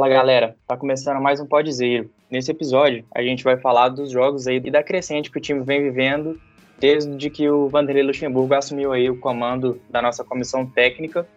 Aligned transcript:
Fala 0.00 0.14
galera, 0.14 0.56
tá 0.66 0.78
começando 0.78 1.20
mais 1.20 1.40
um 1.40 1.46
Podzeiro. 1.46 2.10
Nesse 2.30 2.50
episódio, 2.50 3.04
a 3.14 3.20
gente 3.20 3.44
vai 3.44 3.58
falar 3.58 3.90
dos 3.90 4.10
jogos 4.10 4.46
aí 4.46 4.56
e 4.56 4.70
da 4.70 4.82
crescente 4.82 5.30
que 5.30 5.36
o 5.36 5.40
time 5.42 5.60
vem 5.60 5.82
vivendo 5.82 6.40
desde 6.78 7.28
que 7.28 7.46
o 7.50 7.68
Vanderlei 7.68 8.02
Luxemburgo 8.02 8.54
assumiu 8.54 8.94
aí 8.94 9.10
o 9.10 9.18
comando 9.18 9.78
da 9.90 10.00
nossa 10.00 10.24
comissão 10.24 10.64
técnica. 10.64 11.28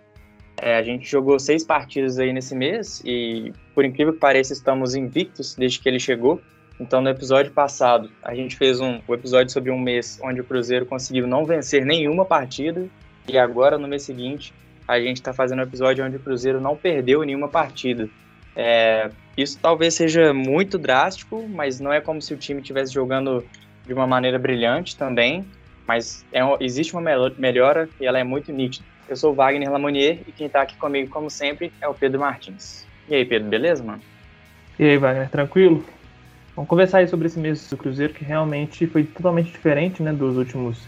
É, 0.56 0.78
a 0.78 0.82
gente 0.82 1.06
jogou 1.06 1.38
seis 1.40 1.66
partidas 1.66 2.18
aí 2.20 2.32
nesse 2.32 2.56
mês 2.56 3.02
e, 3.04 3.52
por 3.76 3.84
incrível 3.84 4.14
que 4.14 4.20
pareça, 4.20 4.54
estamos 4.54 4.96
invictos 4.96 5.56
desde 5.56 5.82
que 5.82 5.90
ele 5.90 6.00
chegou. 6.00 6.40
Então, 6.80 7.02
no 7.02 7.10
episódio 7.10 7.52
passado, 7.52 8.10
a 8.24 8.34
gente 8.34 8.56
fez 8.56 8.80
um, 8.80 9.02
um 9.06 9.14
episódio 9.14 9.52
sobre 9.52 9.72
um 9.72 9.78
mês 9.78 10.22
onde 10.24 10.40
o 10.40 10.44
Cruzeiro 10.46 10.86
conseguiu 10.86 11.28
não 11.28 11.44
vencer 11.44 11.86
nenhuma 11.86 12.24
partida 12.24 12.88
e 13.28 13.38
agora, 13.38 13.78
no 13.78 13.90
mês 13.90 14.04
seguinte, 14.04 14.54
a 14.88 15.02
gente 15.02 15.18
está 15.18 15.34
fazendo 15.34 15.60
um 15.60 15.64
episódio 15.64 16.06
onde 16.06 16.16
o 16.16 16.20
Cruzeiro 16.20 16.62
não 16.62 16.78
perdeu 16.78 17.24
nenhuma 17.24 17.50
partida. 17.50 18.10
É, 18.56 19.10
isso 19.36 19.58
talvez 19.60 19.94
seja 19.96 20.34
muito 20.34 20.78
drástico, 20.78 21.48
mas 21.48 21.80
não 21.80 21.92
é 21.92 22.00
como 22.00 22.22
se 22.22 22.34
o 22.34 22.38
time 22.38 22.62
estivesse 22.62 22.94
jogando 22.94 23.44
de 23.86 23.94
uma 23.94 24.08
maneira 24.08 24.38
brilhante 24.38 24.96
também, 24.96 25.46
mas 25.88 26.26
é, 26.32 26.42
existe 26.60 26.94
uma 26.96 27.30
melhora 27.38 27.90
e 28.00 28.06
ela 28.06 28.20
é 28.20 28.24
muito 28.24 28.52
nítida. 28.52 28.86
Eu 29.08 29.18
sou 29.18 29.32
o 29.32 29.36
Wagner 29.36 29.72
Lamonier 29.72 30.20
e 30.28 30.32
quem 30.32 30.48
está 30.48 30.62
aqui 30.62 30.78
comigo, 30.78 31.10
como 31.10 31.30
sempre, 31.30 31.74
é 31.82 31.88
o 31.88 31.94
Pedro 31.94 32.20
Martins. 32.20 32.88
E 33.10 33.16
aí, 33.16 33.26
Pedro, 33.26 33.50
beleza, 33.50 33.84
mano? 33.84 34.02
E 34.80 34.86
aí, 34.86 34.98
Wagner, 34.98 35.30
tranquilo? 35.30 35.86
Vamos 36.56 36.70
conversar 36.70 37.00
aí 37.00 37.08
sobre 37.08 37.28
esse 37.28 37.40
mês 37.40 37.70
do 37.70 37.76
Cruzeiro, 37.76 38.14
que 38.14 38.24
realmente 38.24 38.88
foi 38.88 39.04
totalmente 39.04 39.52
diferente 39.52 40.02
né, 40.02 40.14
dos, 40.14 40.38
últimos, 40.38 40.88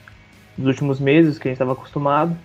dos 0.58 0.67
últimos 0.67 1.00
meses 1.00 1.38
que 1.38 1.48
a 1.48 1.50
gente 1.50 1.56
estava 1.56 1.73
acostumado. 1.73 2.38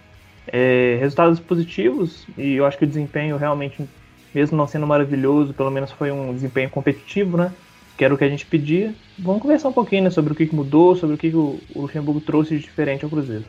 É, 0.48 0.96
resultados 0.98 1.38
positivos 1.38 2.26
e 2.36 2.54
eu 2.54 2.66
acho 2.66 2.76
que 2.76 2.84
o 2.84 2.86
desempenho 2.86 3.36
realmente, 3.36 3.86
mesmo 4.34 4.56
não 4.56 4.66
sendo 4.66 4.86
maravilhoso, 4.86 5.54
pelo 5.54 5.70
menos 5.70 5.90
foi 5.90 6.10
um 6.10 6.32
desempenho 6.32 6.70
competitivo, 6.70 7.36
né? 7.36 7.52
Que 7.96 8.04
era 8.04 8.14
o 8.14 8.18
que 8.18 8.24
a 8.24 8.28
gente 8.28 8.46
pedia. 8.46 8.94
Vamos 9.18 9.42
conversar 9.42 9.68
um 9.68 9.72
pouquinho 9.72 10.04
né, 10.04 10.10
sobre 10.10 10.32
o 10.32 10.36
que 10.36 10.54
mudou, 10.54 10.96
sobre 10.96 11.16
o 11.16 11.18
que 11.18 11.28
o 11.34 11.60
Luxemburgo 11.74 12.20
trouxe 12.20 12.56
de 12.56 12.62
diferente 12.62 13.04
ao 13.04 13.10
Cruzeiro. 13.10 13.44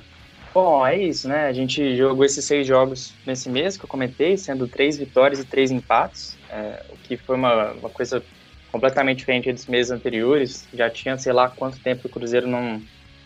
Bom, 0.54 0.86
é 0.86 0.98
isso, 0.98 1.30
né? 1.30 1.48
A 1.48 1.54
gente 1.54 1.96
jogou 1.96 2.26
esses 2.26 2.44
seis 2.44 2.68
jogos 2.68 3.14
nesse 3.26 3.50
mês 3.50 3.78
que 3.78 3.86
eu 3.86 3.88
comentei, 3.88 4.36
sendo 4.36 4.68
três 4.68 4.98
vitórias 4.98 5.40
e 5.40 5.46
três 5.46 5.72
empates, 5.72 6.38
é, 6.50 6.84
o 6.90 6.98
que 6.98 7.16
foi 7.16 7.38
uma, 7.38 7.72
uma 7.72 7.90
coisa 7.90 8.22
completamente 8.70 9.20
diferente 9.20 9.52
dos 9.52 9.66
meses 9.68 9.92
anteriores. 9.92 10.68
Já 10.74 10.90
tinha, 10.90 11.18
sei 11.18 11.32
lá, 11.32 11.50
quanto 11.50 11.80
tempo 11.80 12.08
o 12.08 12.12
Cruzeiro 12.12 12.48
não, 12.48 12.82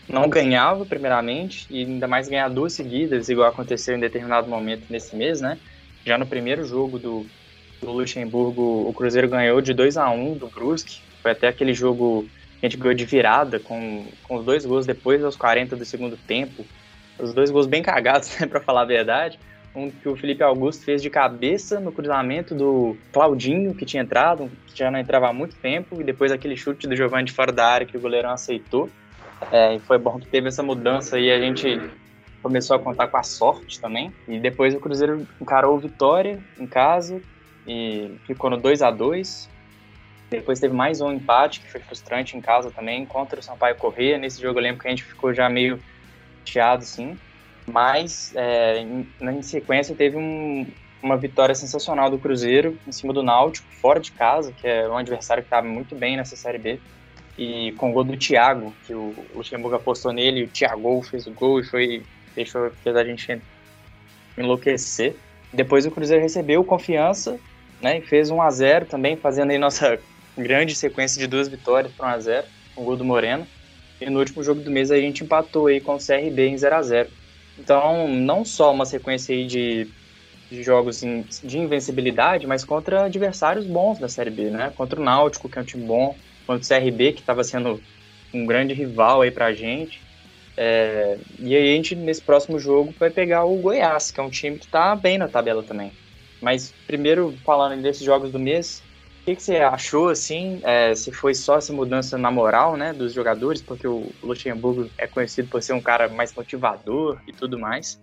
não 0.08 0.28
ganhava, 0.28 0.86
primeiramente, 0.86 1.66
e 1.68 1.80
ainda 1.80 2.06
mais 2.06 2.28
ganhar 2.28 2.48
duas 2.48 2.74
seguidas, 2.74 3.28
igual 3.28 3.48
aconteceu 3.48 3.96
em 3.96 4.00
determinado 4.00 4.48
momento 4.48 4.84
nesse 4.88 5.16
mês, 5.16 5.40
né? 5.40 5.58
Já 6.04 6.16
no 6.16 6.26
primeiro 6.26 6.64
jogo 6.64 6.96
do, 6.96 7.26
do 7.86 7.92
Luxemburgo, 7.92 8.88
o 8.88 8.92
Cruzeiro 8.92 9.28
ganhou 9.28 9.60
de 9.60 9.72
2 9.72 9.96
a 9.96 10.10
1 10.10 10.34
do 10.34 10.48
Brusque. 10.48 11.00
Foi 11.22 11.30
até 11.30 11.48
aquele 11.48 11.72
jogo 11.72 12.26
que 12.58 12.66
a 12.66 12.68
gente 12.68 12.76
ganhou 12.76 12.94
de 12.94 13.04
virada, 13.04 13.60
com, 13.60 14.06
com 14.24 14.36
os 14.36 14.44
dois 14.44 14.66
gols 14.66 14.84
depois 14.84 15.22
aos 15.22 15.36
40 15.36 15.76
do 15.76 15.84
segundo 15.84 16.16
tempo. 16.16 16.66
Os 17.18 17.32
dois 17.32 17.50
gols 17.50 17.66
bem 17.66 17.82
cagados, 17.82 18.36
né, 18.40 18.46
para 18.46 18.60
falar 18.60 18.82
a 18.82 18.84
verdade. 18.86 19.38
Um 19.74 19.90
que 19.90 20.08
o 20.08 20.16
Felipe 20.16 20.42
Augusto 20.42 20.84
fez 20.84 21.00
de 21.00 21.10
cabeça 21.10 21.78
no 21.78 21.92
cruzamento 21.92 22.54
do 22.54 22.96
Claudinho, 23.12 23.74
que 23.74 23.84
tinha 23.84 24.02
entrado, 24.02 24.50
que 24.66 24.76
já 24.76 24.90
não 24.90 24.98
entrava 24.98 25.28
há 25.28 25.32
muito 25.32 25.54
tempo, 25.56 26.00
e 26.00 26.04
depois 26.04 26.32
aquele 26.32 26.56
chute 26.56 26.88
do 26.88 26.96
Giovanni 26.96 27.26
de 27.26 27.32
fora 27.32 27.52
da 27.52 27.66
área 27.66 27.86
que 27.86 27.96
o 27.96 28.00
goleirão 28.00 28.30
aceitou. 28.30 28.88
É, 29.52 29.76
e 29.76 29.78
foi 29.80 29.98
bom 29.98 30.18
que 30.18 30.26
teve 30.26 30.48
essa 30.48 30.62
mudança 30.62 31.20
e 31.20 31.30
a 31.30 31.38
gente 31.38 31.78
começou 32.42 32.74
a 32.74 32.78
contar 32.78 33.08
com 33.08 33.18
a 33.18 33.22
sorte 33.22 33.78
também. 33.78 34.12
E 34.26 34.38
depois 34.38 34.74
o 34.74 34.80
Cruzeiro 34.80 35.26
encarou 35.40 35.76
o 35.76 35.78
Vitória 35.78 36.40
em 36.58 36.66
casa 36.66 37.20
e 37.66 38.16
ficou 38.26 38.50
no 38.50 38.56
2 38.56 38.82
a 38.82 38.90
2 38.90 39.48
Depois 40.30 40.60
teve 40.60 40.74
mais 40.74 41.00
um 41.00 41.12
empate 41.12 41.60
que 41.60 41.70
foi 41.70 41.80
frustrante 41.80 42.36
em 42.36 42.40
casa 42.40 42.70
também 42.70 43.04
contra 43.04 43.40
o 43.40 43.42
Sampaio 43.42 43.76
Corrêa. 43.76 44.18
Nesse 44.18 44.40
jogo 44.40 44.58
eu 44.58 44.62
lembro 44.62 44.80
que 44.80 44.86
a 44.86 44.90
gente 44.90 45.04
ficou 45.04 45.34
já 45.34 45.48
meio 45.48 45.80
chateado, 46.44 46.84
sim. 46.84 47.18
Mas 47.66 48.32
é, 48.36 48.78
em, 48.78 49.08
em, 49.20 49.42
sequência 49.42 49.94
teve 49.94 50.16
um, 50.16 50.66
uma 51.02 51.16
vitória 51.16 51.54
sensacional 51.54 52.08
do 52.08 52.18
Cruzeiro 52.18 52.78
em 52.86 52.92
cima 52.92 53.12
do 53.12 53.22
Náutico, 53.22 53.66
fora 53.80 53.98
de 53.98 54.12
casa, 54.12 54.52
que 54.52 54.66
é 54.66 54.88
um 54.88 54.96
adversário 54.96 55.42
que 55.42 55.48
estava 55.48 55.66
muito 55.66 55.94
bem 55.94 56.16
nessa 56.16 56.36
Série 56.36 56.58
B. 56.58 56.80
E 57.36 57.72
com 57.72 57.90
o 57.90 57.92
gol 57.92 58.04
do 58.04 58.16
Thiago, 58.16 58.72
que 58.86 58.94
o 58.94 59.14
Luxemburgo 59.34 59.76
apostou 59.76 60.12
nele, 60.12 60.44
o 60.44 60.48
Thiago 60.48 61.02
fez 61.02 61.26
o 61.26 61.32
gol 61.32 61.60
e 61.60 61.64
foi, 61.64 62.02
deixou, 62.34 62.70
fez 62.82 62.96
a 62.96 63.04
gente 63.04 63.42
enlouquecer. 64.38 65.14
Depois 65.52 65.84
o 65.84 65.90
Cruzeiro 65.90 66.22
recebeu 66.22 66.64
confiança 66.64 67.38
né, 67.80 67.98
e 67.98 68.00
fez 68.00 68.30
1 68.30 68.40
a 68.40 68.50
0 68.50 68.86
também, 68.86 69.16
fazendo 69.16 69.50
aí 69.50 69.58
nossa 69.58 69.98
grande 70.36 70.74
sequência 70.74 71.18
de 71.18 71.26
duas 71.26 71.48
vitórias 71.48 71.92
para 71.92 72.08
1 72.08 72.10
a 72.10 72.18
0 72.18 72.46
com 72.74 72.82
o 72.82 72.84
gol 72.84 72.96
do 72.96 73.04
Moreno. 73.04 73.46
E 74.00 74.10
no 74.10 74.18
último 74.18 74.42
jogo 74.42 74.60
do 74.60 74.70
mês 74.70 74.90
a 74.90 74.96
gente 74.96 75.24
empatou 75.24 75.66
aí 75.66 75.80
com 75.80 75.94
o 75.94 75.98
CRB 75.98 76.48
em 76.48 76.58
0 76.58 76.76
a 76.76 76.82
0 76.82 77.08
Então, 77.58 78.08
não 78.08 78.44
só 78.44 78.72
uma 78.72 78.84
sequência 78.84 79.34
aí 79.34 79.46
de, 79.46 79.88
de 80.50 80.62
jogos 80.62 81.00
de 81.00 81.58
invencibilidade, 81.58 82.46
mas 82.46 82.64
contra 82.64 83.04
adversários 83.04 83.66
bons 83.66 83.98
da 83.98 84.08
Série 84.08 84.30
B, 84.30 84.50
né? 84.50 84.72
Contra 84.76 85.00
o 85.00 85.04
Náutico, 85.04 85.48
que 85.48 85.58
é 85.58 85.62
um 85.62 85.64
time 85.64 85.84
bom, 85.84 86.14
contra 86.46 86.62
o 86.62 86.80
CRB, 86.80 87.12
que 87.12 87.20
estava 87.20 87.42
sendo 87.42 87.82
um 88.34 88.44
grande 88.44 88.74
rival 88.74 89.22
aí 89.22 89.30
pra 89.30 89.54
gente. 89.54 90.02
É, 90.56 91.18
e 91.38 91.54
aí 91.54 91.72
a 91.72 91.76
gente, 91.76 91.94
nesse 91.94 92.20
próximo 92.20 92.58
jogo, 92.58 92.94
vai 92.98 93.10
pegar 93.10 93.44
o 93.44 93.56
Goiás, 93.56 94.10
que 94.10 94.20
é 94.20 94.22
um 94.22 94.30
time 94.30 94.58
que 94.58 94.68
tá 94.68 94.94
bem 94.94 95.16
na 95.16 95.28
tabela 95.28 95.62
também. 95.62 95.92
Mas 96.46 96.72
primeiro, 96.86 97.34
falando 97.44 97.82
desses 97.82 98.04
jogos 98.04 98.30
do 98.30 98.38
mês, 98.38 98.80
que, 99.24 99.34
que 99.34 99.42
você 99.42 99.56
achou, 99.56 100.10
assim, 100.10 100.60
é, 100.62 100.94
se 100.94 101.10
foi 101.10 101.34
só 101.34 101.56
essa 101.56 101.72
mudança 101.72 102.16
na 102.16 102.30
moral, 102.30 102.76
né, 102.76 102.92
dos 102.92 103.12
jogadores, 103.12 103.60
porque 103.60 103.88
o 103.88 104.12
Luxemburgo 104.22 104.88
é 104.96 105.08
conhecido 105.08 105.48
por 105.48 105.60
ser 105.60 105.72
um 105.72 105.80
cara 105.80 106.08
mais 106.08 106.32
motivador 106.32 107.18
e 107.26 107.32
tudo 107.32 107.58
mais, 107.58 108.00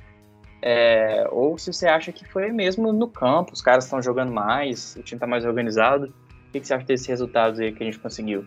é, 0.62 1.26
ou 1.32 1.58
se 1.58 1.72
você 1.72 1.88
acha 1.88 2.12
que 2.12 2.26
foi 2.26 2.52
mesmo 2.52 2.92
no 2.92 3.08
campo, 3.08 3.54
os 3.54 3.62
caras 3.62 3.86
estão 3.86 4.02
jogando 4.02 4.34
mais, 4.34 4.98
o 4.98 5.04
time 5.04 5.16
está 5.16 5.26
mais 5.26 5.46
organizado, 5.46 6.08
o 6.50 6.52
que, 6.52 6.60
que 6.60 6.68
você 6.68 6.74
acha 6.74 6.86
desses 6.86 7.08
resultados 7.08 7.62
aí 7.62 7.72
que 7.72 7.82
a 7.82 7.86
gente 7.86 8.00
conseguiu? 8.00 8.44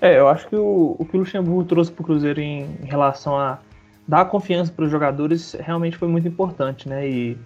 É, 0.00 0.18
eu 0.18 0.26
acho 0.26 0.48
que 0.48 0.56
o, 0.56 0.96
o 0.98 1.04
que 1.04 1.16
o 1.16 1.20
Luxemburgo 1.20 1.62
trouxe 1.62 1.92
para 1.92 2.02
o 2.02 2.04
Cruzeiro 2.04 2.40
em, 2.40 2.64
em 2.82 2.86
relação 2.86 3.38
a 3.38 3.60
dar 4.08 4.24
confiança 4.24 4.72
para 4.72 4.84
os 4.84 4.90
jogadores 4.90 5.52
realmente 5.52 5.96
foi 5.96 6.08
muito 6.08 6.26
importante, 6.26 6.88
né, 6.88 7.08
e 7.08 7.38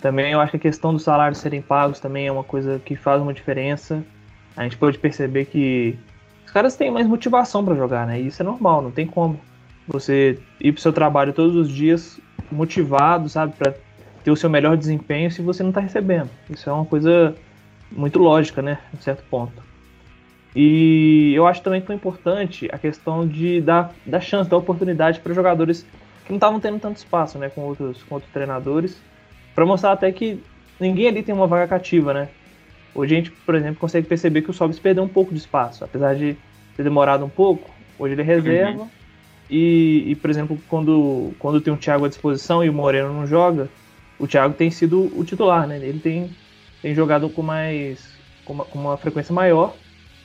também 0.00 0.32
eu 0.32 0.40
acho 0.40 0.52
que 0.52 0.56
a 0.56 0.60
questão 0.60 0.92
dos 0.92 1.02
salários 1.02 1.38
serem 1.38 1.62
pagos 1.62 2.00
também 2.00 2.26
é 2.26 2.32
uma 2.32 2.44
coisa 2.44 2.80
que 2.84 2.94
faz 2.94 3.20
uma 3.20 3.32
diferença. 3.32 4.04
A 4.56 4.62
gente 4.62 4.76
pode 4.76 4.98
perceber 4.98 5.46
que 5.46 5.98
os 6.44 6.52
caras 6.52 6.76
têm 6.76 6.90
mais 6.90 7.06
motivação 7.06 7.64
para 7.64 7.74
jogar, 7.74 8.06
né? 8.06 8.20
E 8.20 8.26
isso 8.26 8.42
é 8.42 8.44
normal, 8.44 8.82
não 8.82 8.90
tem 8.90 9.06
como 9.06 9.40
você 9.86 10.38
ir 10.60 10.72
pro 10.72 10.82
seu 10.82 10.92
trabalho 10.92 11.32
todos 11.32 11.54
os 11.54 11.68
dias 11.68 12.20
motivado, 12.50 13.28
sabe, 13.28 13.54
para 13.56 13.74
ter 14.22 14.30
o 14.30 14.36
seu 14.36 14.50
melhor 14.50 14.76
desempenho 14.76 15.30
se 15.30 15.42
você 15.42 15.62
não 15.62 15.70
está 15.70 15.80
recebendo. 15.80 16.30
Isso 16.50 16.68
é 16.68 16.72
uma 16.72 16.84
coisa 16.84 17.34
muito 17.90 18.18
lógica, 18.18 18.60
né, 18.60 18.78
em 18.92 19.00
certo 19.00 19.24
ponto. 19.30 19.64
E 20.54 21.32
eu 21.34 21.46
acho 21.46 21.62
também 21.62 21.80
que 21.80 21.86
foi 21.86 21.96
importante 21.96 22.68
a 22.72 22.78
questão 22.78 23.26
de 23.26 23.60
dar, 23.60 23.92
dar 24.04 24.20
chance, 24.20 24.48
dar 24.48 24.56
oportunidade 24.56 25.20
para 25.20 25.34
jogadores 25.34 25.86
que 26.24 26.30
não 26.30 26.36
estavam 26.36 26.58
tendo 26.58 26.78
tanto 26.80 26.96
espaço, 26.96 27.38
né, 27.38 27.48
com 27.48 27.62
outros, 27.62 28.02
com 28.04 28.16
outros 28.16 28.32
treinadores 28.32 29.00
para 29.56 29.64
mostrar 29.64 29.92
até 29.92 30.12
que 30.12 30.38
ninguém 30.78 31.08
ali 31.08 31.22
tem 31.22 31.34
uma 31.34 31.46
vaga 31.46 31.66
cativa, 31.66 32.12
né? 32.12 32.28
Hoje 32.94 33.14
a 33.14 33.16
gente, 33.16 33.30
por 33.30 33.54
exemplo, 33.54 33.80
consegue 33.80 34.06
perceber 34.06 34.42
que 34.42 34.50
o 34.50 34.52
Sobis 34.52 34.78
perdeu 34.78 35.02
um 35.02 35.08
pouco 35.08 35.32
de 35.32 35.38
espaço, 35.38 35.82
apesar 35.82 36.14
de 36.14 36.36
ter 36.76 36.82
demorado 36.82 37.24
um 37.24 37.28
pouco. 37.28 37.70
Hoje 37.98 38.12
ele 38.12 38.20
é 38.20 38.24
reserva. 38.24 38.82
Uhum. 38.82 38.88
E, 39.48 40.04
e, 40.08 40.14
por 40.14 40.28
exemplo, 40.28 40.58
quando, 40.68 41.32
quando 41.38 41.60
tem 41.60 41.72
o 41.72 41.76
Thiago 41.76 42.04
à 42.04 42.08
disposição 42.08 42.62
e 42.62 42.68
o 42.68 42.72
Moreno 42.72 43.14
não 43.14 43.26
joga, 43.26 43.68
o 44.18 44.26
Thiago 44.26 44.52
tem 44.54 44.70
sido 44.70 45.10
o 45.18 45.24
titular, 45.24 45.66
né? 45.66 45.78
Ele 45.78 46.00
tem, 46.00 46.30
tem 46.82 46.94
jogado 46.94 47.30
com 47.30 47.42
mais 47.42 48.14
com 48.44 48.52
uma, 48.52 48.64
com 48.64 48.78
uma 48.78 48.96
frequência 48.96 49.34
maior, 49.34 49.74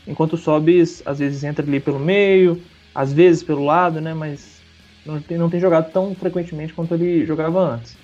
enquanto 0.06 0.34
o 0.34 0.38
Sobis 0.38 1.02
às 1.06 1.20
vezes 1.20 1.44
entra 1.44 1.66
ali 1.66 1.80
pelo 1.80 2.00
meio, 2.00 2.62
às 2.94 3.14
vezes 3.14 3.44
pelo 3.44 3.64
lado, 3.64 4.02
né? 4.02 4.14
Mas 4.14 4.62
não 5.06 5.22
tem, 5.22 5.38
não 5.38 5.50
tem 5.50 5.60
jogado 5.60 5.92
tão 5.92 6.14
frequentemente 6.14 6.74
quanto 6.74 6.94
ele 6.96 7.26
jogava 7.26 7.60
antes. 7.60 8.01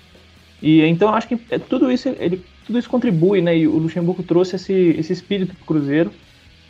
E 0.60 0.82
então 0.84 1.14
acho 1.14 1.28
que 1.28 1.38
é, 1.50 1.58
tudo 1.58 1.90
isso 1.90 2.08
ele 2.18 2.44
tudo 2.68 2.78
isso 2.78 2.90
contribui, 2.90 3.40
né? 3.40 3.56
E 3.56 3.66
o 3.66 3.78
Luxemburgo 3.78 4.22
trouxe 4.22 4.56
esse, 4.56 4.72
esse 4.98 5.12
espírito 5.12 5.54
para 5.54 5.62
o 5.62 5.66
Cruzeiro. 5.66 6.12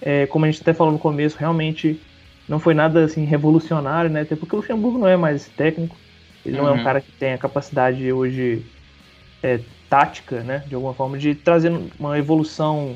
É, 0.01 0.27
como 0.27 0.45
a 0.45 0.51
gente 0.51 0.63
até 0.63 0.73
falou 0.73 0.93
no 0.93 0.99
começo, 0.99 1.37
realmente 1.37 2.01
não 2.49 2.61
foi 2.61 2.73
nada 2.73 3.05
assim 3.05 3.25
revolucionário, 3.25 4.09
né? 4.09 4.21
Até 4.21 4.37
porque 4.37 4.55
o 4.55 4.59
Luxemburgo 4.59 4.97
não 4.97 5.09
é 5.09 5.17
mais 5.17 5.49
técnico, 5.49 5.97
ele 6.47 6.57
uhum. 6.57 6.63
não 6.63 6.71
é 6.71 6.75
um 6.75 6.79
uhum. 6.79 6.85
cara 6.85 7.01
que 7.01 7.11
tem 7.11 7.33
a 7.33 7.39
capacidade 7.39 8.13
hoje 8.13 8.65
é, 9.43 9.59
tática, 9.91 10.41
né? 10.43 10.63
De 10.69 10.75
alguma 10.77 10.95
forma 10.95 11.19
de 11.19 11.35
trazer 11.35 11.73
uma 11.99 12.17
evolução, 12.17 12.95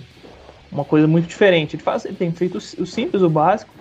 uma 0.71 0.85
coisa 0.85 1.09
muito 1.09 1.27
diferente. 1.27 1.75
Ele 1.75 1.83
faz, 1.83 2.05
ele 2.05 2.15
tem 2.15 2.31
feito 2.31 2.55
o, 2.55 2.83
o 2.83 2.87
simples, 2.87 3.21
o 3.21 3.29
básico 3.29 3.73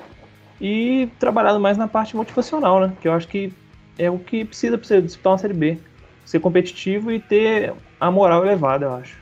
e 0.60 1.10
trabalhado 1.20 1.60
mais 1.60 1.78
na 1.78 1.88
parte 1.88 2.16
motivacional, 2.16 2.80
né? 2.80 2.94
Que 3.00 3.08
eu 3.08 3.14
acho 3.14 3.28
que 3.28 3.54
é 4.00 4.10
o 4.10 4.18
que 4.18 4.46
precisa 4.46 4.80
para 4.80 4.88
você 4.88 5.00
disputar 5.00 5.34
uma 5.34 5.38
série 5.38 5.54
B 5.54 5.78
ser 6.26 6.40
competitivo 6.40 7.12
e 7.12 7.20
ter 7.20 7.74
a 8.00 8.12
moral 8.12 8.46
elevada, 8.46 8.86
eu 8.86 8.94
acho. 8.96 9.18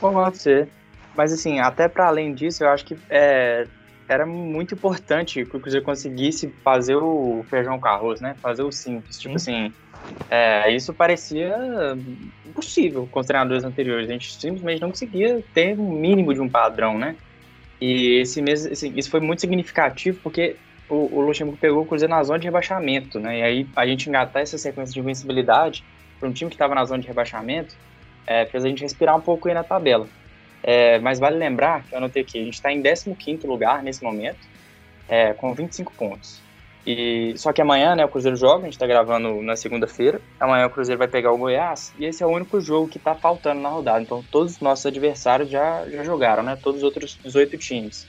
Pode 0.00 0.38
ser. 0.38 0.68
Mas 1.16 1.32
assim, 1.32 1.58
até 1.58 1.88
para 1.88 2.06
além 2.06 2.34
disso, 2.34 2.64
eu 2.64 2.68
acho 2.68 2.84
que 2.84 2.96
é, 3.08 3.66
era 4.08 4.24
muito 4.24 4.74
importante 4.74 5.44
que 5.44 5.56
o 5.56 5.60
Cruzeiro 5.60 5.84
conseguisse 5.84 6.48
fazer 6.64 6.96
o 6.96 7.44
feijão 7.48 7.78
com 7.78 7.88
arroz, 7.88 8.20
né? 8.20 8.34
Fazer 8.40 8.62
o 8.62 8.72
simples. 8.72 9.18
Tipo 9.18 9.36
assim, 9.36 9.72
é, 10.30 10.72
isso 10.72 10.92
parecia 10.92 11.54
impossível 12.46 13.08
com 13.10 13.20
os 13.20 13.26
treinadores 13.26 13.64
anteriores. 13.64 14.08
A 14.08 14.12
gente 14.12 14.32
simplesmente 14.32 14.80
não 14.80 14.90
conseguia 14.90 15.44
ter 15.54 15.78
um 15.78 15.92
mínimo 15.92 16.32
de 16.32 16.40
um 16.40 16.48
padrão, 16.48 16.98
né? 16.98 17.16
E 17.80 18.20
esse 18.20 18.42
mês, 18.42 18.66
assim, 18.66 18.92
isso 18.96 19.10
foi 19.10 19.20
muito 19.20 19.40
significativo 19.40 20.18
porque 20.22 20.56
o, 20.88 21.18
o 21.18 21.20
Luxemburgo 21.20 21.58
pegou 21.58 21.82
o 21.82 21.86
Cruzeiro 21.86 22.12
na 22.12 22.22
zona 22.22 22.38
de 22.38 22.46
rebaixamento, 22.46 23.18
né? 23.20 23.38
E 23.38 23.42
aí 23.42 23.68
a 23.76 23.86
gente 23.86 24.08
engatar 24.08 24.42
essa 24.42 24.58
sequência 24.58 24.92
de 24.92 25.00
invencibilidade 25.00 25.84
para 26.20 26.28
um 26.28 26.32
time 26.32 26.50
que 26.50 26.54
estava 26.54 26.74
na 26.74 26.84
zona 26.84 27.00
de 27.00 27.08
rebaixamento 27.08 27.74
é, 28.26 28.46
fez 28.46 28.64
a 28.64 28.68
gente 28.68 28.82
respirar 28.82 29.16
um 29.16 29.20
pouco 29.20 29.48
aí 29.48 29.54
na 29.54 29.64
tabela. 29.64 30.06
É, 30.62 30.98
mas 30.98 31.18
vale 31.18 31.36
lembrar 31.36 31.82
que 31.84 31.94
eu 31.94 31.98
anotei 31.98 32.22
aqui, 32.22 32.38
a 32.38 32.44
gente 32.44 32.54
está 32.54 32.70
em 32.70 32.82
15 32.82 33.46
lugar 33.46 33.82
nesse 33.82 34.04
momento, 34.04 34.38
é, 35.08 35.32
com 35.32 35.54
25 35.54 35.92
pontos. 35.94 36.40
E, 36.86 37.34
só 37.36 37.52
que 37.52 37.60
amanhã, 37.60 37.94
né, 37.94 38.04
o 38.04 38.08
Cruzeiro 38.08 38.36
joga, 38.36 38.62
a 38.62 38.64
gente 38.64 38.74
está 38.74 38.86
gravando 38.86 39.42
na 39.42 39.54
segunda-feira. 39.54 40.20
Amanhã 40.38 40.66
o 40.66 40.70
Cruzeiro 40.70 40.98
vai 40.98 41.08
pegar 41.08 41.32
o 41.32 41.38
Goiás 41.38 41.92
e 41.98 42.04
esse 42.04 42.22
é 42.22 42.26
o 42.26 42.30
único 42.30 42.60
jogo 42.60 42.88
que 42.88 42.98
está 42.98 43.14
faltando 43.14 43.60
na 43.60 43.68
rodada. 43.68 44.00
Então 44.00 44.24
todos 44.30 44.54
os 44.54 44.60
nossos 44.60 44.86
adversários 44.86 45.50
já, 45.50 45.86
já 45.88 46.02
jogaram, 46.04 46.42
né? 46.42 46.56
Todos 46.60 46.78
os 46.78 46.84
outros 46.84 47.18
18 47.22 47.58
times. 47.58 48.06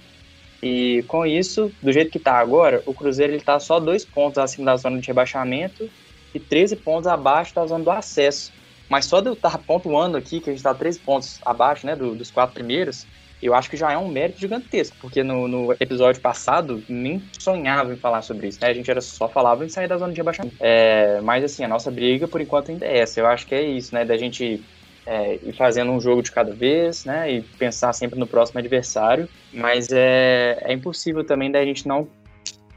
E 0.63 1.03
com 1.07 1.25
isso, 1.25 1.71
do 1.81 1.91
jeito 1.91 2.11
que 2.11 2.17
está 2.17 2.37
agora, 2.37 2.81
o 2.85 2.93
Cruzeiro 2.93 3.33
está 3.33 3.59
só 3.59 3.79
dois 3.79 4.05
pontos 4.05 4.37
acima 4.37 4.65
da 4.65 4.77
zona 4.77 4.99
de 4.99 5.07
rebaixamento 5.07 5.89
e 6.33 6.39
13 6.39 6.75
pontos 6.77 7.07
abaixo 7.07 7.53
da 7.53 7.65
zona 7.65 7.83
do 7.83 7.91
acesso. 7.91 8.51
Mas 8.89 9.05
só 9.05 9.21
de 9.21 9.27
eu 9.27 9.33
estar 9.33 9.57
pontuando 9.59 10.17
aqui, 10.17 10.39
que 10.39 10.49
a 10.49 10.53
gente 10.53 10.59
está 10.59 10.73
13 10.73 10.99
pontos 10.99 11.39
abaixo 11.45 11.85
né, 11.85 11.95
do, 11.95 12.13
dos 12.13 12.29
quatro 12.29 12.53
primeiros, 12.53 13.05
eu 13.41 13.55
acho 13.55 13.69
que 13.69 13.77
já 13.77 13.91
é 13.91 13.97
um 13.97 14.07
mérito 14.07 14.39
gigantesco, 14.39 14.95
porque 15.01 15.23
no, 15.23 15.47
no, 15.47 15.73
episódio 15.79 16.21
passado 16.21 16.83
nem 16.87 17.21
sonhava 17.39 17.91
em 17.91 17.97
falar 17.97 18.21
sobre 18.21 18.47
isso, 18.47 18.59
né? 18.61 18.67
A 18.67 18.73
gente 18.73 18.91
era 18.91 19.01
só 19.01 19.27
falava 19.27 19.65
em 19.65 19.69
sair 19.69 19.87
da 19.87 19.97
zona 19.97 20.13
de 20.13 20.17
rebaixamento. 20.17 20.55
É, 20.59 21.19
mas 21.21 21.43
assim, 21.43 21.63
a 21.63 21.67
nossa 21.67 21.89
briga 21.89 22.27
por 22.27 22.39
enquanto 22.39 22.69
ainda 22.69 22.85
é 22.85 22.99
essa. 22.99 23.19
Eu 23.19 23.25
acho 23.25 23.47
que 23.47 23.55
é 23.55 23.63
isso, 23.63 23.95
né? 23.95 24.05
Da 24.05 24.15
gente 24.15 24.63
é, 25.07 25.39
ir 25.41 25.53
fazendo 25.53 25.91
um 25.91 25.99
jogo 25.99 26.21
de 26.21 26.31
cada 26.31 26.53
vez, 26.53 27.03
né? 27.03 27.31
E 27.31 27.41
pensar 27.41 27.93
sempre 27.93 28.19
no 28.19 28.27
próximo 28.27 28.59
adversário. 28.59 29.27
Mas 29.51 29.87
é, 29.91 30.59
é 30.61 30.73
impossível 30.73 31.23
também 31.23 31.49
da 31.49 31.63
gente 31.65 31.87
não, 31.87 32.07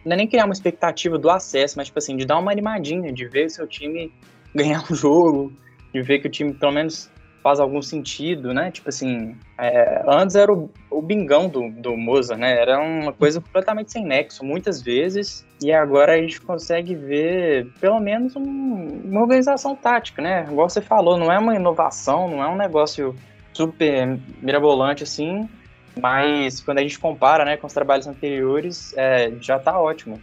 não 0.04 0.14
é 0.14 0.16
nem 0.16 0.26
criar 0.26 0.44
uma 0.44 0.52
expectativa 0.52 1.18
do 1.18 1.30
acesso, 1.30 1.76
mas 1.76 1.86
tipo 1.86 1.98
assim, 1.98 2.16
de 2.16 2.24
dar 2.24 2.38
uma 2.38 2.52
animadinha, 2.52 3.12
de 3.12 3.26
ver 3.26 3.46
o 3.46 3.50
seu 3.50 3.66
time 3.66 4.12
ganhar 4.54 4.84
um 4.90 4.94
jogo, 4.94 5.52
de 5.92 6.02
ver 6.02 6.18
que 6.20 6.26
o 6.26 6.30
time 6.30 6.52
pelo 6.52 6.72
menos 6.72 7.10
faz 7.44 7.60
algum 7.60 7.82
sentido, 7.82 8.54
né? 8.54 8.70
Tipo 8.70 8.88
assim, 8.88 9.36
é, 9.58 10.02
antes 10.08 10.34
era 10.34 10.50
o, 10.50 10.70
o 10.90 11.02
bingão 11.02 11.46
do, 11.46 11.70
do 11.72 11.94
Mozart, 11.94 12.40
né? 12.40 12.58
Era 12.58 12.80
uma 12.80 13.12
coisa 13.12 13.38
completamente 13.38 13.92
sem 13.92 14.02
nexo, 14.02 14.42
muitas 14.42 14.80
vezes, 14.80 15.44
e 15.62 15.70
agora 15.70 16.14
a 16.14 16.16
gente 16.16 16.40
consegue 16.40 16.94
ver 16.94 17.70
pelo 17.78 18.00
menos 18.00 18.34
um, 18.34 18.42
uma 19.04 19.20
organização 19.20 19.76
tática, 19.76 20.22
né? 20.22 20.46
Igual 20.50 20.70
você 20.70 20.80
falou, 20.80 21.18
não 21.18 21.30
é 21.30 21.38
uma 21.38 21.54
inovação, 21.54 22.28
não 22.28 22.42
é 22.42 22.48
um 22.48 22.56
negócio 22.56 23.14
super 23.52 24.18
mirabolante 24.40 25.02
assim, 25.02 25.46
mas 26.00 26.60
quando 26.60 26.78
a 26.78 26.82
gente 26.82 26.98
compara 26.98 27.44
né, 27.44 27.56
com 27.56 27.66
os 27.66 27.72
trabalhos 27.72 28.06
anteriores, 28.06 28.94
é, 28.96 29.32
já 29.40 29.56
está 29.56 29.78
ótimo. 29.78 30.20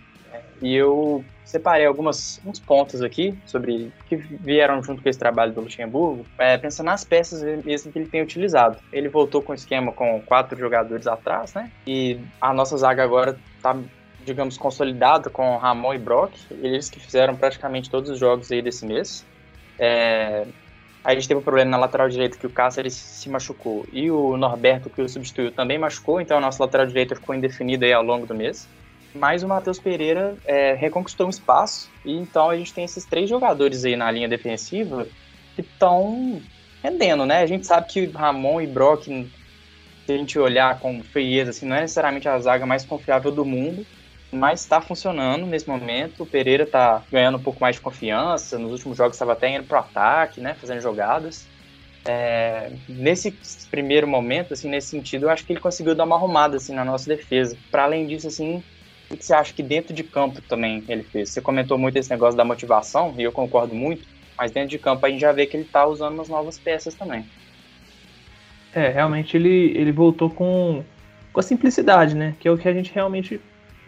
E 0.61 0.75
eu 0.75 1.25
separei 1.43 1.85
alguns 1.85 2.39
uns 2.45 2.59
pontos 2.59 3.01
aqui 3.01 3.37
sobre 3.45 3.91
que 4.07 4.15
vieram 4.15 4.81
junto 4.83 5.01
com 5.01 5.09
esse 5.09 5.17
trabalho 5.17 5.51
do 5.51 5.61
Luxemburgo, 5.61 6.25
é, 6.37 6.57
pensando 6.57 6.85
nas 6.85 7.03
peças 7.03 7.41
mesmo 7.65 7.91
que 7.91 7.99
ele 7.99 8.07
tem 8.07 8.21
utilizado. 8.21 8.77
Ele 8.93 9.09
voltou 9.09 9.41
com 9.41 9.51
um 9.51 9.55
esquema 9.55 9.91
com 9.91 10.21
quatro 10.21 10.57
jogadores 10.57 11.07
atrás, 11.07 11.53
né? 11.53 11.71
E 11.85 12.19
a 12.39 12.53
nossa 12.53 12.77
zaga 12.77 13.03
agora 13.03 13.37
está 13.57 13.75
digamos, 14.23 14.55
consolidada 14.55 15.31
com 15.31 15.57
Ramon 15.57 15.95
e 15.95 15.97
Brock, 15.97 16.33
eles 16.51 16.91
que 16.91 16.99
fizeram 16.99 17.35
praticamente 17.35 17.89
todos 17.89 18.09
os 18.09 18.19
jogos 18.19 18.51
aí 18.51 18.61
desse 18.61 18.85
mês. 18.85 19.25
É, 19.79 20.45
a 21.03 21.13
gente 21.13 21.27
teve 21.27 21.39
um 21.39 21.43
problema 21.43 21.71
na 21.71 21.77
lateral 21.77 22.07
direita 22.07 22.37
que 22.37 22.45
o 22.45 22.49
Cáceres 22.49 22.93
se 22.93 23.29
machucou. 23.29 23.85
E 23.91 24.11
o 24.11 24.37
Norberto, 24.37 24.89
que 24.89 25.01
o 25.01 25.09
substituiu, 25.09 25.51
também 25.51 25.77
machucou, 25.77 26.21
então 26.21 26.37
a 26.37 26.41
nossa 26.41 26.63
lateral 26.63 26.85
direita 26.85 27.15
ficou 27.15 27.33
indefinida 27.33 27.85
aí 27.85 27.93
ao 27.93 28.03
longo 28.03 28.25
do 28.25 28.35
mês. 28.35 28.67
Mas 29.13 29.43
o 29.43 29.47
Matheus 29.47 29.79
Pereira 29.79 30.35
é, 30.45 30.73
reconquistou 30.73 31.27
um 31.27 31.29
espaço. 31.29 31.89
E 32.05 32.13
então 32.13 32.49
a 32.49 32.55
gente 32.55 32.73
tem 32.73 32.83
esses 32.83 33.03
três 33.03 33.29
jogadores 33.29 33.83
aí 33.83 33.95
na 33.95 34.09
linha 34.11 34.27
defensiva 34.27 35.07
que 35.55 35.61
estão 35.61 36.41
rendendo, 36.83 37.25
né? 37.25 37.41
A 37.41 37.45
gente 37.45 37.65
sabe 37.65 37.87
que 37.87 38.05
Ramon 38.05 38.61
e 38.61 38.67
Brock, 38.67 39.05
se 39.05 39.27
a 40.07 40.17
gente 40.17 40.37
olhar 40.39 40.79
com 40.79 41.03
frieza, 41.03 41.49
assim, 41.49 41.65
não 41.65 41.75
é 41.75 41.81
necessariamente 41.81 42.27
a 42.29 42.39
zaga 42.39 42.65
mais 42.65 42.85
confiável 42.85 43.31
do 43.31 43.43
mundo, 43.43 43.85
mas 44.31 44.61
está 44.61 44.79
funcionando 44.79 45.45
nesse 45.45 45.67
momento. 45.67 46.23
O 46.23 46.25
Pereira 46.25 46.63
está 46.63 47.03
ganhando 47.11 47.37
um 47.37 47.41
pouco 47.41 47.59
mais 47.59 47.75
de 47.75 47.81
confiança. 47.81 48.57
Nos 48.57 48.71
últimos 48.71 48.97
jogos 48.97 49.15
estava 49.15 49.33
até 49.33 49.53
indo 49.53 49.65
pro 49.65 49.77
ataque, 49.77 50.39
né? 50.39 50.53
Fazendo 50.53 50.81
jogadas. 50.81 51.47
É, 52.05 52.71
nesse 52.87 53.31
primeiro 53.69 54.07
momento, 54.07 54.53
assim, 54.53 54.69
nesse 54.69 54.87
sentido, 54.87 55.25
eu 55.25 55.29
acho 55.29 55.45
que 55.45 55.53
ele 55.53 55.59
conseguiu 55.59 55.93
dar 55.93 56.05
uma 56.05 56.15
arrumada 56.15 56.57
assim 56.57 56.73
na 56.73 56.85
nossa 56.85 57.07
defesa. 57.07 57.57
Para 57.69 57.83
além 57.83 58.07
disso, 58.07 58.27
assim, 58.27 58.63
o 59.09 59.17
que 59.17 59.25
você 59.25 59.33
acha 59.33 59.53
que 59.53 59.61
dentro 59.61 59.93
de 59.93 60.03
campo 60.03 60.41
também 60.41 60.83
ele 60.87 61.03
fez? 61.03 61.29
Você 61.29 61.41
comentou 61.41 61.77
muito 61.77 61.97
esse 61.97 62.09
negócio 62.09 62.37
da 62.37 62.45
motivação, 62.45 63.13
e 63.17 63.23
eu 63.23 63.31
concordo 63.31 63.75
muito, 63.75 64.07
mas 64.37 64.51
dentro 64.51 64.69
de 64.69 64.79
campo 64.79 65.05
a 65.05 65.09
gente 65.09 65.21
já 65.21 65.31
vê 65.31 65.45
que 65.45 65.57
ele 65.57 65.65
está 65.65 65.85
usando 65.85 66.13
umas 66.13 66.29
novas 66.29 66.57
peças 66.57 66.95
também. 66.95 67.25
É, 68.73 68.87
realmente 68.87 69.35
ele, 69.35 69.73
ele 69.75 69.91
voltou 69.91 70.29
com, 70.29 70.83
com 71.31 71.39
a 71.39 71.43
simplicidade, 71.43 72.15
né? 72.15 72.35
Que 72.39 72.47
é 72.47 72.51
o 72.51 72.57
que 72.57 72.67
a 72.67 72.73
gente 72.73 72.91
realmente 72.91 73.39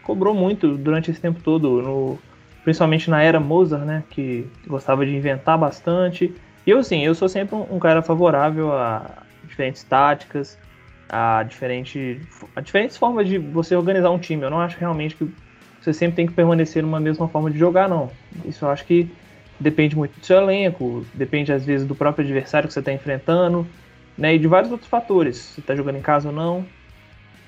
cobrou 0.04 0.34
muito 0.34 0.76
durante 0.76 1.10
esse 1.10 1.20
tempo 1.20 1.40
todo, 1.42 1.82
no, 1.82 2.18
principalmente 2.62 3.10
na 3.10 3.22
era 3.22 3.40
Mozart, 3.40 3.84
né? 3.84 4.04
Que 4.10 4.46
gostava 4.66 5.04
de 5.04 5.14
inventar 5.14 5.58
bastante. 5.58 6.34
E 6.66 6.70
eu, 6.70 6.82
sim, 6.82 7.04
eu 7.04 7.14
sou 7.14 7.28
sempre 7.28 7.54
um, 7.54 7.78
cara 7.78 8.02
favorável 8.02 8.72
a 8.72 9.22
diferentes 9.46 9.82
táticas, 9.84 10.58
a, 11.08 11.42
diferente, 11.42 12.20
a 12.56 12.60
diferentes 12.60 12.96
formas 12.96 13.28
de 13.28 13.38
você 13.38 13.76
organizar 13.76 14.10
um 14.10 14.18
time. 14.18 14.42
Eu 14.42 14.50
não 14.50 14.60
acho 14.60 14.78
realmente 14.78 15.14
que 15.14 15.28
você 15.80 15.92
sempre 15.92 16.16
tem 16.16 16.26
que 16.26 16.32
permanecer 16.32 16.82
numa 16.82 16.98
mesma 16.98 17.28
forma 17.28 17.50
de 17.50 17.58
jogar, 17.58 17.88
não. 17.88 18.10
Isso 18.46 18.64
eu 18.64 18.70
acho 18.70 18.86
que 18.86 19.10
depende 19.60 19.94
muito 19.94 20.18
do 20.18 20.24
seu 20.24 20.38
elenco, 20.38 21.04
depende 21.12 21.52
às 21.52 21.64
vezes 21.64 21.86
do 21.86 21.94
próprio 21.94 22.24
adversário 22.24 22.66
que 22.66 22.72
você 22.72 22.80
está 22.80 22.92
enfrentando, 22.92 23.66
né? 24.16 24.34
E 24.34 24.38
de 24.38 24.48
vários 24.48 24.72
outros 24.72 24.88
fatores, 24.88 25.36
se 25.36 25.60
está 25.60 25.76
jogando 25.76 25.96
em 25.96 26.02
casa 26.02 26.28
ou 26.28 26.34
não. 26.34 26.64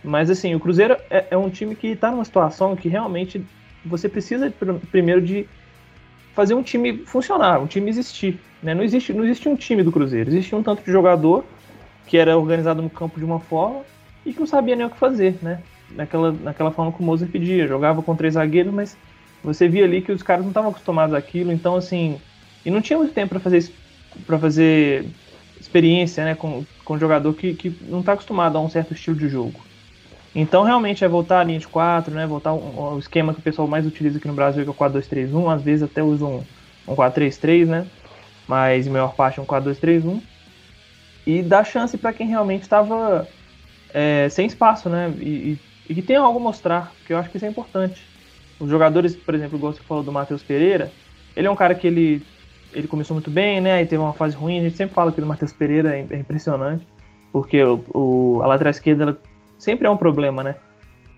Mas 0.07 0.31
assim, 0.31 0.55
o 0.55 0.61
Cruzeiro 0.61 0.97
é, 1.11 1.27
é 1.33 1.37
um 1.37 1.51
time 1.51 1.75
que 1.75 1.89
está 1.89 2.13
numa 2.13 2.25
situação 2.25 2.77
que 2.77 2.89
realmente 2.89 3.45
você 3.85 4.09
precisa 4.09 4.53
primeiro 4.91 5.21
de 5.21 5.49
fazer 6.33 6.55
um 6.55 6.63
time 6.63 6.99
funcionar, 6.99 7.61
um 7.61 7.67
time 7.67 7.91
existir. 7.91 8.39
Né? 8.63 8.73
Não, 8.73 8.85
existe, 8.85 9.13
não 9.13 9.25
existe 9.25 9.49
um 9.49 9.57
time 9.57 9.83
do 9.83 9.91
Cruzeiro, 9.91 10.31
existe 10.31 10.55
um 10.55 10.63
tanto 10.63 10.85
de 10.85 10.93
jogador 10.93 11.45
que 12.07 12.17
era 12.17 12.39
organizado 12.39 12.81
no 12.81 12.89
campo 12.89 13.19
de 13.19 13.25
uma 13.25 13.41
forma 13.41 13.83
e 14.25 14.33
que 14.33 14.39
não 14.39 14.47
sabia 14.47 14.77
nem 14.77 14.87
o 14.87 14.91
que 14.91 14.97
fazer, 14.97 15.39
né? 15.43 15.61
Naquela, 15.91 16.33
naquela 16.33 16.71
forma 16.71 16.93
que 16.93 17.01
o 17.01 17.03
Moser 17.03 17.29
pedia, 17.29 17.67
jogava 17.67 18.01
com 18.01 18.15
três 18.15 18.35
zagueiros, 18.35 18.73
mas 18.73 18.97
você 19.43 19.69
via 19.69 19.85
ali 19.85 20.03
que 20.03 20.13
os 20.13 20.23
caras 20.23 20.43
não 20.43 20.51
estavam 20.51 20.71
acostumados 20.71 21.15
àquilo, 21.15 21.53
então 21.53 21.75
assim, 21.75 22.21
e 22.65 22.71
não 22.71 22.81
tinha 22.81 22.99
muito 22.99 23.13
tempo 23.13 23.31
para 23.31 23.41
fazer 23.41 23.73
para 24.25 24.39
fazer 24.39 25.07
experiência, 25.61 26.25
né, 26.25 26.35
com, 26.35 26.65
com 26.85 26.95
um 26.95 26.99
jogador 26.99 27.35
que, 27.35 27.55
que 27.55 27.77
não 27.83 28.01
está 28.01 28.13
acostumado 28.13 28.57
a 28.57 28.61
um 28.61 28.69
certo 28.69 28.95
estilo 28.95 29.17
de 29.17 29.29
jogo. 29.29 29.66
Então, 30.39 30.65
realmente, 30.65 31.03
é 31.03 31.09
voltar 31.09 31.41
à 31.41 31.45
linha 31.45 31.59
de 31.59 31.67
4, 31.67 32.15
né, 32.15 32.27
voltar 32.27 32.51
ao 32.51 32.99
esquema 32.99 33.33
que 33.33 33.41
o 33.41 33.43
pessoal 33.43 33.67
mais 33.67 33.87
utiliza 33.87 34.19
aqui 34.19 34.29
no 34.29 34.35
Brasil, 34.35 34.63
que 34.63 34.69
é 34.69 34.71
o 34.71 34.75
4-2-3-1, 34.75 35.49
às 35.51 35.63
vezes 35.63 35.83
até 35.83 36.03
usa 36.03 36.27
um, 36.27 36.45
um 36.87 36.95
4-3-3, 36.95 37.65
né, 37.65 37.87
mas 38.47 38.87
em 38.87 38.91
maior 38.91 39.15
parte 39.15 39.41
é 39.41 39.43
um 39.43 39.47
4-2-3-1 39.47 40.21
e 41.27 41.43
dar 41.43 41.65
chance 41.65 41.97
para 41.97 42.13
quem 42.13 42.29
realmente 42.29 42.63
estava 42.63 43.27
é, 43.95 44.29
sem 44.29 44.47
espaço, 44.47 44.91
né? 44.91 45.11
E, 45.19 45.59
e, 45.89 45.95
que 45.95 46.03
tem 46.03 46.17
algo 46.17 46.39
a 46.39 46.43
mostrar, 46.43 46.93
porque 46.99 47.15
eu 47.15 47.19
acho 47.19 47.31
que 47.31 47.39
isso 47.39 47.47
é 47.47 47.49
importante. 47.49 48.07
Os 48.61 48.69
jogadores, 48.69 49.17
por 49.17 49.35
exemplo, 49.35 49.57
igual 49.57 49.73
você 49.73 49.83
falou 49.83 50.05
do 50.05 50.13
Matheus 50.13 50.43
Pereira, 50.43 50.93
ele 51.35 51.47
é 51.47 51.51
um 51.51 51.57
cara 51.57 51.75
que 51.75 51.87
ele, 51.87 52.23
ele 52.75 52.87
começou 52.87 53.15
muito 53.15 53.31
bem, 53.31 53.61
né? 53.61 53.83
E 53.83 53.87
teve 53.87 54.03
uma 54.03 54.13
fase 54.13 54.37
ruim. 54.37 54.61
A 54.61 54.63
gente 54.63 54.77
sempre 54.77 54.95
fala 54.95 55.11
que 55.11 55.21
o 55.21 55.27
Matheus 55.27 55.53
Pereira 55.53 55.97
é, 55.97 56.07
é 56.11 56.17
impressionante, 56.17 56.87
porque 57.33 57.63
o, 57.63 57.83
o, 57.93 58.41
a 58.43 58.47
lateral 58.47 58.71
esquerda 58.71 59.19
sempre 59.59 59.87
é 59.87 59.91
um 59.91 59.97
problema, 59.97 60.43
né? 60.43 60.57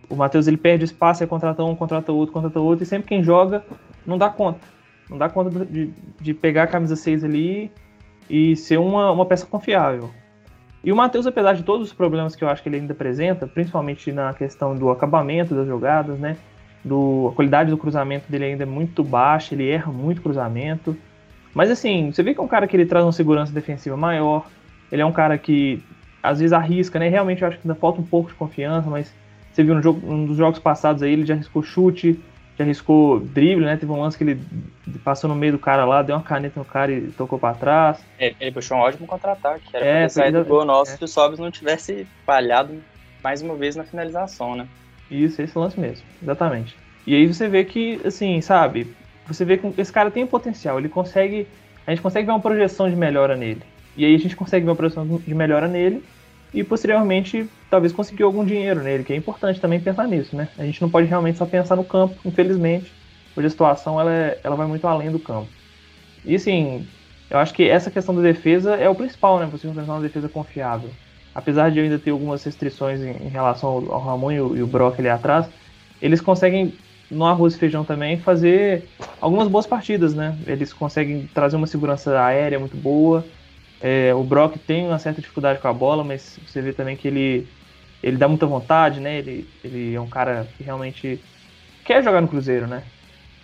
O 0.08 0.16
Matheus 0.16 0.46
ele 0.46 0.56
perde 0.56 0.84
espaço, 0.84 1.22
aí 1.22 1.28
contrata 1.28 1.62
um, 1.62 1.74
contrata 1.74 2.12
outro, 2.12 2.32
contrata 2.32 2.60
outro, 2.60 2.82
e 2.82 2.86
sempre 2.86 3.08
quem 3.08 3.22
joga 3.22 3.64
não 4.06 4.16
dá 4.16 4.30
conta. 4.30 4.60
Não 5.08 5.18
dá 5.18 5.28
conta 5.28 5.64
de, 5.64 5.90
de 6.20 6.34
pegar 6.34 6.64
a 6.64 6.66
camisa 6.66 6.96
6 6.96 7.24
ali 7.24 7.70
e 8.28 8.56
ser 8.56 8.78
uma, 8.78 9.10
uma 9.10 9.26
peça 9.26 9.46
confiável. 9.46 10.10
E 10.82 10.92
o 10.92 10.96
Matheus, 10.96 11.26
apesar 11.26 11.54
de 11.54 11.62
todos 11.62 11.88
os 11.88 11.92
problemas 11.92 12.36
que 12.36 12.44
eu 12.44 12.48
acho 12.48 12.62
que 12.62 12.68
ele 12.68 12.76
ainda 12.76 12.92
apresenta, 12.92 13.46
principalmente 13.46 14.12
na 14.12 14.32
questão 14.32 14.74
do 14.74 14.90
acabamento 14.90 15.54
das 15.54 15.66
jogadas, 15.66 16.18
né? 16.18 16.36
Do, 16.84 17.28
a 17.32 17.34
qualidade 17.34 17.70
do 17.70 17.76
cruzamento 17.76 18.30
dele 18.30 18.44
ainda 18.44 18.62
é 18.62 18.66
muito 18.66 19.02
baixa, 19.02 19.54
ele 19.54 19.68
erra 19.68 19.90
muito 19.90 20.22
cruzamento. 20.22 20.96
Mas 21.52 21.70
assim, 21.70 22.12
você 22.12 22.22
vê 22.22 22.32
que 22.32 22.40
é 22.40 22.42
um 22.42 22.48
cara 22.48 22.66
que 22.66 22.76
ele 22.76 22.86
traz 22.86 23.04
uma 23.04 23.12
segurança 23.12 23.52
defensiva 23.52 23.96
maior, 23.96 24.46
ele 24.90 25.02
é 25.02 25.06
um 25.06 25.12
cara 25.12 25.36
que 25.36 25.82
às 26.22 26.38
vezes 26.38 26.52
arrisca, 26.52 26.98
né? 26.98 27.08
Realmente 27.08 27.42
eu 27.42 27.48
acho 27.48 27.58
que 27.58 27.68
ainda 27.68 27.78
falta 27.78 28.00
um 28.00 28.04
pouco 28.04 28.30
de 28.30 28.34
confiança, 28.34 28.88
mas 28.88 29.12
você 29.52 29.62
viu 29.62 29.74
no 29.74 29.82
jogo, 29.82 30.10
um 30.10 30.26
dos 30.26 30.36
jogos 30.36 30.58
passados 30.58 31.02
aí, 31.02 31.12
ele 31.12 31.26
já 31.26 31.34
arriscou 31.34 31.62
chute, 31.62 32.18
já 32.56 32.64
arriscou 32.64 33.20
drible, 33.20 33.64
né? 33.64 33.76
Teve 33.76 33.90
um 33.92 34.00
lance 34.00 34.16
que 34.16 34.24
ele 34.24 34.40
passou 35.04 35.28
no 35.28 35.36
meio 35.36 35.52
do 35.52 35.58
cara 35.58 35.84
lá, 35.84 36.02
deu 36.02 36.16
uma 36.16 36.22
caneta 36.22 36.58
no 36.58 36.64
cara 36.64 36.92
e 36.92 37.08
tocou 37.12 37.38
para 37.38 37.54
trás. 37.54 38.04
É, 38.18 38.34
ele 38.40 38.52
puxou 38.52 38.76
um 38.76 38.80
ótimo 38.80 39.06
contra-ataque. 39.06 39.64
Era 39.72 39.84
é, 39.84 39.92
pra 39.92 40.02
ter 40.02 40.10
saído 40.10 40.44
do 40.44 40.48
gol 40.48 40.64
nosso 40.64 40.92
é. 40.92 40.96
se 40.96 41.04
o 41.04 41.08
Sobs 41.08 41.38
não 41.38 41.50
tivesse 41.50 42.06
falhado 42.24 42.74
mais 43.22 43.42
uma 43.42 43.54
vez 43.54 43.76
na 43.76 43.84
finalização, 43.84 44.54
né? 44.54 44.66
Isso, 45.10 45.40
esse 45.40 45.58
lance 45.58 45.78
mesmo, 45.78 46.04
exatamente. 46.22 46.76
E 47.06 47.14
aí 47.14 47.26
você 47.26 47.48
vê 47.48 47.64
que, 47.64 48.00
assim, 48.04 48.40
sabe, 48.40 48.94
você 49.26 49.44
vê 49.44 49.56
que 49.56 49.80
esse 49.80 49.92
cara 49.92 50.10
tem 50.10 50.26
potencial, 50.26 50.78
ele 50.78 50.88
consegue, 50.88 51.48
a 51.86 51.90
gente 51.90 52.02
consegue 52.02 52.26
ver 52.26 52.32
uma 52.32 52.40
projeção 52.40 52.88
de 52.88 52.96
melhora 52.96 53.36
nele. 53.36 53.62
E 53.98 54.04
aí 54.04 54.14
a 54.14 54.18
gente 54.18 54.36
consegue 54.36 54.64
ver 54.64 54.70
uma 54.70 54.76
projeção 54.76 55.04
de 55.04 55.34
melhora 55.34 55.66
nele 55.66 56.04
e 56.54 56.62
posteriormente 56.62 57.50
talvez 57.68 57.92
conseguir 57.92 58.22
algum 58.22 58.44
dinheiro 58.44 58.80
nele, 58.80 59.02
que 59.02 59.12
é 59.12 59.16
importante 59.16 59.60
também 59.60 59.80
pensar 59.80 60.06
nisso, 60.06 60.36
né? 60.36 60.48
A 60.56 60.64
gente 60.64 60.80
não 60.80 60.88
pode 60.88 61.08
realmente 61.08 61.36
só 61.36 61.44
pensar 61.44 61.74
no 61.74 61.82
campo, 61.82 62.14
infelizmente. 62.24 62.92
Hoje 63.36 63.48
a 63.48 63.50
situação 63.50 64.00
ela, 64.00 64.14
é, 64.14 64.38
ela 64.44 64.54
vai 64.54 64.68
muito 64.68 64.86
além 64.86 65.10
do 65.10 65.18
campo. 65.18 65.48
E 66.24 66.36
assim, 66.36 66.86
eu 67.28 67.38
acho 67.38 67.52
que 67.52 67.68
essa 67.68 67.90
questão 67.90 68.14
da 68.14 68.22
defesa 68.22 68.76
é 68.76 68.88
o 68.88 68.94
principal, 68.94 69.40
né? 69.40 69.48
Você 69.50 69.66
pensar 69.66 69.92
uma 69.92 70.00
defesa 70.00 70.28
confiável. 70.28 70.90
Apesar 71.34 71.68
de 71.72 71.80
eu 71.80 71.84
ainda 71.84 71.98
ter 71.98 72.10
algumas 72.10 72.44
restrições 72.44 73.00
em, 73.02 73.10
em 73.10 73.28
relação 73.28 73.68
ao, 73.68 73.94
ao 73.94 74.00
Ramon 74.00 74.30
e 74.30 74.40
o, 74.40 74.56
e 74.58 74.62
o 74.62 74.66
Brock 74.68 75.00
ali 75.00 75.08
atrás, 75.08 75.50
eles 76.00 76.20
conseguem 76.20 76.72
no 77.10 77.24
arroz 77.24 77.56
e 77.56 77.58
feijão 77.58 77.84
também 77.84 78.20
fazer 78.20 78.84
algumas 79.20 79.48
boas 79.48 79.66
partidas, 79.66 80.14
né? 80.14 80.38
Eles 80.46 80.72
conseguem 80.72 81.28
trazer 81.34 81.56
uma 81.56 81.66
segurança 81.66 82.20
aérea 82.20 82.60
muito 82.60 82.76
boa. 82.76 83.24
É, 83.80 84.12
o 84.14 84.22
Brock 84.24 84.56
tem 84.58 84.86
uma 84.86 84.98
certa 84.98 85.20
dificuldade 85.20 85.60
com 85.60 85.68
a 85.68 85.72
bola, 85.72 86.02
mas 86.02 86.38
você 86.46 86.60
vê 86.60 86.72
também 86.72 86.96
que 86.96 87.06
ele 87.06 87.48
ele 88.02 88.16
dá 88.16 88.28
muita 88.28 88.46
vontade, 88.46 89.00
né? 89.00 89.18
Ele, 89.18 89.48
ele 89.62 89.94
é 89.94 90.00
um 90.00 90.08
cara 90.08 90.46
que 90.56 90.62
realmente 90.62 91.20
quer 91.84 92.02
jogar 92.02 92.20
no 92.20 92.28
Cruzeiro, 92.28 92.66
né? 92.66 92.84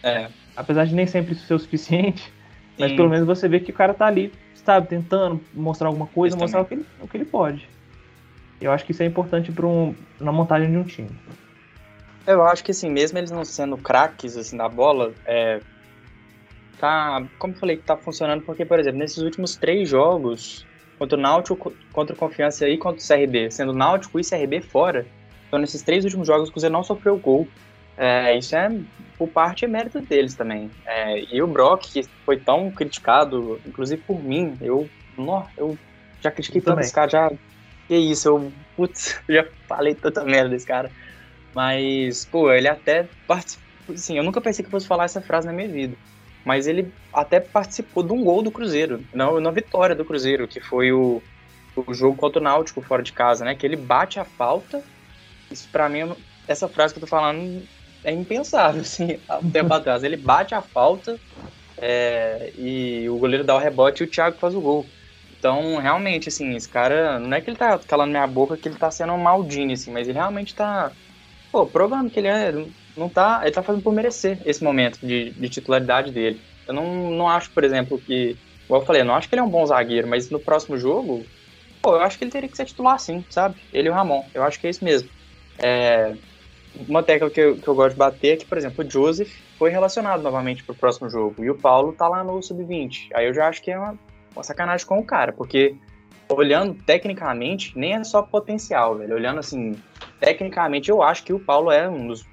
É. 0.03 0.29
Apesar 0.57 0.85
de 0.85 0.95
nem 0.95 1.07
sempre 1.07 1.35
ser 1.35 1.55
o 1.55 1.59
suficiente, 1.59 2.33
mas 2.79 2.93
pelo 2.93 3.09
menos 3.09 3.27
você 3.27 3.49
vê 3.49 3.59
que 3.59 3.71
o 3.71 3.75
cara 3.75 3.93
tá 3.95 4.07
ali, 4.07 4.33
sabe, 4.55 4.89
tentando 4.89 5.41
mostrar 5.53 5.89
alguma 5.89 6.07
coisa, 6.07 6.37
mostrar 6.37 6.61
o 6.61 6.65
que, 6.65 6.75
ele, 6.75 6.87
o 7.01 7.09
que 7.09 7.17
ele 7.17 7.25
pode. 7.25 7.69
Eu 8.61 8.71
acho 8.71 8.85
que 8.85 8.93
isso 8.93 9.03
é 9.03 9.07
importante 9.07 9.51
para 9.51 9.67
um, 9.67 9.95
na 10.21 10.31
montagem 10.31 10.71
de 10.71 10.77
um 10.77 10.85
time. 10.85 11.11
Eu 12.27 12.43
acho 12.45 12.65
que 12.65 12.71
assim, 12.71 12.89
mesmo 12.89 13.19
eles 13.19 13.31
não 13.31 13.45
sendo 13.45 13.77
craques 13.77 14.37
assim 14.37 14.57
da 14.57 14.69
bola, 14.69 15.13
é, 15.27 15.61
tá, 16.85 17.27
como 17.39 17.55
eu 17.55 17.59
falei, 17.59 17.77
que 17.79 17.83
tá 17.83 17.97
funcionando 17.97 18.43
porque, 18.43 18.67
por 18.67 18.79
exemplo, 18.79 18.99
nesses 18.99 19.17
últimos 19.17 19.57
três 19.57 19.89
jogos, 19.89 20.67
contra 20.99 21.17
o 21.17 21.21
Náutico, 21.21 21.73
contra 21.93 22.15
o 22.15 22.19
Confiança 22.19 22.69
e 22.69 22.77
contra 22.77 23.03
o 23.03 23.07
CRB, 23.07 23.51
sendo 23.51 23.73
Náutico 23.73 24.21
e 24.21 24.23
CRB 24.23 24.61
fora, 24.61 25.07
então 25.49 25.59
nesses 25.59 25.81
três 25.81 26.05
últimos 26.05 26.27
jogos 26.27 26.51
o 26.51 26.53
Cruzeiro 26.53 26.75
não 26.75 26.85
sofreu 26.85 27.17
gol. 27.17 27.49
É, 27.97 28.37
isso 28.37 28.55
é, 28.55 28.69
por 29.17 29.29
parte, 29.29 29.65
é 29.65 29.69
mérito 29.69 30.01
deles 30.01 30.35
também. 30.35 30.71
É, 30.85 31.35
e 31.35 31.43
o 31.43 31.47
Brock, 31.47 31.85
que 31.91 32.03
foi 32.27 32.37
tão 32.37 32.71
criticado, 32.71 33.59
inclusive 33.65 34.03
por 34.03 34.23
mim, 34.23 34.55
eu, 34.61 34.87
não, 35.17 35.47
eu 35.57 35.79
já 36.21 36.31
critiquei 36.31 36.61
tanto 36.61 36.81
esse 36.81 36.93
cara, 36.93 37.09
já, 37.09 37.33
que 37.89 37.97
isso, 37.97 38.29
eu, 38.29 38.53
putz, 38.77 39.19
já 39.27 39.47
falei 39.67 39.95
tanta 39.95 40.23
merda 40.23 40.51
desse 40.51 40.67
cara. 40.67 40.91
Mas, 41.55 42.27
pô, 42.27 42.53
ele 42.53 42.69
até 42.69 43.09
participou, 43.27 43.95
assim, 43.95 44.19
eu 44.19 44.25
nunca 44.25 44.41
pensei 44.41 44.63
que 44.63 44.67
eu 44.67 44.73
fosse 44.73 44.87
falar 44.87 45.05
essa 45.05 45.23
frase 45.23 45.47
na 45.47 45.53
minha 45.53 45.69
vida 45.69 45.97
mas 46.45 46.67
ele 46.67 46.93
até 47.13 47.41
participou 47.41 48.03
de 48.03 48.13
um 48.13 48.23
gol 48.23 48.43
do 48.43 48.51
Cruzeiro, 48.51 49.03
não 49.13 49.41
na 49.41 49.51
vitória 49.51 49.95
do 49.95 50.05
Cruzeiro, 50.05 50.47
que 50.47 50.61
foi 50.61 50.93
o, 50.93 51.23
o 51.77 51.95
jogo 51.95 52.17
contra 52.17 52.41
o 52.41 52.45
Náutico 52.45 52.83
fora 52.83 53.03
de 53.03 53.13
casa, 53.13 53.45
né? 53.45 53.55
Que 53.55 53.67
ele 53.67 53.77
bate 53.77 54.21
a 54.21 54.25
falta. 54.25 54.83
Isso 55.51 55.69
para 55.73 55.89
mim, 55.89 56.13
essa 56.47 56.69
frase 56.69 56.93
que 56.93 56.99
eu 56.99 57.03
tô 57.03 57.07
falando 57.07 57.63
é 58.05 58.13
impensável, 58.13 58.83
assim, 58.83 59.19
um 59.43 59.51
tempo 59.51 59.73
atrás. 59.73 60.05
Ele 60.05 60.17
bate 60.17 60.55
a 60.55 60.61
falta 60.61 61.19
é, 61.79 62.53
e 62.57 63.09
o 63.09 63.17
goleiro 63.17 63.45
dá 63.45 63.55
o 63.55 63.59
rebote 63.59 64.03
e 64.03 64.07
o 64.07 64.11
Thiago 64.11 64.39
faz 64.39 64.55
o 64.55 64.61
gol. 64.61 64.87
Então, 65.39 65.77
realmente, 65.79 66.29
assim, 66.29 66.55
esse 66.55 66.69
cara, 66.69 67.19
não 67.19 67.37
é 67.37 67.41
que 67.41 67.51
ele 67.51 67.57
tá 67.57 67.79
calando 67.79 68.11
minha 68.11 68.27
boca 68.27 68.57
que 68.57 68.69
ele 68.69 68.77
tá 68.77 68.91
sendo 68.91 69.13
um 69.13 69.19
maldinho, 69.19 69.73
assim, 69.73 69.91
mas 69.91 70.09
ele 70.09 70.17
realmente 70.17 70.55
tá, 70.55 70.91
pô, 71.53 71.67
provando 71.67 72.11
que 72.11 72.19
ele 72.19 72.29
é 72.29 72.53
não 72.97 73.09
tá, 73.09 73.41
ele 73.43 73.53
tá 73.53 73.63
fazendo 73.63 73.83
por 73.83 73.93
merecer 73.93 74.41
esse 74.45 74.63
momento 74.63 74.99
de, 75.01 75.31
de 75.31 75.49
titularidade 75.49 76.13
dele. 76.13 76.41
Eu 76.67 76.75
não, 76.75 77.11
não 77.11 77.29
acho, 77.29 77.51
por 77.51 77.65
exemplo, 77.65 77.99
que. 77.99 78.37
Igual 78.65 78.81
eu 78.81 78.87
falei, 78.87 79.03
eu 79.03 79.07
não 79.07 79.15
acho 79.15 79.29
que 79.29 79.35
ele 79.35 79.41
é 79.41 79.45
um 79.45 79.49
bom 79.49 79.67
zagueiro, 79.67 80.09
mas 80.09 80.31
no 80.31 80.41
próximo 80.41 80.79
jogo, 80.79 81.25
pô, 81.83 81.97
eu 81.97 82.01
acho 82.01 82.17
que 82.17 82.25
ele 82.25 82.31
teria 82.31 82.49
que 82.49 82.57
ser 82.57 82.65
titular 82.65 82.99
sim, 82.99 83.23
sabe? 83.29 83.57
Ele 83.73 83.89
e 83.89 83.91
o 83.91 83.95
Ramon. 83.95 84.25
Eu 84.33 84.43
acho 84.43 84.59
que 84.59 84.67
é 84.67 84.71
isso 84.71 84.83
mesmo. 84.83 85.09
É, 85.59 86.15
uma 86.89 87.03
tecla 87.03 87.29
que 87.29 87.41
eu, 87.41 87.57
que 87.57 87.69
eu 87.69 87.75
gosto 87.75 87.91
de 87.91 87.99
bater 87.99 88.35
é 88.35 88.37
que, 88.37 88.47
por 88.47 88.57
exemplo, 88.57 88.85
o 88.85 88.91
Joseph 88.91 89.31
foi 89.59 89.71
relacionado 89.71 90.23
novamente 90.23 90.65
pro 90.65 90.75
próximo 90.75 91.11
jogo. 91.11 91.45
E 91.45 91.51
o 91.51 91.55
Paulo 91.55 91.93
tá 91.93 92.09
lá 92.09 92.25
no 92.25 92.43
sub-20. 92.43 93.09
Aí 93.15 93.27
eu 93.27 93.35
já 93.35 93.49
acho 93.49 93.63
que 93.63 93.71
é 93.71 93.79
uma, 93.79 93.99
uma 94.35 94.43
sacanagem 94.43 94.87
com 94.87 94.99
o 94.99 95.05
cara, 95.05 95.33
porque 95.33 95.77
olhando 96.29 96.75
tecnicamente, 96.75 97.79
nem 97.79 97.95
é 97.95 98.05
só 98.05 98.23
potencial, 98.23 98.97
velho. 98.97 99.15
Olhando 99.15 99.41
assim, 99.41 99.77
tecnicamente, 100.19 100.91
eu 100.91 101.03
acho 101.03 101.23
que 101.23 101.33
o 101.33 101.39
Paulo 101.39 101.71
é 101.71 101.89
um 101.89 102.09
dos 102.09 102.25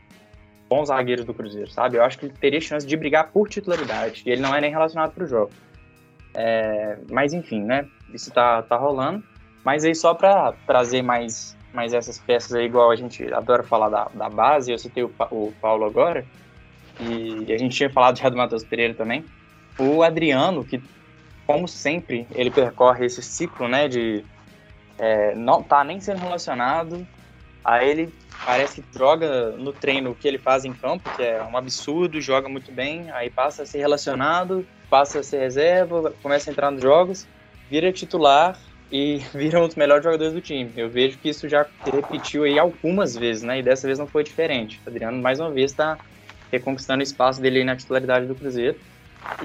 bons 0.72 0.88
zagueiros 0.88 1.26
do 1.26 1.34
Cruzeiro, 1.34 1.70
sabe? 1.70 1.98
Eu 1.98 2.04
acho 2.04 2.18
que 2.18 2.28
ele 2.28 2.34
teria 2.40 2.62
chance 2.62 2.88
de 2.88 2.96
brigar 2.96 3.30
por 3.30 3.50
titularidade. 3.50 4.24
E 4.26 4.30
ele 4.30 4.42
não 4.42 4.56
é 4.56 4.62
nem 4.62 4.72
relacionado 4.72 5.12
para 5.12 5.26
o 5.26 5.28
jogo. 5.28 5.52
É, 6.34 6.98
mas 7.12 7.34
enfim, 7.34 7.62
né? 7.62 7.86
Isso 8.14 8.32
tá, 8.32 8.62
tá 8.62 8.78
rolando. 8.78 9.22
Mas 9.66 9.84
aí 9.84 9.94
só 9.94 10.14
para 10.14 10.54
trazer 10.66 11.02
mais, 11.02 11.58
mais 11.74 11.94
essas 11.94 12.18
peças 12.20 12.54
aí, 12.54 12.68
igual 12.68 12.90
a 12.90 12.96
gente 12.96 13.22
adora 13.34 13.64
falar 13.64 13.90
da, 13.90 14.06
da 14.14 14.30
base, 14.30 14.72
eu 14.72 14.78
citei 14.78 15.04
o, 15.04 15.12
o 15.30 15.54
Paulo 15.60 15.84
agora, 15.84 16.26
e 17.02 17.52
a 17.52 17.58
gente 17.58 17.76
tinha 17.76 17.90
falado 17.90 18.18
já 18.18 18.30
do 18.30 18.38
Matheus 18.38 18.64
Pereira 18.64 18.94
também. 18.94 19.26
O 19.78 20.02
Adriano, 20.02 20.64
que 20.64 20.82
como 21.46 21.68
sempre, 21.68 22.26
ele 22.32 22.50
percorre 22.50 23.06
esse 23.06 23.22
ciclo, 23.22 23.68
né, 23.68 23.90
de 23.90 24.24
é, 24.98 25.36
não 25.36 25.62
tá 25.62 25.84
nem 25.84 26.00
sendo 26.00 26.20
relacionado, 26.20 27.06
aí 27.64 27.90
ele 27.90 28.14
parece 28.46 28.82
que 28.82 28.98
joga 28.98 29.52
no 29.52 29.72
treino 29.72 30.12
o 30.12 30.16
que 30.16 30.28
ele 30.28 30.38
faz 30.38 30.66
em 30.66 30.74
campo, 30.74 31.10
que 31.16 31.22
é 31.22 31.42
um 31.44 31.56
absurdo, 31.56 32.20
joga 32.20 32.50
muito 32.50 32.72
bem, 32.72 33.12
aí 33.12 33.30
passa 33.30 33.64
a 33.64 33.66
ser 33.66 33.80
relacionado, 33.80 34.66
passa 34.90 35.20
a 35.20 35.24
ser 35.24 35.40
reserva, 35.40 36.14
começa 36.22 36.50
a 36.50 36.52
entrar 36.52 36.72
nos 36.72 36.82
jogos, 36.82 37.28
vira 37.70 37.92
titular 37.92 38.58
e 38.92 39.18
vira 39.34 39.62
um 39.62 39.68
dos 39.68 39.76
melhores 39.76 40.04
jogadores 40.04 40.34
do 40.34 40.42
time. 40.42 40.72
Eu 40.76 40.90
vejo 40.90 41.18
que 41.18 41.30
isso 41.30 41.48
já 41.48 41.66
se 41.66 41.92
repetiu 41.92 42.44
aí 42.44 42.60
algumas 42.60 43.16
vezes, 43.16 43.44
né? 43.44 43.60
E 43.60 43.64
dessa 43.64 43.88
vez 43.88 43.98
não 43.98 44.08
foi 44.08 44.24
diferente. 44.24 44.82
O 44.86 44.90
Adriano 44.90 45.22
mais 45.22 45.40
uma 45.40 45.52
vez 45.52 45.72
está 45.72 45.98
reconquistando 46.52 47.00
o 47.00 47.04
espaço 47.04 47.42
dele 47.42 47.60
aí 47.60 47.64
na 47.64 47.76
titularidade 47.76 48.26
do 48.26 48.36
Cruzeiro. 48.36 48.78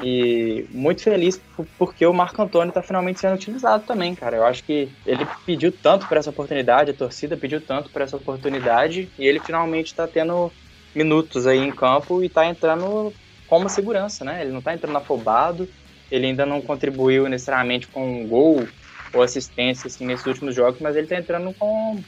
E 0.03 0.67
muito 0.71 1.03
feliz 1.03 1.41
porque 1.79 2.07
o 2.07 2.13
Marco 2.13 2.41
Antônio 2.41 2.69
está 2.71 2.83
finalmente 2.83 3.21
sendo 3.21 3.35
utilizado 3.35 3.85
também, 3.87 4.15
cara. 4.15 4.37
Eu 4.37 4.47
acho 4.47 4.65
que 4.65 4.89
ele 5.07 5.27
pediu 5.45 5.71
tanto 5.71 6.07
por 6.07 6.17
essa 6.17 6.31
oportunidade, 6.31 6.91
a 6.91 6.95
torcida 6.95 7.37
pediu 7.37 7.61
tanto 7.61 7.91
por 7.91 8.03
essa 8.03 8.17
oportunidade, 8.17 9.09
e 9.19 9.27
ele 9.27 9.41
finalmente 9.41 9.89
está 9.89 10.07
tendo 10.07 10.51
minutos 10.95 11.47
aí 11.47 11.59
em 11.59 11.71
campo 11.71 12.23
e 12.23 12.27
está 12.27 12.47
entrando 12.47 13.13
com 13.47 13.59
uma 13.59 13.69
segurança, 13.69 14.25
né? 14.25 14.41
Ele 14.43 14.51
não 14.51 14.59
está 14.59 14.75
entrando 14.75 14.97
afobado, 14.97 15.69
ele 16.11 16.27
ainda 16.27 16.47
não 16.47 16.61
contribuiu 16.61 17.29
necessariamente 17.29 17.87
com 17.87 18.23
um 18.23 18.27
gol 18.27 18.67
ou 19.13 19.23
assistência 19.23 19.89
assim, 19.89 20.07
nesses 20.07 20.27
últimos 20.27 20.55
jogos, 20.55 20.81
mas 20.81 20.97
ele 20.97 21.07
está 21.07 21.17
entrando 21.17 21.55
com 21.55 22.03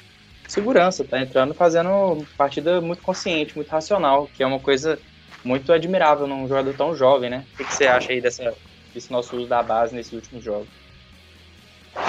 segurança, 0.47 1.03
está 1.03 1.21
entrando 1.21 1.55
fazendo 1.55 2.27
partida 2.37 2.81
muito 2.81 3.03
consciente, 3.03 3.55
muito 3.55 3.69
racional, 3.69 4.29
que 4.35 4.43
é 4.43 4.47
uma 4.47 4.59
coisa 4.59 4.99
muito 5.49 5.73
admirável 5.73 6.27
num 6.27 6.47
jogador 6.47 6.75
tão 6.75 6.95
jovem, 6.95 7.31
né? 7.31 7.45
O 7.55 7.57
que, 7.57 7.75
você 7.75 7.87
acha 7.87 8.13
aí 8.13 8.21
dessa, 8.21 8.53
desse 8.93 9.11
nosso 9.11 9.35
uso 9.35 9.49
da 9.49 9.63
base 9.63 9.95
nesses 9.95 10.13
últimos 10.13 10.45
jogos? 10.45 10.69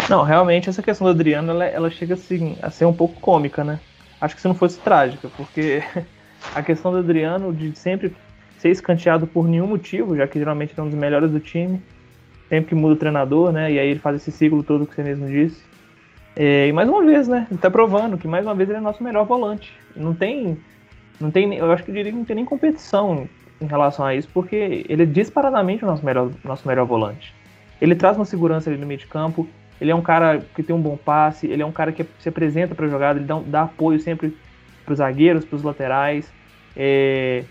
Não, 0.10 0.24
realmente 0.24 0.70
essa 0.70 0.84
questão 0.84 1.06
do 1.06 1.12
Adriano, 1.12 1.52
ela, 1.52 1.66
ela 1.66 1.90
chega 1.90 2.16
assim, 2.16 2.58
a 2.62 2.70
ser 2.70 2.84
um 2.84 2.94
pouco 2.94 3.20
cômica, 3.22 3.64
né? 3.64 3.80
Acho 4.20 4.36
que 4.36 4.42
se 4.42 4.48
não 4.48 4.56
fosse 4.56 4.78
trágica, 4.80 5.30
porque 5.38 5.82
a 6.54 6.62
questão 6.62 6.92
do 6.92 6.98
Adriano 6.98 7.54
de 7.54 7.74
sempre 7.80 8.14
ser 8.58 8.70
escanteado 8.72 9.26
por 9.26 9.48
nenhum 9.48 9.68
motivo, 9.68 10.18
já 10.18 10.28
que 10.28 10.38
geralmente 10.38 10.74
é 10.78 10.82
um 10.82 10.90
dos 10.90 11.00
melhores 11.00 11.32
do 11.32 11.40
time, 11.40 11.82
sempre 12.50 12.70
que 12.70 12.76
muda 12.76 12.96
o 12.96 12.98
treinador, 12.98 13.54
né? 13.54 13.72
E 13.72 13.80
aí 13.80 13.88
ele 13.88 14.00
faz 14.02 14.18
esse 14.18 14.34
ciclo 14.34 14.62
todo 14.64 14.86
que 14.86 14.96
você 14.96 15.02
mesmo 15.02 15.28
disse. 15.28 15.64
É, 16.36 16.68
e 16.68 16.74
mais 16.74 16.90
uma 16.90 17.04
vez, 17.06 17.30
né? 17.30 17.48
Ele 17.50 17.60
tá 17.60 17.72
provando 17.72 18.18
que 18.18 18.28
mais 18.28 18.46
uma 18.46 18.54
vez 18.54 18.70
ele 18.70 18.80
é 18.80 18.82
nosso 18.82 19.02
melhor 19.02 19.26
volante. 19.26 19.72
Não 19.96 20.14
tem 20.14 20.58
não 21.20 21.32
tem, 21.32 21.54
eu 21.56 21.72
acho 21.72 21.84
que 21.84 21.92
eu 21.92 21.96
diria 21.96 22.12
que 22.12 22.18
não 22.18 22.26
tem 22.26 22.36
nem 22.36 22.46
competição 22.46 23.28
em 23.62 23.66
relação 23.66 24.06
a 24.06 24.16
isso, 24.16 24.30
porque 24.34 24.86
ele 24.88 25.04
é 25.04 25.06
disparadamente 25.06 25.84
o 25.84 25.88
nosso 25.88 26.06
melhor, 26.06 26.32
nosso 26.44 26.68
melhor 26.68 26.86
volante. 26.86 27.34
Ele 27.82 27.96
traz 27.96 28.16
uma 28.18 28.26
segurança 28.26 28.70
ali 28.70 28.80
no 28.80 28.88
meio 28.88 29.00
de 29.00 29.08
campo, 29.08 29.48
ele 29.80 29.92
é 29.92 29.96
um 29.96 30.02
cara 30.02 30.42
que 30.56 30.64
tem 30.64 30.76
um 30.76 30.82
bom 30.82 30.98
passe, 30.98 31.48
ele 31.48 31.62
é 31.62 31.66
um 31.66 31.72
cara 31.72 31.92
que 31.92 32.06
se 32.20 32.30
apresenta 32.30 32.76
para 32.76 32.86
a 32.86 32.90
jogada, 32.90 33.20
ele 33.20 33.26
dá, 33.26 33.40
dá, 33.46 33.62
apoio 33.64 34.00
sempre 34.00 34.36
para 34.86 34.94
os 34.94 34.98
zagueiros, 34.98 35.46
para 35.46 35.56
os 35.56 35.64
laterais, 35.64 36.32
é, 36.76 37.44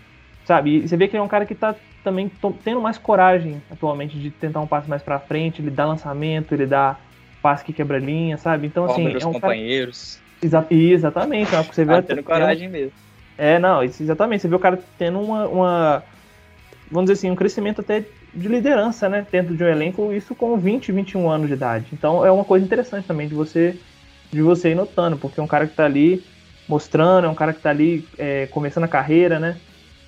sabe? 0.45 0.77
E 0.77 0.87
você 0.87 0.97
vê 0.97 1.07
que 1.07 1.15
ele 1.15 1.21
é 1.21 1.25
um 1.25 1.29
cara 1.29 1.45
que 1.45 1.53
está 1.53 1.75
também 2.03 2.31
tendo 2.63 2.81
mais 2.81 2.97
coragem 2.97 3.61
atualmente 3.69 4.17
de 4.17 4.31
tentar 4.31 4.61
um 4.61 4.67
passe 4.67 4.89
mais 4.89 5.01
para 5.01 5.19
frente, 5.19 5.61
ele 5.61 5.71
dá 5.71 5.85
lançamento, 5.85 6.53
ele 6.53 6.65
dá 6.65 6.97
passe 7.41 7.63
que 7.63 7.73
quebra 7.73 7.97
linha, 7.97 8.37
sabe? 8.37 8.67
Então, 8.67 8.85
assim. 8.85 9.13
é 9.13 9.25
um 9.25 9.33
companheiros. 9.33 10.15
Cara... 10.15 10.29
Exa 10.41 10.67
exatamente, 10.69 11.53
é 11.53 11.61
você 11.61 11.83
vê. 11.83 11.93
Ah, 11.93 12.01
tendo 12.01 12.23
coragem 12.23 12.69
mesmo. 12.69 12.93
É, 13.39 13.57
não, 13.57 13.81
exatamente. 13.81 14.41
Você 14.41 14.49
vê 14.49 14.55
o 14.55 14.59
cara 14.59 14.77
tendo 14.97 15.17
uma, 15.17 15.47
uma. 15.47 16.03
Vamos 16.91 17.09
dizer 17.09 17.13
assim, 17.13 17.31
um 17.31 17.35
crescimento 17.37 17.79
até 17.79 18.03
de 18.33 18.47
liderança, 18.49 19.07
né? 19.07 19.25
Dentro 19.31 19.55
de 19.55 19.63
um 19.63 19.67
elenco, 19.67 20.11
isso 20.11 20.35
com 20.35 20.57
20, 20.57 20.91
21 20.91 21.29
anos 21.29 21.47
de 21.47 21.53
idade. 21.53 21.85
Então 21.93 22.25
é 22.25 22.29
uma 22.29 22.43
coisa 22.43 22.65
interessante 22.65 23.07
também 23.07 23.29
de 23.29 23.33
você 23.33 23.79
de 24.29 24.41
você 24.41 24.71
ir 24.71 24.75
notando, 24.75 25.17
porque 25.17 25.39
é 25.39 25.43
um 25.43 25.47
cara 25.47 25.65
que 25.65 25.73
tá 25.73 25.85
ali 25.85 26.21
mostrando, 26.67 27.25
é 27.25 27.29
um 27.29 27.33
cara 27.33 27.53
que 27.53 27.61
tá 27.61 27.69
ali 27.69 28.05
é, 28.17 28.45
começando 28.47 28.83
a 28.83 28.89
carreira, 28.89 29.39
né? 29.39 29.57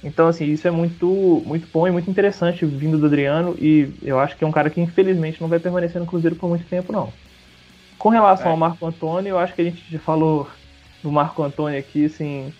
Então, 0.03 0.27
assim, 0.27 0.45
isso 0.45 0.67
é 0.67 0.71
muito, 0.71 1.41
muito 1.45 1.67
bom 1.71 1.87
e 1.87 1.91
muito 1.91 2.09
interessante 2.09 2.65
vindo 2.65 2.97
do 2.97 3.05
Adriano, 3.05 3.55
e 3.59 3.89
eu 4.03 4.19
acho 4.19 4.37
que 4.37 4.43
é 4.43 4.47
um 4.47 4.51
cara 4.51 4.69
que 4.69 4.81
infelizmente 4.81 5.41
não 5.41 5.47
vai 5.47 5.57
permanecer 5.57 5.99
no 5.99 6.05
Cruzeiro 6.05 6.35
por 6.35 6.49
muito 6.49 6.65
tempo, 6.65 6.91
não. 6.91 7.11
Com 7.97 8.09
relação 8.09 8.47
é. 8.47 8.51
ao 8.51 8.57
Marco 8.57 8.85
Antônio, 8.85 9.31
eu 9.31 9.39
acho 9.39 9.55
que 9.55 9.61
a 9.61 9.65
gente 9.65 9.83
já 9.89 9.99
falou 9.99 10.47
do 11.01 11.11
Marco 11.11 11.41
Antônio 11.41 11.79
aqui, 11.79 12.05
assim, 12.05 12.53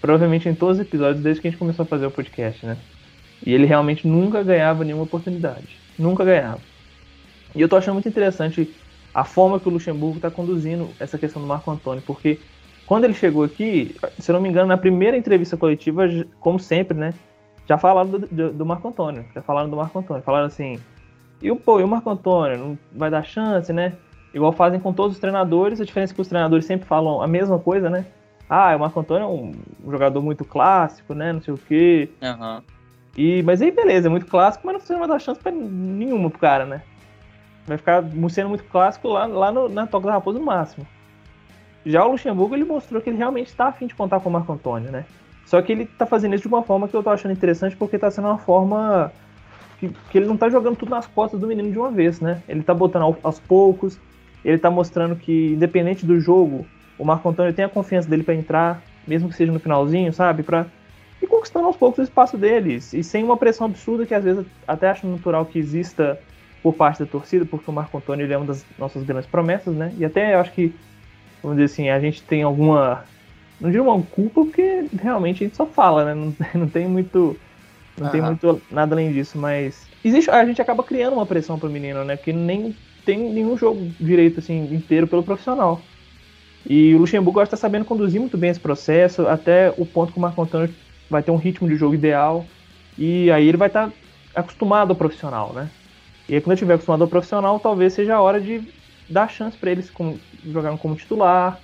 provavelmente 0.00 0.48
em 0.48 0.54
todos 0.54 0.78
os 0.78 0.82
episódios 0.82 1.22
desde 1.22 1.40
que 1.40 1.48
a 1.48 1.50
gente 1.50 1.58
começou 1.58 1.82
a 1.82 1.86
fazer 1.86 2.06
o 2.06 2.10
podcast, 2.10 2.64
né? 2.64 2.76
E 3.44 3.52
ele 3.52 3.66
realmente 3.66 4.06
nunca 4.06 4.42
ganhava 4.42 4.84
nenhuma 4.84 5.04
oportunidade. 5.04 5.78
Nunca 5.98 6.24
ganhava. 6.24 6.60
E 7.54 7.60
eu 7.60 7.68
tô 7.68 7.76
achando 7.76 7.94
muito 7.94 8.08
interessante 8.08 8.72
a 9.12 9.24
forma 9.24 9.58
que 9.58 9.68
o 9.68 9.72
Luxemburgo 9.72 10.16
está 10.16 10.30
conduzindo 10.30 10.88
essa 11.00 11.18
questão 11.18 11.42
do 11.42 11.48
Marco 11.48 11.70
Antônio, 11.70 12.02
porque 12.06 12.38
quando 12.86 13.04
ele 13.04 13.14
chegou 13.14 13.44
aqui, 13.44 13.94
se 14.18 14.30
eu 14.30 14.34
não 14.34 14.42
me 14.42 14.48
engano, 14.48 14.68
na 14.68 14.76
primeira 14.76 15.16
entrevista 15.16 15.56
coletiva, 15.56 16.04
como 16.40 16.58
sempre, 16.58 16.96
né? 16.96 17.14
Já 17.68 17.78
falaram 17.78 18.10
do, 18.10 18.18
do, 18.18 18.52
do 18.52 18.66
Marco 18.66 18.88
Antônio. 18.88 19.24
Já 19.32 19.40
falaram 19.42 19.70
do 19.70 19.76
Marco 19.76 19.96
Antônio. 19.96 20.22
Falaram 20.24 20.46
assim. 20.46 20.76
E 21.40 21.52
o, 21.52 21.56
pô, 21.56 21.78
e 21.78 21.84
o 21.84 21.88
Marco 21.88 22.10
Antônio? 22.10 22.58
Não 22.58 22.78
vai 22.92 23.08
dar 23.08 23.22
chance, 23.22 23.72
né? 23.72 23.92
Igual 24.34 24.52
fazem 24.52 24.80
com 24.80 24.92
todos 24.92 25.14
os 25.14 25.20
treinadores. 25.20 25.80
A 25.80 25.84
diferença 25.84 26.12
é 26.12 26.14
que 26.16 26.20
os 26.20 26.26
treinadores 26.26 26.64
sempre 26.64 26.84
falam 26.86 27.22
a 27.22 27.28
mesma 27.28 27.60
coisa, 27.60 27.88
né? 27.88 28.06
Ah, 28.52 28.74
o 28.74 28.80
Marco 28.80 28.98
Antônio 28.98 29.24
é 29.24 29.28
um, 29.28 29.52
jogador 29.92 30.20
muito 30.20 30.44
clássico, 30.44 31.14
né? 31.14 31.32
Não 31.32 31.40
sei 31.40 31.54
o 31.54 31.56
quê. 31.56 32.10
Uhum. 32.20 32.60
E, 33.16 33.44
mas 33.44 33.62
aí, 33.62 33.70
beleza, 33.70 34.08
é 34.08 34.10
muito 34.10 34.26
clássico, 34.26 34.66
mas 34.66 34.88
não 34.88 34.98
vai 34.98 35.06
dar 35.06 35.20
chance 35.20 35.40
pra 35.40 35.52
nenhuma 35.52 36.28
pro 36.28 36.40
cara, 36.40 36.66
né? 36.66 36.82
Vai 37.64 37.78
ficar 37.78 38.02
sendo 38.28 38.48
muito 38.48 38.64
clássico 38.64 39.06
lá, 39.06 39.26
lá 39.26 39.52
no, 39.52 39.68
na 39.68 39.86
Toca 39.86 40.08
da 40.08 40.14
Raposa 40.14 40.40
no 40.40 40.44
máximo. 40.44 40.84
Já 41.86 42.04
o 42.04 42.10
Luxemburgo, 42.10 42.56
ele 42.56 42.64
mostrou 42.64 43.00
que 43.00 43.08
ele 43.08 43.16
realmente 43.16 43.46
está 43.46 43.68
afim 43.68 43.86
de 43.86 43.94
contar 43.94 44.18
com 44.18 44.28
o 44.28 44.32
Marco 44.32 44.52
Antônio, 44.52 44.90
né? 44.90 45.04
Só 45.46 45.62
que 45.62 45.70
ele 45.70 45.84
está 45.84 46.04
fazendo 46.04 46.34
isso 46.34 46.42
de 46.42 46.48
uma 46.48 46.64
forma 46.64 46.88
que 46.88 46.94
eu 46.94 47.04
tô 47.04 47.10
achando 47.10 47.32
interessante, 47.32 47.76
porque 47.76 47.96
está 47.96 48.10
sendo 48.10 48.26
uma 48.26 48.38
forma 48.38 49.12
que, 49.78 49.88
que, 50.10 50.18
ele 50.18 50.26
não 50.26 50.34
está 50.34 50.50
jogando 50.50 50.76
tudo 50.76 50.90
nas 50.90 51.06
costas 51.06 51.38
do 51.38 51.46
menino 51.46 51.70
de 51.70 51.78
uma 51.78 51.90
vez, 51.90 52.20
né? 52.20 52.42
Ele 52.48 52.60
está 52.60 52.74
botando 52.74 53.16
aos 53.22 53.38
poucos, 53.38 53.96
ele 54.44 54.56
está 54.56 54.70
mostrando 54.70 55.14
que, 55.14 55.52
independente 55.52 56.04
do 56.04 56.18
jogo, 56.18 56.66
o 57.00 57.04
Marco 57.04 57.28
Antônio 57.28 57.52
tem 57.52 57.64
a 57.64 57.68
confiança 57.68 58.08
dele 58.08 58.22
para 58.22 58.34
entrar, 58.34 58.82
mesmo 59.06 59.28
que 59.28 59.34
seja 59.34 59.50
no 59.50 59.58
finalzinho, 59.58 60.12
sabe? 60.12 60.42
Pra 60.42 60.66
ir 61.22 61.26
conquistando 61.26 61.66
aos 61.66 61.76
poucos 61.76 61.98
o 61.98 62.02
espaço 62.02 62.36
deles, 62.36 62.92
e 62.92 63.02
sem 63.02 63.24
uma 63.24 63.36
pressão 63.36 63.66
absurda 63.66 64.04
que 64.04 64.14
às 64.14 64.22
vezes 64.22 64.44
até 64.68 64.90
acho 64.90 65.06
natural 65.06 65.46
que 65.46 65.58
exista 65.58 66.20
por 66.62 66.74
parte 66.74 67.00
da 67.00 67.06
torcida, 67.06 67.46
porque 67.46 67.70
o 67.70 67.74
Marco 67.74 67.96
Antônio 67.96 68.24
ele 68.24 68.34
é 68.34 68.36
uma 68.36 68.46
das 68.46 68.66
nossas 68.78 69.02
grandes 69.02 69.26
promessas, 69.26 69.74
né? 69.74 69.94
E 69.96 70.04
até 70.04 70.34
eu 70.34 70.40
acho 70.40 70.52
que 70.52 70.74
vamos 71.42 71.56
dizer 71.56 71.72
assim, 71.72 71.88
a 71.88 71.98
gente 71.98 72.22
tem 72.22 72.42
alguma. 72.42 73.04
Não 73.58 73.70
digo 73.70 73.84
uma 73.84 74.02
culpa, 74.02 74.42
porque 74.44 74.84
realmente 75.00 75.42
a 75.42 75.46
gente 75.46 75.56
só 75.56 75.66
fala, 75.66 76.04
né? 76.04 76.14
Não, 76.14 76.34
não 76.60 76.68
tem 76.68 76.86
muito. 76.86 77.36
Não 77.98 78.08
tem 78.08 78.22
muito 78.22 78.62
nada 78.70 78.94
além 78.94 79.12
disso, 79.12 79.38
mas. 79.38 79.86
Existe, 80.04 80.30
a 80.30 80.44
gente 80.44 80.62
acaba 80.62 80.82
criando 80.82 81.14
uma 81.14 81.26
pressão 81.26 81.58
pro 81.58 81.68
menino, 81.68 82.04
né? 82.04 82.16
Porque 82.16 82.32
nem 82.32 82.74
tem 83.04 83.18
nenhum 83.18 83.56
jogo 83.56 83.90
direito, 83.98 84.40
assim, 84.40 84.74
inteiro 84.74 85.06
pelo 85.06 85.22
profissional. 85.22 85.82
E 86.68 86.94
o 86.94 86.98
Luxemburgo 86.98 87.40
está 87.42 87.56
sabendo 87.56 87.84
conduzir 87.84 88.20
muito 88.20 88.36
bem 88.36 88.50
esse 88.50 88.60
processo, 88.60 89.26
até 89.26 89.72
o 89.76 89.86
ponto 89.86 90.12
que 90.12 90.18
o 90.18 90.22
Marco 90.22 90.42
Antônio 90.42 90.72
vai 91.08 91.22
ter 91.22 91.30
um 91.30 91.36
ritmo 91.36 91.68
de 91.68 91.76
jogo 91.76 91.94
ideal. 91.94 92.46
E 92.98 93.30
aí 93.30 93.48
ele 93.48 93.56
vai 93.56 93.68
estar 93.68 93.88
tá 93.88 93.92
acostumado 94.34 94.90
ao 94.90 94.96
profissional, 94.96 95.52
né? 95.52 95.68
E 96.28 96.34
aí, 96.34 96.40
quando 96.40 96.52
ele 96.52 96.54
estiver 96.54 96.74
acostumado 96.74 97.02
ao 97.02 97.08
profissional, 97.08 97.58
talvez 97.58 97.92
seja 97.92 98.14
a 98.14 98.20
hora 98.20 98.40
de 98.40 98.62
dar 99.08 99.28
chance 99.28 99.56
para 99.56 99.72
eles 99.72 99.90
como, 99.90 100.18
jogaram 100.44 100.76
como 100.76 100.94
titular. 100.94 101.58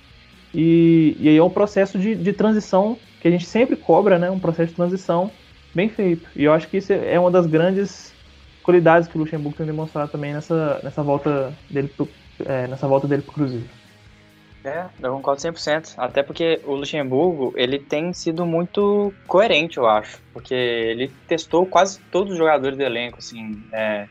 E, 0.53 1.15
e 1.19 1.29
aí 1.29 1.37
é 1.37 1.43
um 1.43 1.49
processo 1.49 1.97
de, 1.97 2.15
de 2.15 2.33
transição 2.33 2.97
que 3.21 3.27
a 3.27 3.31
gente 3.31 3.45
sempre 3.45 3.75
cobra, 3.75 4.19
né? 4.19 4.29
Um 4.29 4.39
processo 4.39 4.69
de 4.69 4.75
transição 4.75 5.31
bem 5.73 5.87
feito. 5.87 6.27
E 6.35 6.43
eu 6.43 6.53
acho 6.53 6.67
que 6.67 6.77
isso 6.77 6.91
é 6.91 7.17
uma 7.19 7.31
das 7.31 7.45
grandes 7.45 8.13
qualidades 8.61 9.07
que 9.07 9.15
o 9.15 9.19
Luxemburgo 9.19 9.57
tem 9.57 9.65
demonstrado 9.65 10.11
também 10.11 10.33
nessa, 10.33 10.81
nessa 10.83 11.01
volta 11.01 11.53
dele 11.69 11.87
pro, 11.87 12.09
é, 12.45 12.67
nessa 12.67 12.87
volta 12.87 13.07
dele 13.07 13.21
pro 13.21 13.33
Cruzeiro. 13.33 13.76
É, 14.67 14.85
eu 15.01 15.13
concordo 15.13 15.41
100%. 15.41 15.93
Até 15.97 16.21
porque 16.21 16.59
o 16.65 16.75
Luxemburgo, 16.75 17.53
ele 17.55 17.79
tem 17.79 18.11
sido 18.11 18.45
muito 18.45 19.13
coerente, 19.25 19.77
eu 19.77 19.87
acho. 19.87 20.19
Porque 20.33 20.53
ele 20.53 21.09
testou 21.25 21.65
quase 21.65 21.99
todos 22.11 22.33
os 22.33 22.37
jogadores 22.37 22.77
do 22.77 22.83
elenco, 22.83 23.19
assim. 23.19 23.63
É, 23.71 24.07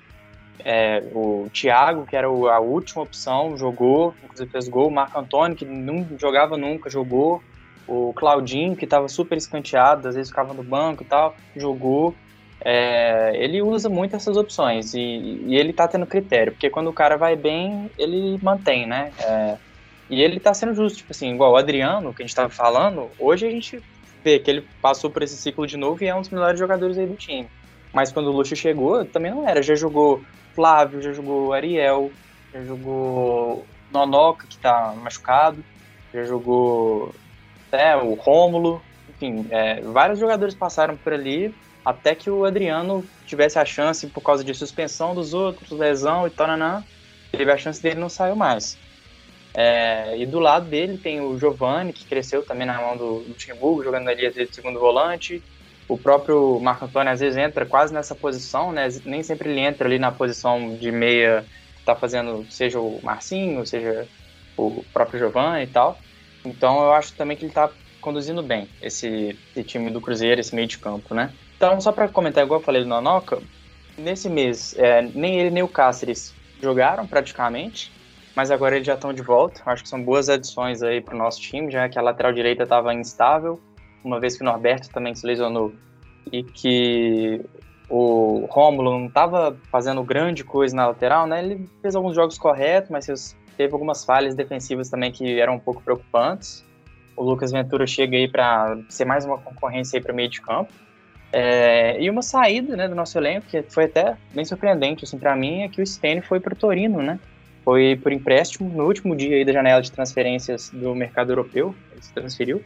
é, 0.64 1.02
o 1.12 1.46
Thiago, 1.52 2.06
que 2.06 2.16
era 2.16 2.26
a 2.26 2.58
última 2.58 3.02
opção, 3.02 3.56
jogou, 3.58 4.14
inclusive 4.24 4.50
fez 4.50 4.66
gol. 4.66 4.88
O 4.88 4.90
Marco 4.90 5.18
Antônio, 5.18 5.56
que 5.56 5.66
não 5.66 6.06
jogava 6.18 6.56
nunca, 6.56 6.88
jogou. 6.88 7.42
O 7.86 8.14
Claudinho, 8.14 8.74
que 8.74 8.84
estava 8.84 9.08
super 9.08 9.36
escanteado, 9.36 10.08
às 10.08 10.14
vezes 10.14 10.30
ficava 10.30 10.54
no 10.54 10.64
banco 10.64 11.02
e 11.02 11.06
tal, 11.06 11.36
jogou. 11.54 12.14
É, 12.64 13.32
ele 13.34 13.60
usa 13.60 13.90
muito 13.90 14.16
essas 14.16 14.38
opções 14.38 14.94
e, 14.94 14.98
e 15.46 15.54
ele 15.54 15.70
está 15.70 15.86
tendo 15.86 16.06
critério, 16.06 16.52
porque 16.52 16.70
quando 16.70 16.88
o 16.88 16.92
cara 16.92 17.16
vai 17.18 17.36
bem, 17.36 17.90
ele 17.98 18.38
mantém, 18.42 18.86
né? 18.86 19.12
É, 19.20 19.56
e 20.08 20.22
ele 20.22 20.36
está 20.36 20.54
sendo 20.54 20.74
justo, 20.74 20.98
tipo 20.98 21.12
assim, 21.12 21.34
igual 21.34 21.52
o 21.52 21.56
Adriano, 21.56 22.14
que 22.14 22.22
a 22.22 22.24
gente 22.24 22.30
estava 22.30 22.48
falando, 22.48 23.10
hoje 23.18 23.46
a 23.46 23.50
gente 23.50 23.82
vê 24.22 24.38
que 24.38 24.50
ele 24.50 24.66
passou 24.80 25.10
por 25.10 25.22
esse 25.22 25.36
ciclo 25.36 25.66
de 25.66 25.76
novo 25.76 26.02
e 26.02 26.06
é 26.06 26.14
um 26.14 26.20
dos 26.20 26.30
melhores 26.30 26.58
jogadores 26.58 26.96
aí 26.98 27.06
do 27.06 27.16
time. 27.16 27.48
Mas 27.92 28.12
quando 28.12 28.26
o 28.26 28.32
Luxo 28.32 28.54
chegou, 28.54 29.04
também 29.04 29.30
não 29.30 29.48
era. 29.48 29.62
Já 29.62 29.74
jogou 29.74 30.22
Flávio, 30.54 31.00
já 31.00 31.12
jogou 31.12 31.52
Ariel, 31.52 32.10
já 32.52 32.62
jogou 32.64 33.66
Nonoca, 33.92 34.46
que 34.46 34.58
tá 34.58 34.94
machucado, 35.00 35.64
já 36.12 36.24
jogou 36.24 37.14
é, 37.72 37.96
o 37.96 38.14
Rômulo, 38.14 38.82
enfim, 39.08 39.46
é, 39.50 39.80
vários 39.80 40.18
jogadores 40.18 40.54
passaram 40.54 40.96
por 40.96 41.12
ali 41.12 41.54
até 41.84 42.14
que 42.14 42.28
o 42.28 42.44
Adriano 42.44 43.04
tivesse 43.26 43.58
a 43.58 43.64
chance 43.64 44.06
por 44.08 44.20
causa 44.20 44.42
de 44.42 44.52
suspensão 44.54 45.14
dos 45.14 45.32
outros, 45.32 45.70
lesão 45.70 46.26
e 46.26 46.30
tal, 46.30 46.48
teve 47.30 47.52
a 47.52 47.56
chance 47.56 47.80
dele 47.80 48.00
não 48.00 48.08
saiu 48.08 48.34
mais. 48.34 48.76
É, 49.58 50.14
e 50.18 50.26
do 50.26 50.38
lado 50.38 50.68
dele 50.68 50.98
tem 50.98 51.18
o 51.18 51.38
Giovani, 51.38 51.90
que 51.90 52.04
cresceu 52.04 52.44
também 52.44 52.66
na 52.66 52.78
mão 52.78 52.94
do 52.94 53.24
Luxemburgo, 53.26 53.82
jogando 53.82 54.08
ali 54.08 54.30
de 54.30 54.54
segundo 54.54 54.78
volante, 54.78 55.42
o 55.88 55.96
próprio 55.96 56.60
Marco 56.60 56.84
Antônio 56.84 57.10
às 57.10 57.20
vezes 57.20 57.38
entra 57.38 57.64
quase 57.64 57.94
nessa 57.94 58.14
posição, 58.14 58.70
né? 58.70 58.86
Nem 59.06 59.22
sempre 59.22 59.48
ele 59.50 59.60
entra 59.60 59.88
ali 59.88 59.98
na 59.98 60.12
posição 60.12 60.76
de 60.76 60.92
meia 60.92 61.42
tá 61.86 61.94
fazendo, 61.94 62.44
seja 62.50 62.80
o 62.80 63.00
Marcinho, 63.02 63.64
seja 63.64 64.06
o 64.56 64.84
próprio 64.92 65.20
Giovanni 65.20 65.62
e 65.62 65.68
tal. 65.68 65.98
Então 66.44 66.82
eu 66.82 66.92
acho 66.92 67.14
também 67.14 67.36
que 67.36 67.44
ele 67.44 67.52
tá 67.52 67.70
conduzindo 68.00 68.42
bem 68.42 68.68
esse, 68.82 69.38
esse 69.50 69.64
time 69.64 69.90
do 69.90 70.00
Cruzeiro, 70.00 70.40
esse 70.40 70.54
meio 70.54 70.66
de 70.66 70.78
campo, 70.78 71.14
né? 71.14 71.32
Então, 71.56 71.80
só 71.80 71.92
para 71.92 72.08
comentar, 72.08 72.44
igual 72.44 72.60
eu 72.60 72.64
falei 72.64 72.82
do 72.82 72.88
Nonoca, 72.88 73.40
nesse 73.96 74.28
mês, 74.28 74.74
é, 74.76 75.00
nem 75.00 75.40
ele 75.40 75.50
nem 75.50 75.62
o 75.62 75.68
Cáceres 75.68 76.34
jogaram 76.60 77.06
praticamente, 77.06 77.90
mas 78.36 78.50
agora 78.50 78.76
eles 78.76 78.86
já 78.86 78.94
estão 78.94 79.12
de 79.12 79.22
volta. 79.22 79.62
Acho 79.64 79.82
que 79.82 79.88
são 79.88 80.02
boas 80.02 80.28
adições 80.28 80.82
aí 80.82 81.00
para 81.00 81.14
o 81.14 81.18
nosso 81.18 81.40
time, 81.40 81.72
já 81.72 81.88
que 81.88 81.98
a 81.98 82.02
lateral 82.02 82.32
direita 82.32 82.64
estava 82.64 82.92
instável 82.92 83.58
uma 84.06 84.20
vez 84.20 84.36
que 84.36 84.42
o 84.42 84.44
Norberto 84.44 84.88
também 84.90 85.14
se 85.14 85.26
lesionou 85.26 85.74
e 86.30 86.42
que 86.42 87.44
o 87.88 88.46
Rômulo 88.50 88.98
não 88.98 89.06
estava 89.06 89.56
fazendo 89.70 90.02
grande 90.02 90.44
coisa 90.44 90.74
na 90.74 90.86
lateral, 90.88 91.26
né? 91.26 91.42
Ele 91.44 91.68
fez 91.82 91.94
alguns 91.94 92.14
jogos 92.14 92.38
corretos, 92.38 92.90
mas 92.90 93.36
teve 93.56 93.72
algumas 93.72 94.04
falhas 94.04 94.34
defensivas 94.34 94.88
também 94.88 95.10
que 95.10 95.40
eram 95.40 95.54
um 95.54 95.58
pouco 95.58 95.82
preocupantes. 95.82 96.64
O 97.16 97.24
Lucas 97.24 97.50
Ventura 97.50 97.86
chega 97.86 98.16
aí 98.16 98.28
para 98.28 98.78
ser 98.88 99.04
mais 99.04 99.24
uma 99.24 99.38
concorrência 99.38 100.00
para 100.00 100.12
meio 100.12 100.28
de 100.28 100.40
campo. 100.40 100.72
É, 101.32 102.00
e 102.00 102.08
uma 102.08 102.22
saída 102.22 102.76
né, 102.76 102.88
do 102.88 102.94
nosso 102.94 103.18
elenco, 103.18 103.46
que 103.48 103.62
foi 103.62 103.84
até 103.84 104.16
bem 104.32 104.44
surpreendente 104.44 105.04
assim, 105.04 105.18
para 105.18 105.34
mim, 105.34 105.62
é 105.62 105.68
que 105.68 105.82
o 105.82 105.86
Stênio 105.86 106.22
foi 106.22 106.38
para 106.38 106.54
o 106.54 106.56
Torino, 106.56 107.02
né? 107.02 107.18
Foi 107.66 107.98
por 108.00 108.12
empréstimo 108.12 108.70
no 108.72 108.86
último 108.86 109.16
dia 109.16 109.44
da 109.44 109.52
janela 109.52 109.82
de 109.82 109.90
transferências 109.90 110.70
do 110.70 110.94
mercado 110.94 111.32
europeu, 111.32 111.74
ele 111.90 112.00
se 112.00 112.14
transferiu. 112.14 112.62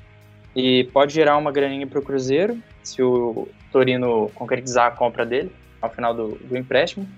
E 0.55 0.85
pode 0.93 1.15
gerar 1.15 1.39
uma 1.39 1.51
graninha 1.51 1.87
para 1.87 1.99
o 1.99 2.03
Cruzeiro, 2.03 2.63
se 2.83 3.03
o 3.03 3.49
Torino 3.73 4.31
concretizar 4.35 4.89
a 4.89 4.91
compra 4.91 5.25
dele 5.25 5.51
ao 5.81 5.89
final 5.89 6.13
do, 6.13 6.39
do 6.45 6.55
empréstimo. 6.55 7.09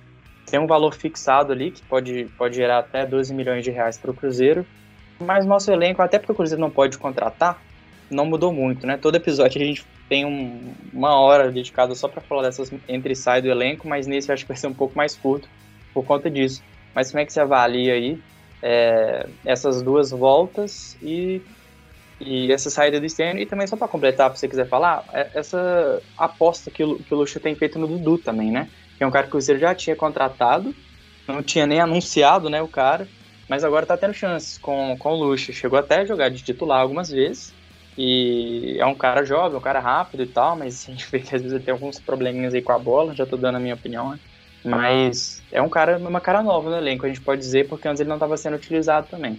Tem 0.49 0.61
um 0.61 0.67
valor 0.69 0.95
fixado 0.95 1.51
ali 1.51 1.73
que 1.73 1.83
pode, 1.83 2.27
pode 2.39 2.55
gerar 2.55 2.79
até 2.79 3.05
12 3.05 3.35
milhões 3.35 3.65
de 3.65 3.73
reais 3.73 3.99
para 3.99 4.13
o 4.13 4.15
Cruzeiro. 4.15 4.65
Mas 5.19 5.45
nosso 5.45 5.73
elenco, 5.73 6.03
até 6.03 6.21
porque 6.21 6.31
o 6.31 6.37
Cruzeiro 6.37 6.61
não 6.61 6.71
pode 6.71 6.97
contratar, 6.99 7.61
não 8.09 8.25
mudou 8.25 8.53
muito, 8.53 8.87
né? 8.87 8.97
Todo 8.97 9.17
episódio 9.17 9.61
a 9.61 9.65
gente 9.65 9.85
tem 10.09 10.25
um, 10.25 10.73
uma 10.93 11.17
hora 11.17 11.51
dedicada 11.51 11.97
só 11.97 12.07
para 12.07 12.21
falar 12.21 12.43
dessas 12.43 12.73
entre 12.89 13.15
e 13.15 13.17
sai 13.17 13.43
do 13.43 13.49
elenco, 13.49 13.89
mas 13.89 14.07
nesse 14.07 14.31
eu 14.31 14.35
acho 14.35 14.45
que 14.45 14.49
vai 14.49 14.57
ser 14.57 14.69
um 14.69 14.75
pouco 14.75 14.97
mais 14.97 15.17
curto 15.17 15.49
por 15.93 16.05
conta 16.05 16.31
disso. 16.31 16.63
Mas 16.95 17.11
como 17.11 17.21
é 17.21 17.27
que 17.27 17.33
você 17.33 17.41
avalia 17.41 17.95
aí 17.95 18.19
é, 18.63 19.29
essas 19.45 19.83
duas 19.83 20.11
voltas 20.11 20.97
e, 21.03 21.43
e 22.21 22.53
essa 22.53 22.71
saída 22.71 23.01
do 23.01 23.09
Stênio. 23.09 23.43
E 23.43 23.47
também, 23.47 23.67
só 23.67 23.77
para 23.77 23.89
completar, 23.89 24.33
se 24.35 24.41
você 24.41 24.49
quiser 24.49 24.69
falar, 24.69 25.05
é, 25.13 25.31
essa 25.35 26.01
aposta 26.17 26.71
que 26.71 26.85
o, 26.85 27.03
que 27.03 27.13
o 27.13 27.19
Lucha 27.19 27.41
tem 27.41 27.57
feito 27.57 27.79
no 27.79 27.89
Dudu 27.89 28.19
também, 28.19 28.51
né? 28.53 28.69
Que 28.97 29.05
é 29.05 29.07
um 29.07 29.11
cara 29.11 29.25
que 29.25 29.31
o 29.31 29.33
Cruzeiro 29.33 29.61
já 29.61 29.75
tinha 29.75 29.97
contratado, 29.97 30.73
não 31.27 31.43
tinha 31.43 31.67
nem 31.67 31.81
anunciado 31.81 32.49
né, 32.49 32.63
o 32.63 32.69
cara, 32.69 33.09
mas 33.49 33.65
agora 33.65 33.87
tá 33.87 33.97
tendo 33.97 34.15
chances 34.15 34.59
com, 34.59 34.97
com 34.99 35.11
o 35.11 35.17
Lucha. 35.17 35.53
Chegou 35.53 35.79
até 35.79 36.01
a 36.01 36.05
jogar 36.05 36.29
de 36.31 36.43
titular 36.45 36.81
algumas 36.81 37.11
vezes. 37.11 37.53
E 37.97 38.79
é 38.81 38.87
um 38.87 38.95
cara 38.95 39.23
jovem, 39.25 39.59
um 39.59 39.61
cara 39.61 39.79
rápido 39.81 40.23
e 40.23 40.27
tal, 40.27 40.57
mas 40.57 40.85
a 40.89 40.93
gente 40.93 41.11
vê 41.11 41.21
que 41.21 41.35
às 41.35 41.43
vezes 41.43 41.63
tem 41.63 41.73
alguns 41.75 42.01
probleminhas 42.01 42.55
aí 42.55 42.63
com 42.63 42.73
a 42.73 42.79
bola, 42.79 43.15
já 43.15 43.27
tô 43.27 43.37
dando 43.37 43.57
a 43.57 43.61
minha 43.61 43.75
opinião, 43.75 44.11
né? 44.11 44.19
Mas 44.65 45.43
é 45.51 45.61
um 45.61 45.69
cara, 45.69 45.99
uma 45.99 46.21
cara 46.21 46.43
nova 46.43 46.71
no 46.71 46.77
elenco, 46.77 47.05
a 47.05 47.09
gente 47.09 47.21
pode 47.21 47.41
dizer, 47.41 47.69
porque 47.69 47.89
antes 47.89 48.01
ele 48.01 48.09
não 48.09 48.17
estava 48.17 48.37
sendo 48.37 48.57
utilizado 48.57 49.09
também. 49.11 49.39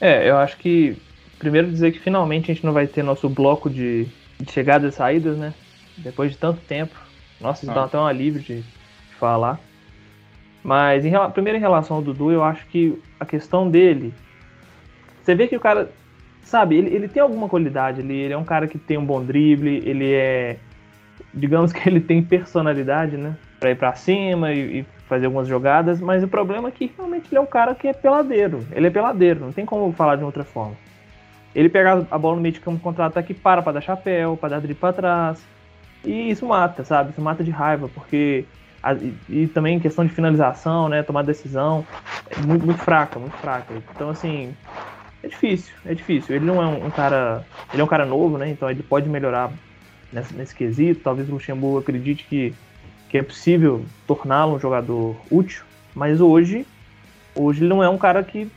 É, 0.00 0.28
eu 0.28 0.36
acho 0.36 0.56
que 0.58 0.96
primeiro 1.38 1.70
dizer 1.70 1.92
que 1.92 1.98
finalmente 1.98 2.50
a 2.50 2.54
gente 2.54 2.64
não 2.64 2.72
vai 2.72 2.86
ter 2.86 3.02
nosso 3.02 3.28
bloco 3.28 3.68
de, 3.68 4.06
de 4.38 4.52
chegadas 4.52 4.94
e 4.94 4.96
saídas, 4.96 5.36
né? 5.36 5.54
Depois 5.96 6.32
de 6.32 6.38
tanto 6.38 6.60
tempo. 6.60 6.94
Nossa, 7.40 7.64
isso 7.64 7.70
ah. 7.72 7.74
dá 7.74 7.84
até 7.84 7.98
um 7.98 8.06
alívio 8.06 8.40
de, 8.40 8.62
de 8.62 9.14
falar. 9.18 9.58
Mas 10.62 11.04
em, 11.04 11.12
primeiro 11.32 11.58
em 11.58 11.60
relação 11.60 11.96
ao 11.96 12.02
Dudu, 12.02 12.30
eu 12.30 12.44
acho 12.44 12.66
que 12.66 12.96
a 13.18 13.26
questão 13.26 13.68
dele. 13.70 14.12
Você 15.22 15.34
vê 15.34 15.48
que 15.48 15.56
o 15.56 15.60
cara. 15.60 15.90
Sabe, 16.42 16.76
ele, 16.76 16.94
ele 16.94 17.08
tem 17.08 17.22
alguma 17.22 17.46
qualidade, 17.46 18.00
ele, 18.00 18.14
ele 18.14 18.32
é 18.32 18.38
um 18.38 18.44
cara 18.44 18.66
que 18.66 18.78
tem 18.78 18.96
um 18.96 19.04
bom 19.04 19.22
drible, 19.22 19.82
ele 19.84 20.14
é. 20.14 20.56
Digamos 21.34 21.72
que 21.72 21.86
ele 21.86 22.00
tem 22.00 22.22
personalidade, 22.22 23.18
né? 23.18 23.36
Pra 23.58 23.70
ir 23.70 23.76
pra 23.76 23.94
cima 23.94 24.52
e, 24.52 24.80
e 24.80 24.86
fazer 25.08 25.26
algumas 25.26 25.48
jogadas, 25.48 26.00
mas 26.00 26.22
o 26.22 26.28
problema 26.28 26.68
é 26.68 26.70
que 26.70 26.92
realmente 26.96 27.28
ele 27.30 27.38
é 27.38 27.40
um 27.40 27.46
cara 27.46 27.74
que 27.74 27.88
é 27.88 27.92
peladeiro. 27.92 28.66
Ele 28.72 28.86
é 28.86 28.90
peladeiro, 28.90 29.40
não 29.40 29.52
tem 29.52 29.64
como 29.64 29.92
falar 29.92 30.16
de 30.16 30.24
outra 30.24 30.44
forma. 30.44 30.74
Ele 31.54 31.68
pega 31.68 32.06
a 32.10 32.18
bola 32.18 32.36
no 32.36 32.42
meio 32.42 32.52
de 32.52 32.60
campo 32.60 32.78
contra-ataque 32.80 33.34
para 33.34 33.62
pra 33.62 33.72
dar 33.72 33.80
chapéu, 33.80 34.36
para 34.36 34.50
dar 34.50 34.58
drible 34.60 34.76
pra 34.76 34.92
trás. 34.92 35.42
E 36.04 36.30
isso 36.30 36.46
mata, 36.46 36.84
sabe? 36.84 37.10
Isso 37.10 37.20
mata 37.20 37.42
de 37.42 37.50
raiva, 37.50 37.88
porque 37.88 38.44
e, 39.28 39.46
também 39.48 39.80
questão 39.80 40.04
de 40.04 40.12
finalização, 40.12 40.88
né, 40.88 41.02
tomar 41.02 41.22
decisão, 41.22 41.84
é 42.30 42.40
muito, 42.40 42.64
muito 42.64 42.80
fraca, 42.80 43.18
muito 43.18 43.36
fraca. 43.38 43.74
Então, 43.94 44.10
assim, 44.10 44.54
é 45.22 45.28
difícil, 45.28 45.74
é 45.84 45.94
difícil. 45.94 46.36
Ele 46.36 46.44
não 46.44 46.62
é 46.62 46.66
um, 46.66 46.86
um, 46.86 46.90
cara, 46.90 47.44
ele 47.72 47.82
é 47.82 47.84
um 47.84 47.88
cara 47.88 48.06
novo, 48.06 48.38
né, 48.38 48.48
então 48.48 48.70
ele 48.70 48.82
pode 48.82 49.08
melhorar 49.08 49.50
nesse, 50.12 50.34
nesse 50.34 50.54
quesito. 50.54 51.00
Talvez 51.02 51.28
o 51.28 51.32
Luxemburgo 51.32 51.78
acredite 51.78 52.24
que, 52.24 52.54
que 53.08 53.18
é 53.18 53.22
possível 53.22 53.84
torná-lo 54.06 54.56
um 54.56 54.60
jogador 54.60 55.16
útil, 55.30 55.62
mas 55.94 56.20
hoje, 56.20 56.66
hoje 57.34 57.60
ele 57.60 57.68
não 57.68 57.82
é 57.82 57.88
um 57.88 57.98
cara 57.98 58.22
que 58.22 58.50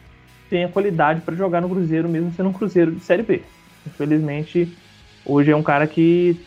tenha 0.49 0.67
qualidade 0.67 1.21
para 1.21 1.35
jogar 1.35 1.61
no 1.61 1.69
Cruzeiro, 1.69 2.09
mesmo 2.09 2.33
sendo 2.33 2.49
um 2.49 2.53
Cruzeiro 2.53 2.91
de 2.91 3.01
Série 3.01 3.23
B. 3.23 3.41
Infelizmente, 3.87 4.77
hoje 5.25 5.51
é 5.51 5.55
um 5.55 5.63
cara 5.63 5.87
que 5.87 6.39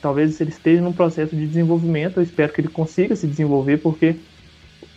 talvez 0.00 0.40
ele 0.40 0.50
esteja 0.50 0.82
num 0.82 0.92
processo 0.92 1.34
de 1.34 1.46
desenvolvimento. 1.46 2.18
Eu 2.18 2.22
espero 2.22 2.52
que 2.52 2.60
ele 2.60 2.68
consiga 2.68 3.16
se 3.16 3.26
desenvolver, 3.26 3.78
porque 3.78 4.16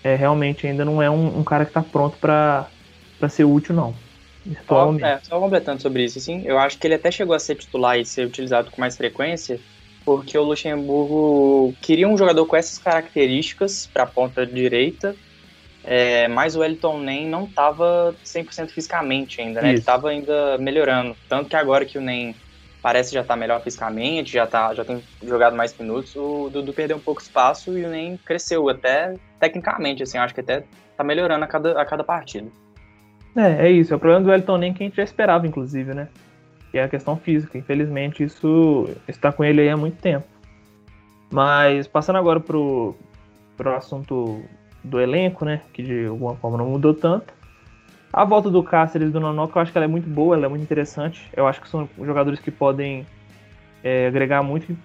é, 0.03 0.15
realmente 0.15 0.67
ainda 0.67 0.83
não 0.83 1.01
é 1.01 1.09
um, 1.09 1.39
um 1.39 1.43
cara 1.43 1.65
que 1.65 1.71
está 1.71 1.81
pronto 1.81 2.17
para 2.17 2.67
ser 3.29 3.45
útil, 3.45 3.73
não. 3.73 3.95
Só, 4.67 4.93
é, 4.99 5.19
só 5.21 5.39
completando 5.39 5.81
sobre 5.81 6.03
isso, 6.03 6.17
assim, 6.17 6.43
eu 6.45 6.57
acho 6.57 6.77
que 6.77 6.87
ele 6.87 6.95
até 6.95 7.11
chegou 7.11 7.35
a 7.35 7.39
ser 7.39 7.55
titular 7.55 7.99
e 7.99 8.05
ser 8.05 8.25
utilizado 8.25 8.71
com 8.71 8.81
mais 8.81 8.97
frequência, 8.97 9.59
porque 10.09 10.35
o 10.35 10.43
Luxemburgo 10.43 11.71
queria 11.83 12.07
um 12.07 12.17
jogador 12.17 12.43
com 12.47 12.55
essas 12.55 12.79
características 12.79 13.85
para 13.85 14.01
a 14.01 14.07
ponta 14.07 14.43
direita, 14.43 15.15
é, 15.83 16.27
mas 16.27 16.55
o 16.55 16.63
Elton 16.63 16.99
Nem 16.99 17.27
não 17.27 17.43
estava 17.43 18.15
100% 18.25 18.69
fisicamente 18.69 19.39
ainda, 19.39 19.61
né? 19.61 19.67
Isso. 19.67 19.73
Ele 19.73 19.79
estava 19.81 20.09
ainda 20.09 20.57
melhorando. 20.57 21.15
Tanto 21.29 21.47
que 21.47 21.55
agora 21.55 21.85
que 21.85 21.95
o 21.95 22.01
Nem 22.01 22.35
parece 22.81 23.13
já 23.13 23.21
estar 23.21 23.35
tá 23.35 23.39
melhor 23.39 23.61
fisicamente, 23.61 24.33
já, 24.33 24.47
tá, 24.47 24.73
já 24.73 24.83
tem 24.83 24.99
jogado 25.21 25.55
mais 25.55 25.77
minutos. 25.77 26.15
O 26.15 26.49
Dudu 26.51 26.73
perdeu 26.73 26.97
um 26.97 27.01
pouco 27.01 27.21
espaço 27.21 27.77
e 27.77 27.85
o 27.85 27.89
Nem 27.89 28.17
cresceu, 28.17 28.67
até 28.67 29.13
tecnicamente, 29.39 30.01
assim, 30.01 30.17
acho 30.17 30.33
que 30.33 30.41
até 30.41 30.63
tá 30.97 31.03
melhorando 31.03 31.45
a 31.45 31.47
cada, 31.47 31.79
a 31.79 31.85
cada 31.85 32.03
partida. 32.03 32.49
É, 33.37 33.67
é 33.67 33.69
isso, 33.69 33.93
é 33.93 33.95
o 33.95 33.99
problema 33.99 34.25
do 34.25 34.33
Elton 34.33 34.57
Nem 34.57 34.73
que 34.73 34.81
a 34.81 34.87
gente 34.87 34.95
já 34.95 35.03
esperava, 35.03 35.45
inclusive, 35.45 35.93
né? 35.93 36.07
Que 36.71 36.77
é 36.77 36.84
a 36.84 36.89
questão 36.89 37.17
física. 37.17 37.58
Infelizmente, 37.58 38.23
isso 38.23 38.89
está 39.08 39.32
com 39.32 39.43
ele 39.43 39.62
aí 39.62 39.69
há 39.69 39.77
muito 39.77 39.97
tempo. 39.97 40.27
Mas 41.32 41.88
passando 41.88 42.17
agora 42.17 42.39
pro, 42.39 42.95
pro 43.55 43.75
assunto 43.75 44.41
do 44.84 44.99
elenco, 44.99 45.45
né? 45.45 45.62
Que 45.73 45.84
de 45.84 46.05
alguma 46.05 46.36
forma 46.36 46.58
não 46.58 46.69
mudou 46.69 46.93
tanto. 46.93 47.34
A 48.12 48.25
volta 48.25 48.49
do 48.49 48.63
Cáceres 48.63 49.12
do 49.12 49.19
Nonoca, 49.19 49.58
eu 49.58 49.62
acho 49.62 49.71
que 49.71 49.77
ela 49.77 49.86
é 49.86 49.88
muito 49.88 50.10
boa, 50.10 50.36
ela 50.36 50.47
é 50.47 50.49
muito 50.49 50.63
interessante. 50.63 51.29
Eu 51.36 51.45
acho 51.45 51.62
que 51.62 51.69
são 51.69 51.88
jogadores 51.99 52.39
que 52.39 52.49
podem 52.49 53.05
é, 53.84 54.08
agregar 54.08 54.41
muito, 54.41 54.75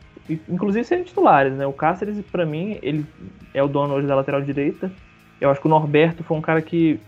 inclusive 0.48 0.84
serem 0.84 1.04
titulares, 1.04 1.54
né? 1.54 1.66
O 1.66 1.72
Cáceres, 1.72 2.22
para 2.30 2.44
mim, 2.44 2.78
ele 2.82 3.06
é 3.54 3.62
o 3.62 3.68
dono 3.68 3.94
hoje 3.94 4.06
da 4.06 4.14
lateral 4.14 4.42
direita. 4.42 4.92
Eu 5.40 5.50
acho 5.50 5.60
que 5.60 5.66
o 5.66 5.70
Norberto 5.70 6.22
foi 6.22 6.36
um 6.36 6.42
cara 6.42 6.60
que. 6.60 7.00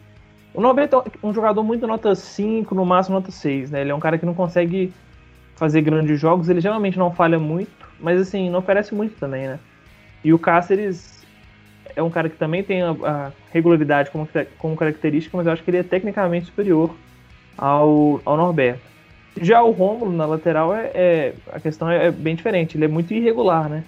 O 0.57 0.61
Norberto 0.63 0.97
é 0.97 1.27
um 1.27 1.35
jogador 1.35 1.63
muito 1.63 1.87
nota 1.87 2.15
5, 2.15 2.75
no 2.75 2.87
máximo 2.87 3.17
nota 3.17 3.31
6, 3.31 3.71
né? 3.71 3.83
Ele 3.83 3.91
é 3.91 3.95
um 3.95 4.01
cara 4.01 4.17
que 4.17 4.25
não 4.25 4.33
consegue 4.33 4.91
fazer 5.55 5.83
grandes 5.83 6.19
jogos, 6.19 6.49
ele 6.49 6.63
geralmente 6.63 6.99
não 6.99 7.13
falha 7.13 7.39
muito, 7.39 7.71
mas 8.01 8.19
assim, 8.19 8.49
não 8.49 8.61
oferece 8.61 8.95
muito 8.95 9.19
também, 9.19 9.47
né? 9.47 9.59
E 10.25 10.33
o 10.33 10.39
Cáceres, 10.39 11.23
é 11.95 12.03
um 12.03 12.09
cara 12.09 12.31
que 12.31 12.37
também 12.37 12.63
tem 12.63 12.81
a, 12.83 12.91
a 13.05 13.33
regularidade 13.53 14.11
como, 14.11 14.27
como 14.59 14.77
característica, 14.77 15.37
mas 15.37 15.47
eu 15.47 15.53
acho 15.53 15.63
que 15.63 15.71
ele 15.71 15.79
é 15.79 15.83
tecnicamente 15.83 16.47
superior 16.47 16.91
ao, 17.57 18.23
ao 18.25 18.37
Norberto. 18.39 18.81
Já 19.41 19.63
o 19.63 19.73
Rômulo 19.73 20.11
na 20.11 20.25
lateral 20.25 20.75
é, 20.75 20.91
é 20.95 21.35
a 21.53 21.61
questão 21.61 21.91
é, 21.91 22.07
é, 22.07 22.11
bem 22.11 22.35
diferente. 22.35 22.79
Ele 22.79 22.87
é 22.87 22.89
muito 22.89 23.13
irregular, 23.13 23.69
né? 23.69 23.85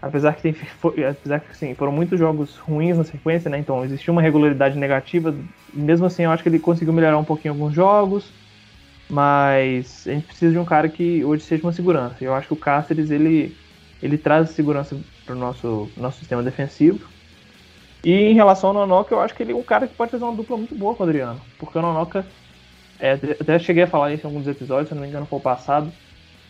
Apesar 0.00 0.34
que, 0.34 0.42
tem, 0.42 0.52
for, 0.52 0.94
apesar 1.04 1.40
que 1.40 1.56
sim, 1.56 1.74
foram 1.74 1.90
muitos 1.90 2.18
jogos 2.18 2.56
ruins 2.56 2.96
na 2.96 3.04
sequência, 3.04 3.50
né? 3.50 3.58
Então 3.58 3.84
existiu 3.84 4.12
uma 4.12 4.22
regularidade 4.22 4.78
negativa. 4.78 5.34
Mesmo 5.74 6.06
assim, 6.06 6.22
eu 6.22 6.30
acho 6.30 6.42
que 6.42 6.48
ele 6.48 6.58
conseguiu 6.58 6.92
melhorar 6.92 7.18
um 7.18 7.24
pouquinho 7.24 7.54
alguns 7.54 7.74
jogos. 7.74 8.32
Mas 9.10 10.06
a 10.06 10.12
gente 10.12 10.26
precisa 10.26 10.52
de 10.52 10.58
um 10.58 10.64
cara 10.64 10.88
que 10.88 11.24
hoje 11.24 11.42
seja 11.42 11.62
uma 11.62 11.72
segurança. 11.72 12.22
Eu 12.22 12.34
acho 12.34 12.48
que 12.48 12.52
o 12.52 12.56
Cáceres 12.56 13.10
ele, 13.10 13.56
ele 14.02 14.18
traz 14.18 14.50
segurança 14.50 14.96
para 15.24 15.34
o 15.34 15.38
nosso, 15.38 15.90
nosso 15.96 16.18
sistema 16.18 16.42
defensivo. 16.42 17.08
E 18.04 18.12
em 18.12 18.34
relação 18.34 18.70
ao 18.70 18.74
Nonoka, 18.74 19.14
eu 19.14 19.20
acho 19.20 19.34
que 19.34 19.42
ele 19.42 19.52
é 19.52 19.56
um 19.56 19.62
cara 19.62 19.88
que 19.88 19.94
pode 19.94 20.10
fazer 20.10 20.24
uma 20.24 20.36
dupla 20.36 20.56
muito 20.56 20.74
boa 20.74 20.94
com 20.94 21.02
o 21.02 21.06
Adriano. 21.06 21.40
Porque 21.58 21.78
o 21.78 21.82
Nonoka, 21.82 22.24
é, 23.00 23.12
até 23.12 23.58
cheguei 23.58 23.84
a 23.84 23.88
falar 23.88 24.12
isso 24.12 24.26
em 24.26 24.30
alguns 24.30 24.46
episódios, 24.46 24.88
se 24.88 24.94
não 24.94 25.02
me 25.02 25.08
engano 25.08 25.26
foi 25.26 25.38
o 25.38 25.42
passado, 25.42 25.92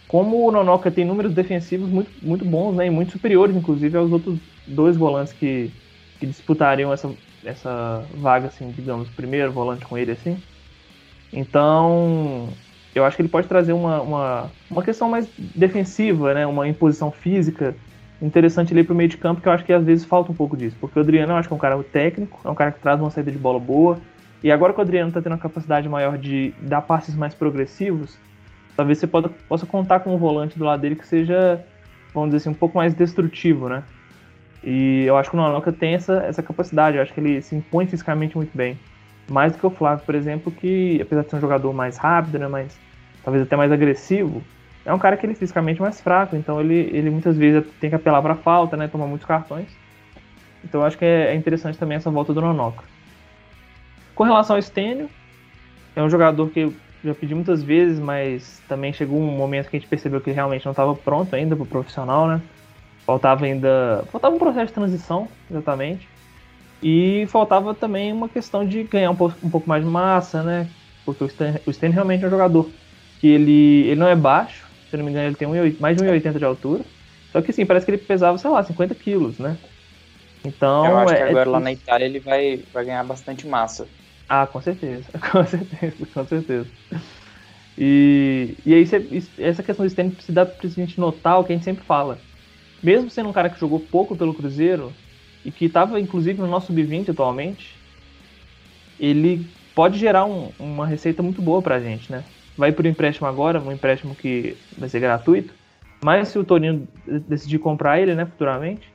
como 0.08 0.48
o 0.48 0.50
Nonoka 0.50 0.90
tem 0.90 1.04
números 1.04 1.34
defensivos 1.34 1.88
muito, 1.88 2.10
muito 2.22 2.44
bons, 2.44 2.74
né, 2.74 2.86
e 2.86 2.90
muito 2.90 3.12
superiores, 3.12 3.54
inclusive, 3.54 3.96
aos 3.96 4.10
outros 4.10 4.38
dois 4.66 4.96
volantes 4.96 5.34
que, 5.34 5.70
que 6.18 6.26
disputariam 6.26 6.90
essa, 6.90 7.10
essa 7.44 8.02
vaga, 8.14 8.48
assim, 8.48 8.70
digamos, 8.70 9.08
primeiro 9.10 9.52
volante 9.52 9.84
com 9.84 9.98
ele, 9.98 10.12
assim. 10.12 10.38
Então, 11.30 12.48
eu 12.94 13.04
acho 13.04 13.16
que 13.16 13.22
ele 13.22 13.28
pode 13.28 13.46
trazer 13.46 13.74
uma, 13.74 14.00
uma, 14.00 14.50
uma 14.70 14.82
questão 14.82 15.10
mais 15.10 15.28
defensiva, 15.54 16.32
né, 16.32 16.46
uma 16.46 16.66
imposição 16.66 17.10
física, 17.10 17.76
interessante 18.20 18.72
ali 18.72 18.82
pro 18.82 18.94
meio 18.94 19.10
de 19.10 19.18
campo, 19.18 19.42
que 19.42 19.48
eu 19.48 19.52
acho 19.52 19.64
que 19.64 19.72
às 19.74 19.84
vezes 19.84 20.06
falta 20.06 20.32
um 20.32 20.34
pouco 20.34 20.56
disso. 20.56 20.76
Porque 20.80 20.98
o 20.98 21.02
Adriano 21.02 21.32
eu 21.32 21.36
acho 21.36 21.48
que 21.48 21.52
é 21.52 21.56
um 21.56 21.60
cara 21.60 21.80
técnico, 21.84 22.40
é 22.44 22.50
um 22.50 22.54
cara 22.54 22.72
que 22.72 22.80
traz 22.80 22.98
uma 22.98 23.10
saída 23.10 23.30
de 23.30 23.38
bola 23.38 23.60
boa. 23.60 24.00
E 24.42 24.50
agora 24.50 24.72
que 24.72 24.78
o 24.78 24.82
Adriano 24.82 25.12
tá 25.12 25.20
tendo 25.20 25.32
uma 25.32 25.38
capacidade 25.38 25.88
maior 25.88 26.16
de 26.16 26.54
dar 26.62 26.80
passes 26.82 27.14
mais 27.14 27.34
progressivos, 27.34 28.16
talvez 28.78 28.98
você 28.98 29.08
pode, 29.08 29.28
possa 29.48 29.66
contar 29.66 29.98
com 29.98 30.14
um 30.14 30.16
volante 30.16 30.56
do 30.56 30.64
lado 30.64 30.80
dele 30.80 30.94
que 30.94 31.04
seja, 31.04 31.60
vamos 32.14 32.28
dizer 32.28 32.36
assim, 32.36 32.50
um 32.50 32.54
pouco 32.54 32.78
mais 32.78 32.94
destrutivo, 32.94 33.68
né? 33.68 33.82
E 34.62 35.02
eu 35.04 35.16
acho 35.16 35.30
que 35.30 35.36
o 35.36 35.40
Nonoka 35.40 35.72
tem 35.72 35.94
essa, 35.94 36.22
essa 36.22 36.44
capacidade, 36.44 36.96
eu 36.96 37.02
acho 37.02 37.12
que 37.12 37.18
ele 37.18 37.42
se 37.42 37.56
impõe 37.56 37.88
fisicamente 37.88 38.36
muito 38.36 38.56
bem. 38.56 38.78
Mais 39.28 39.50
do 39.50 39.58
que 39.58 39.66
o 39.66 39.70
Flávio, 39.70 40.04
por 40.06 40.14
exemplo, 40.14 40.52
que 40.52 41.00
apesar 41.02 41.24
de 41.24 41.30
ser 41.30 41.36
um 41.36 41.40
jogador 41.40 41.72
mais 41.72 41.96
rápido, 41.96 42.38
né, 42.38 42.46
mais, 42.46 42.78
talvez 43.24 43.42
até 43.42 43.56
mais 43.56 43.72
agressivo, 43.72 44.44
é 44.86 44.94
um 44.94 44.98
cara 44.98 45.16
que 45.16 45.26
ele 45.26 45.32
é 45.32 45.36
fisicamente 45.36 45.80
mais 45.82 46.00
fraco, 46.00 46.36
então 46.36 46.60
ele, 46.60 46.88
ele 46.92 47.10
muitas 47.10 47.36
vezes 47.36 47.68
tem 47.80 47.90
que 47.90 47.96
apelar 47.96 48.22
para 48.22 48.36
falta, 48.36 48.76
né, 48.76 48.86
tomar 48.86 49.08
muitos 49.08 49.26
cartões. 49.26 49.66
Então 50.62 50.82
eu 50.82 50.86
acho 50.86 50.96
que 50.96 51.04
é, 51.04 51.32
é 51.32 51.34
interessante 51.34 51.76
também 51.76 51.96
essa 51.96 52.12
volta 52.12 52.32
do 52.32 52.40
Nonoka. 52.40 52.84
Com 54.14 54.22
relação 54.22 54.54
ao 54.54 54.62
Stênio, 54.62 55.10
é 55.96 56.02
um 56.02 56.08
jogador 56.08 56.48
que 56.50 56.72
já 57.04 57.14
pedi 57.14 57.34
muitas 57.34 57.62
vezes, 57.62 57.98
mas 57.98 58.60
também 58.68 58.92
chegou 58.92 59.18
um 59.18 59.36
momento 59.36 59.68
que 59.68 59.76
a 59.76 59.80
gente 59.80 59.88
percebeu 59.88 60.20
que 60.20 60.30
ele 60.30 60.34
realmente 60.34 60.64
não 60.64 60.72
estava 60.72 60.94
pronto 60.94 61.34
ainda 61.34 61.54
para 61.54 61.62
o 61.62 61.66
profissional, 61.66 62.26
né? 62.26 62.40
Faltava 63.06 63.44
ainda. 63.44 64.04
Faltava 64.10 64.34
um 64.34 64.38
processo 64.38 64.66
de 64.66 64.72
transição, 64.72 65.28
exatamente. 65.50 66.08
E 66.82 67.26
faltava 67.28 67.74
também 67.74 68.12
uma 68.12 68.28
questão 68.28 68.66
de 68.66 68.82
ganhar 68.84 69.10
um 69.10 69.16
pouco, 69.16 69.34
um 69.42 69.50
pouco 69.50 69.68
mais 69.68 69.84
de 69.84 69.90
massa, 69.90 70.42
né? 70.42 70.68
Porque 71.04 71.24
o 71.24 71.28
Stênio, 71.28 71.60
o 71.66 71.92
realmente 71.92 72.24
é 72.24 72.26
um 72.26 72.30
jogador 72.30 72.68
que 73.20 73.26
ele, 73.26 73.86
ele 73.86 73.96
não 73.96 74.08
é 74.08 74.14
baixo, 74.14 74.66
se 74.88 74.94
eu 74.94 74.98
não 74.98 75.04
me 75.04 75.10
engano, 75.10 75.28
ele 75.28 75.36
tem 75.36 75.48
um, 75.48 75.76
mais 75.80 75.96
de 75.96 76.04
1,80 76.04 76.38
de 76.38 76.44
altura. 76.44 76.84
Só 77.32 77.42
que 77.42 77.52
sim, 77.52 77.66
parece 77.66 77.84
que 77.84 77.92
ele 77.92 77.98
pesava, 77.98 78.38
sei 78.38 78.50
lá, 78.50 78.62
50 78.62 78.94
quilos, 78.94 79.38
né? 79.38 79.56
Então. 80.44 80.86
Eu 80.86 80.98
acho 80.98 81.14
é, 81.14 81.16
que 81.16 81.22
agora 81.22 81.48
é 81.48 81.52
lá 81.52 81.60
na 81.60 81.72
Itália 81.72 82.06
ele 82.06 82.20
vai, 82.20 82.62
vai 82.72 82.84
ganhar 82.84 83.04
bastante 83.04 83.46
massa. 83.46 83.86
Ah, 84.28 84.46
com 84.46 84.60
certeza, 84.60 85.08
com 85.32 85.44
certeza, 85.44 86.06
com 86.12 86.26
certeza. 86.26 86.68
E, 87.76 88.56
e 88.66 88.74
aí 88.74 88.84
essa 89.38 89.62
questão 89.62 89.86
do 89.86 89.88
Stanley 89.88 90.12
precisa 90.12 90.44
pra 90.44 90.68
gente 90.68 90.98
notar 90.98 91.38
o 91.38 91.44
que 91.44 91.52
a 91.52 91.54
gente 91.54 91.64
sempre 91.64 91.84
fala. 91.84 92.18
Mesmo 92.82 93.08
sendo 93.08 93.28
um 93.28 93.32
cara 93.32 93.48
que 93.48 93.58
jogou 93.58 93.80
pouco 93.80 94.16
pelo 94.16 94.34
Cruzeiro 94.34 94.92
e 95.44 95.50
que 95.50 95.66
estava 95.66 95.98
inclusive 95.98 96.40
no 96.40 96.48
nosso 96.48 96.66
sub-20 96.66 97.10
atualmente, 97.10 97.76
ele 98.98 99.46
pode 99.74 99.98
gerar 99.98 100.24
um, 100.24 100.50
uma 100.58 100.86
receita 100.86 101.22
muito 101.22 101.40
boa 101.40 101.62
pra 101.62 101.80
gente, 101.80 102.10
né? 102.10 102.24
Vai 102.56 102.72
por 102.72 102.84
empréstimo 102.84 103.28
agora, 103.28 103.60
um 103.60 103.70
empréstimo 103.70 104.14
que 104.14 104.56
vai 104.76 104.88
ser 104.88 104.98
gratuito, 104.98 105.54
mas 106.04 106.28
se 106.28 106.38
o 106.38 106.44
Toninho 106.44 106.86
decidir 107.28 107.58
comprar 107.58 108.00
ele, 108.00 108.14
né, 108.14 108.26
futuramente, 108.26 108.92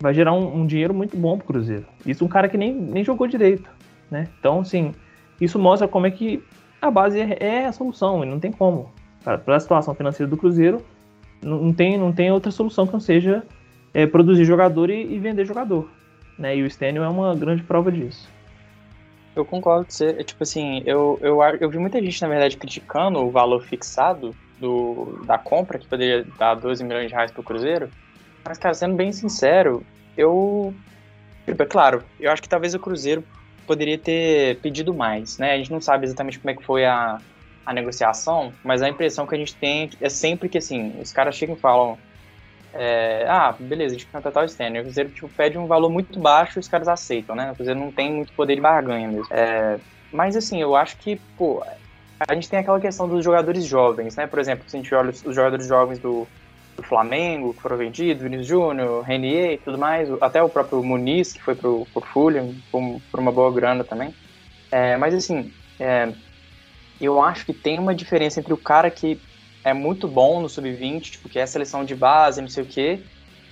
vai 0.00 0.14
gerar 0.14 0.32
um, 0.32 0.62
um 0.62 0.66
dinheiro 0.66 0.94
muito 0.94 1.16
bom 1.16 1.36
pro 1.36 1.48
Cruzeiro. 1.48 1.84
Isso 2.06 2.24
um 2.24 2.28
cara 2.28 2.48
que 2.48 2.56
nem, 2.56 2.72
nem 2.72 3.04
jogou 3.04 3.26
direito, 3.26 3.68
né? 4.10 4.28
Então, 4.38 4.60
assim, 4.60 4.92
isso 5.40 5.58
mostra 5.58 5.86
como 5.86 6.06
é 6.06 6.10
que 6.10 6.42
a 6.80 6.90
base 6.90 7.20
é, 7.20 7.36
é 7.40 7.66
a 7.66 7.72
solução, 7.72 8.22
e 8.24 8.26
não 8.26 8.40
tem 8.40 8.52
como. 8.52 8.90
Para 9.22 9.56
a 9.56 9.60
situação 9.60 9.94
financeira 9.94 10.30
do 10.30 10.36
Cruzeiro, 10.36 10.82
não 11.42 11.72
tem, 11.72 11.98
não 11.98 12.12
tem 12.12 12.30
outra 12.30 12.50
solução 12.50 12.86
que 12.86 12.92
não 12.92 13.00
seja 13.00 13.44
é, 13.92 14.06
produzir 14.06 14.44
jogador 14.44 14.90
e, 14.90 15.14
e, 15.14 15.18
vender 15.18 15.44
jogador. 15.44 15.88
Né? 16.38 16.56
E 16.56 16.62
o 16.62 16.70
Stênio 16.70 17.02
é 17.02 17.08
uma 17.08 17.34
grande 17.34 17.62
prova 17.62 17.90
disso. 17.90 18.28
Eu 19.34 19.44
concordo 19.44 19.86
com 19.86 19.90
você. 19.90 20.16
É, 20.18 20.24
tipo 20.24 20.42
assim, 20.42 20.82
eu, 20.84 21.18
eu, 21.20 21.40
eu 21.60 21.70
vi 21.70 21.78
muita 21.78 22.02
gente, 22.02 22.20
na 22.22 22.28
verdade, 22.28 22.56
criticando 22.56 23.18
o 23.18 23.30
valor 23.30 23.62
fixado 23.62 24.34
do, 24.58 25.20
da 25.26 25.38
compra, 25.38 25.78
que 25.78 25.86
poderia 25.86 26.24
dar 26.38 26.54
12 26.54 26.82
milhões 26.82 27.08
de 27.08 27.14
reais 27.14 27.30
para 27.30 27.40
o 27.40 27.44
Cruzeiro. 27.44 27.88
Mas, 28.44 28.58
cara, 28.58 28.74
sendo 28.74 28.96
bem 28.96 29.12
sincero, 29.12 29.84
eu. 30.16 30.74
Tipo, 31.44 31.62
é 31.62 31.66
claro, 31.66 32.02
eu 32.20 32.30
acho 32.30 32.42
que 32.42 32.48
talvez 32.48 32.74
o 32.74 32.78
Cruzeiro 32.78 33.22
poderia 33.68 33.98
ter 33.98 34.58
pedido 34.60 34.92
mais, 34.94 35.38
né? 35.38 35.52
A 35.52 35.58
gente 35.58 35.70
não 35.70 35.80
sabe 35.80 36.06
exatamente 36.06 36.38
como 36.38 36.50
é 36.50 36.54
que 36.54 36.64
foi 36.64 36.84
a, 36.84 37.20
a 37.64 37.72
negociação, 37.72 38.52
mas 38.64 38.82
a 38.82 38.88
impressão 38.88 39.26
que 39.26 39.34
a 39.34 39.38
gente 39.38 39.54
tem 39.54 39.90
é 40.00 40.08
sempre 40.08 40.48
que, 40.48 40.58
assim, 40.58 40.94
os 41.00 41.12
caras 41.12 41.36
chegam 41.36 41.54
e 41.54 41.60
falam 41.60 41.98
é, 42.72 43.24
ah, 43.28 43.54
beleza, 43.58 43.94
a 43.94 43.98
gente 43.98 44.10
contratar 44.10 44.42
o 44.42 44.46
Stanley. 44.46 44.80
O 44.80 44.84
Cruzeiro 44.84 45.10
tipo, 45.10 45.28
pede 45.28 45.58
um 45.58 45.66
valor 45.66 45.90
muito 45.90 46.18
baixo 46.18 46.58
e 46.58 46.60
os 46.60 46.68
caras 46.68 46.88
aceitam, 46.88 47.36
né? 47.36 47.52
O 47.52 47.54
Cruzeiro 47.54 47.78
não 47.78 47.92
tem 47.92 48.12
muito 48.12 48.32
poder 48.32 48.54
de 48.54 48.60
barganha 48.60 49.08
mesmo. 49.08 49.26
É, 49.30 49.78
mas, 50.12 50.36
assim, 50.36 50.60
eu 50.60 50.74
acho 50.74 50.96
que, 50.96 51.16
pô, 51.36 51.62
a 52.26 52.34
gente 52.34 52.48
tem 52.48 52.58
aquela 52.58 52.80
questão 52.80 53.08
dos 53.08 53.24
jogadores 53.24 53.64
jovens, 53.64 54.16
né? 54.16 54.26
Por 54.26 54.38
exemplo, 54.38 54.68
se 54.68 54.76
a 54.76 54.80
gente 54.80 54.94
olha 54.94 55.10
os 55.10 55.34
jogadores 55.34 55.66
jovens 55.66 55.98
do, 55.98 56.26
do 56.78 56.86
Flamengo, 56.86 57.52
que 57.52 57.60
foram 57.60 57.76
vendidos, 57.76 58.22
Vinícius 58.22 58.46
Júnior, 58.46 59.02
Renier 59.02 59.54
e 59.54 59.58
tudo 59.58 59.76
mais, 59.76 60.08
até 60.22 60.40
o 60.42 60.48
próprio 60.48 60.82
Muniz, 60.82 61.32
que 61.32 61.42
foi 61.42 61.54
pro, 61.54 61.86
pro 61.92 62.06
Fulham, 62.12 62.54
por 62.70 63.20
uma 63.20 63.32
boa 63.32 63.52
grana 63.52 63.82
também. 63.82 64.14
É, 64.70 64.96
mas 64.96 65.12
assim, 65.12 65.52
é, 65.80 66.12
eu 67.00 67.20
acho 67.20 67.44
que 67.44 67.52
tem 67.52 67.78
uma 67.78 67.94
diferença 67.94 68.38
entre 68.38 68.52
o 68.52 68.56
cara 68.56 68.90
que 68.90 69.20
é 69.64 69.74
muito 69.74 70.06
bom 70.06 70.40
no 70.40 70.48
sub-20, 70.48 71.00
tipo, 71.02 71.28
que 71.28 71.38
é 71.38 71.46
seleção 71.46 71.84
de 71.84 71.96
base, 71.96 72.40
não 72.40 72.48
sei 72.48 72.62
o 72.62 72.66
quê, 72.66 73.00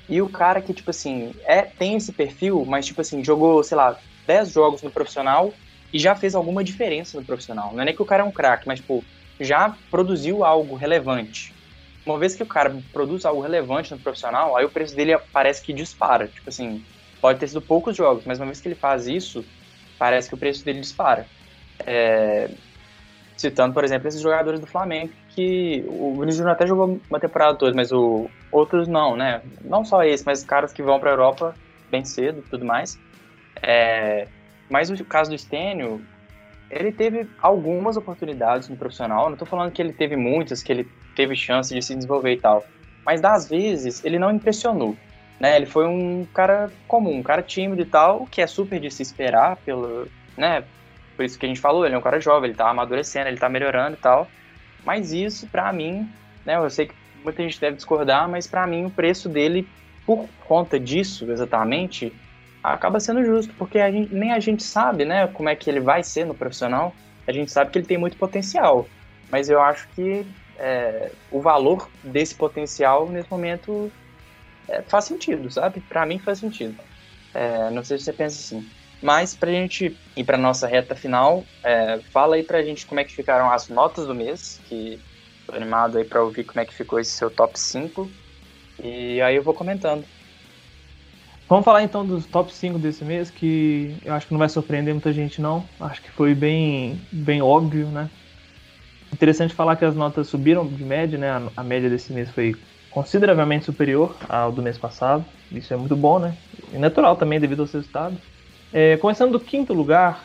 e 0.09 0.23
o 0.23 0.29
cara 0.29 0.63
que, 0.63 0.73
tipo 0.73 0.91
assim, 0.91 1.35
é, 1.47 1.63
tem 1.63 1.97
esse 1.97 2.13
perfil, 2.13 2.65
mas, 2.65 2.87
tipo 2.87 3.01
assim, 3.01 3.25
jogou, 3.25 3.63
sei 3.65 3.77
lá, 3.77 3.99
10 4.25 4.53
jogos 4.53 4.83
no 4.83 4.91
profissional 4.91 5.53
e 5.93 5.99
já 5.99 6.15
fez 6.15 6.37
alguma 6.37 6.63
diferença 6.63 7.19
no 7.19 7.27
profissional. 7.27 7.73
Não 7.73 7.83
é 7.83 7.87
nem 7.87 7.95
que 7.95 8.03
o 8.03 8.07
cara 8.07 8.23
é 8.23 8.27
um 8.27 8.31
craque, 8.31 8.69
mas, 8.69 8.79
tipo, 8.79 9.05
já 9.41 9.77
produziu 9.91 10.45
algo 10.45 10.77
relevante 10.77 11.56
uma 12.07 12.19
vez 12.19 12.37
que 12.37 12.43
o 12.43 12.47
cara 12.47 12.75
produz 12.93 13.25
algo 13.27 13.41
relevante 13.41 13.93
no 13.93 13.99
profissional, 13.99 14.57
aí 14.57 14.65
o 14.65 14.71
preço 14.71 14.95
dele 14.95 15.19
parece 15.33 15.61
que 15.61 15.73
dispara. 15.73 16.29
Tipo 16.29 16.49
assim, 16.49 16.85
pode 17.21 17.41
ter 17.41 17.49
sido 17.49 17.61
poucos 17.61 17.97
jogos, 17.97 18.25
mas 18.25 18.39
uma 18.39 18.47
vez 18.47 18.61
que 18.61 18.69
ele 18.69 18.77
faz 18.77 19.09
isso, 19.09 19.45
parece 19.99 20.29
que 20.29 20.35
o 20.35 20.39
preço 20.39 20.65
dele 20.65 20.81
dispara. 20.81 21.27
É... 21.85 22.49
Citando, 23.37 23.75
por 23.75 23.85
exemplo, 23.85 24.09
esses 24.09 24.21
jogadores 24.21 24.61
do 24.61 24.67
Flamengo, 24.67 25.13
que 25.31 25.85
o 25.89 26.15
Vinícius 26.19 26.47
até 26.47 26.67
jogou 26.67 26.99
uma 27.11 27.21
temporada 27.21 27.59
toda, 27.59 27.75
mas 27.75 27.93
o... 27.93 28.31
outros 28.51 28.89
não, 28.89 29.17
né? 29.17 29.43
Não 29.63 29.85
só 29.85 30.03
esse, 30.05 30.25
mas 30.25 30.45
caras 30.45 30.73
que 30.73 30.83
vão 30.83 30.99
para 30.99 31.11
a 31.11 31.13
Europa 31.13 31.55
bem 31.91 32.05
cedo 32.05 32.39
e 32.39 32.49
tudo 32.49 32.65
mais. 32.65 32.99
É... 33.63 34.29
Mas 34.71 34.91
o 34.91 35.05
caso 35.05 35.31
do 35.31 35.39
Stênio, 35.39 36.01
ele 36.71 36.93
teve 36.93 37.29
algumas 37.41 37.97
oportunidades 37.97 38.69
no 38.69 38.77
profissional. 38.77 39.27
Não 39.27 39.35
estou 39.35 39.47
falando 39.47 39.73
que 39.73 39.81
ele 39.81 39.93
teve 39.93 40.17
muitas, 40.17 40.63
que 40.63 40.73
ele 40.73 40.89
teve 41.15 41.35
chance 41.37 41.73
de 41.73 41.81
se 41.81 41.95
desenvolver 41.95 42.33
e 42.33 42.41
tal. 42.41 42.65
Mas 43.05 43.21
das 43.21 43.49
vezes 43.49 44.05
ele 44.05 44.19
não 44.19 44.31
impressionou. 44.31 44.97
Né? 45.39 45.57
Ele 45.57 45.67
foi 45.67 45.87
um 45.87 46.27
cara 46.33 46.71
comum, 46.89 47.19
um 47.19 47.23
cara 47.23 47.43
tímido 47.43 47.83
e 47.83 47.87
tal, 47.87 48.27
que 48.27 48.41
é 48.41 48.47
super 48.47 48.81
de 48.81 48.91
se 48.91 49.03
esperar 49.03 49.57
pelo, 49.57 50.09
né? 50.37 50.65
Por 51.15 51.25
isso 51.25 51.39
que 51.39 51.47
a 51.47 51.49
gente 51.49 51.61
falou, 51.61 51.85
ele 51.87 51.95
é 51.95 51.99
um 51.99 52.03
cara 52.03 52.21
jovem, 52.21 52.51
ele 52.51 52.57
tá 52.57 52.69
amadurecendo, 52.69 53.29
ele 53.29 53.39
tá 53.39 53.49
melhorando 53.49 53.97
e 53.97 54.01
tal. 54.01 54.29
Mas 54.85 55.13
isso, 55.13 55.47
para 55.47 55.73
mim, 55.73 56.09
né, 56.45 56.57
eu 56.57 56.71
sei 56.71 56.87
que 56.87 56.95
muita 57.25 57.43
gente 57.43 57.61
deve 57.61 57.77
discordar, 57.77 58.29
mas 58.29 58.47
para 58.47 58.67
mim 58.67 58.85
o 58.85 58.91
preço 58.91 59.29
dele, 59.29 59.69
por 60.05 60.29
conta 60.47 60.79
disso 60.79 61.31
exatamente, 61.31 62.13
acaba 62.75 63.01
sendo 63.01 63.25
justo, 63.25 63.55
porque 63.57 63.79
a 63.79 63.91
gente, 63.91 64.13
nem 64.13 64.33
a 64.33 64.41
gente 64.41 64.63
sabe, 64.65 65.05
né, 65.05 65.27
como 65.29 65.49
é 65.49 65.57
que 65.57 65.71
ele 65.71 65.81
vai 65.81 66.03
ser 66.03 66.25
no 66.27 66.37
profissional. 66.37 66.97
A 67.27 67.33
gente 67.33 67.51
sabe 67.53 67.71
que 67.71 67.79
ele 67.79 67.87
tem 67.87 67.99
muito 67.99 68.17
potencial, 68.19 68.93
mas 69.31 69.49
eu 69.49 69.61
acho 69.61 69.89
que 69.93 70.27
é, 70.59 71.13
o 71.31 71.41
valor 71.43 71.91
desse 72.03 72.37
potencial 72.37 73.11
nesse 73.11 73.31
momento 73.31 73.95
é, 74.69 74.83
faz 74.85 75.05
sentido, 75.07 75.51
sabe? 75.51 75.81
Para 75.83 76.07
mim 76.07 76.21
faz 76.21 76.41
sentido. 76.41 76.77
É, 77.35 77.71
não 77.71 77.85
sei 77.85 77.99
se 77.99 78.05
você 78.05 78.13
pensa 78.13 78.39
assim. 78.39 78.73
Mas 79.03 79.37
pra 79.37 79.51
gente 79.51 79.99
ir 80.17 80.25
pra 80.25 80.39
nossa 80.39 80.67
reta 80.67 80.97
final, 80.97 81.49
é, 81.65 82.03
fala 82.13 82.37
aí 82.37 82.43
pra 82.45 82.63
gente 82.65 82.87
como 82.87 83.01
é 83.01 83.05
que 83.05 83.15
ficaram 83.15 83.51
as 83.51 83.69
notas 83.69 84.07
do 84.07 84.15
mês, 84.15 84.61
que 84.65 85.03
tô 85.47 85.55
animado 85.55 85.99
aí 85.99 86.05
pra 86.05 86.25
ouvir 86.25 86.45
como 86.45 86.61
é 86.61 86.67
que 86.67 86.75
ficou 86.75 86.99
esse 86.99 87.13
seu 87.13 87.31
top 87.31 87.59
5. 87.59 88.17
E 88.83 89.21
aí 89.23 89.37
eu 89.37 89.45
vou 89.45 89.55
comentando. 89.55 90.09
Vamos 91.49 91.65
falar 91.65 91.85
então 91.85 92.05
dos 92.05 92.27
top 92.27 92.53
5 92.53 92.77
desse 92.77 93.05
mês, 93.05 93.31
que 93.31 93.97
eu 94.05 94.13
acho 94.15 94.27
que 94.27 94.33
não 94.33 94.39
vai 94.39 94.49
surpreender 94.49 94.93
muita 94.93 95.13
gente 95.13 95.41
não. 95.41 95.65
Acho 95.79 96.03
que 96.03 96.11
foi 96.11 96.35
bem, 96.35 97.01
bem 97.13 97.41
óbvio, 97.41 97.87
né? 97.87 98.11
Interessante 99.13 99.55
falar 99.55 99.77
que 99.77 99.85
as 99.85 99.95
notas 99.95 100.27
subiram 100.27 100.67
de 100.67 100.85
média, 100.85 101.17
né? 101.17 101.31
A, 101.57 101.63
média 101.63 101.89
desse 101.89 102.13
mês 102.13 102.29
foi 102.31 102.57
consideravelmente 102.91 103.65
superior 103.65 104.17
ao 104.29 104.51
do 104.51 104.61
mês 104.61 104.77
passado. 104.77 105.25
Isso 105.53 105.73
é 105.73 105.77
muito 105.77 105.95
bom, 105.95 106.19
né? 106.19 106.37
E 106.73 106.79
natural 106.79 107.15
também 107.15 107.39
devido 107.39 107.61
aos 107.61 107.73
resultados. 107.73 108.19
É, 108.73 108.97
começando 108.97 109.31
do 109.31 109.41
quinto 109.41 109.73
lugar, 109.73 110.25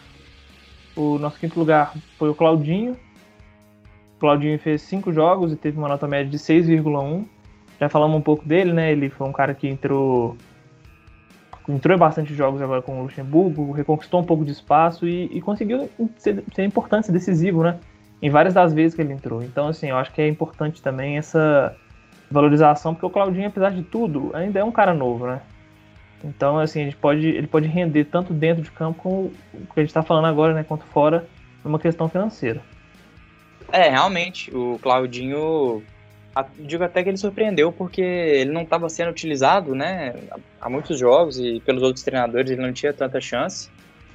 o 0.95 1.19
nosso 1.19 1.39
quinto 1.39 1.59
lugar 1.59 1.93
foi 2.17 2.29
o 2.29 2.35
Claudinho. 2.35 2.97
O 4.15 4.19
Claudinho 4.19 4.57
fez 4.57 4.81
cinco 4.81 5.13
jogos 5.13 5.53
e 5.53 5.55
teve 5.55 5.77
uma 5.77 5.87
nota 5.87 6.07
média 6.07 6.31
de 6.31 6.39
6,1. 6.39 7.25
Já 7.79 7.89
falamos 7.89 8.17
um 8.17 8.21
pouco 8.21 8.43
dele, 8.43 8.73
né? 8.73 8.91
Ele 8.91 9.11
foi 9.11 9.27
um 9.27 9.31
cara 9.31 9.53
que 9.53 9.67
entrou 9.67 10.35
entrou 11.69 11.95
em 11.95 11.99
bastante 11.99 12.33
jogos 12.33 12.61
agora 12.61 12.81
com 12.81 12.99
o 12.99 13.03
Luxemburgo, 13.03 13.71
reconquistou 13.71 14.21
um 14.21 14.25
pouco 14.25 14.43
de 14.43 14.51
espaço 14.51 15.07
e, 15.07 15.25
e 15.25 15.41
conseguiu 15.41 15.89
ser, 16.17 16.43
ser 16.53 16.63
importante, 16.63 17.07
ser 17.07 17.11
decisivo, 17.11 17.63
né? 17.63 17.79
em 18.21 18.29
várias 18.29 18.53
das 18.53 18.73
vezes 18.73 18.93
que 18.93 19.01
ele 19.01 19.13
entrou. 19.13 19.41
Então, 19.41 19.67
assim, 19.67 19.89
eu 19.89 19.97
acho 19.97 20.11
que 20.13 20.21
é 20.21 20.27
importante 20.27 20.81
também 20.81 21.17
essa 21.17 21.75
valorização, 22.29 22.93
porque 22.93 23.05
o 23.05 23.09
Claudinho, 23.09 23.47
apesar 23.47 23.71
de 23.71 23.81
tudo, 23.81 24.29
ainda 24.33 24.59
é 24.59 24.63
um 24.63 24.71
cara 24.71 24.93
novo, 24.93 25.25
né? 25.25 25.41
Então, 26.23 26.59
assim, 26.59 26.83
gente 26.83 26.97
pode, 26.97 27.27
ele 27.27 27.47
pode 27.47 27.67
render 27.67 28.05
tanto 28.05 28.31
dentro 28.31 28.61
de 28.61 28.69
campo 28.69 29.01
como 29.01 29.15
o 29.53 29.73
que 29.73 29.79
a 29.79 29.81
gente 29.81 29.89
está 29.89 30.03
falando 30.03 30.25
agora, 30.25 30.53
né, 30.53 30.63
quanto 30.63 30.85
fora, 30.85 31.25
numa 31.63 31.79
questão 31.79 32.07
financeira. 32.07 32.61
É, 33.71 33.89
realmente, 33.89 34.55
o 34.55 34.77
Claudinho, 34.79 35.81
digo 36.59 36.83
até 36.83 37.03
que 37.03 37.09
ele 37.09 37.17
surpreendeu, 37.17 37.71
porque 37.71 38.01
ele 38.01 38.51
não 38.51 38.61
estava 38.61 38.87
sendo 38.89 39.11
utilizado, 39.11 39.75
né, 39.75 40.13
há 40.59 40.69
muitos 40.69 40.97
jogos 40.97 41.37
e 41.37 41.59
pelos 41.65 41.83
outros 41.83 42.03
treinadores 42.03 42.49
ele 42.49 42.61
não 42.61 42.71
tinha 42.71 42.93
tanta 42.93 43.19
chance. 43.19 43.69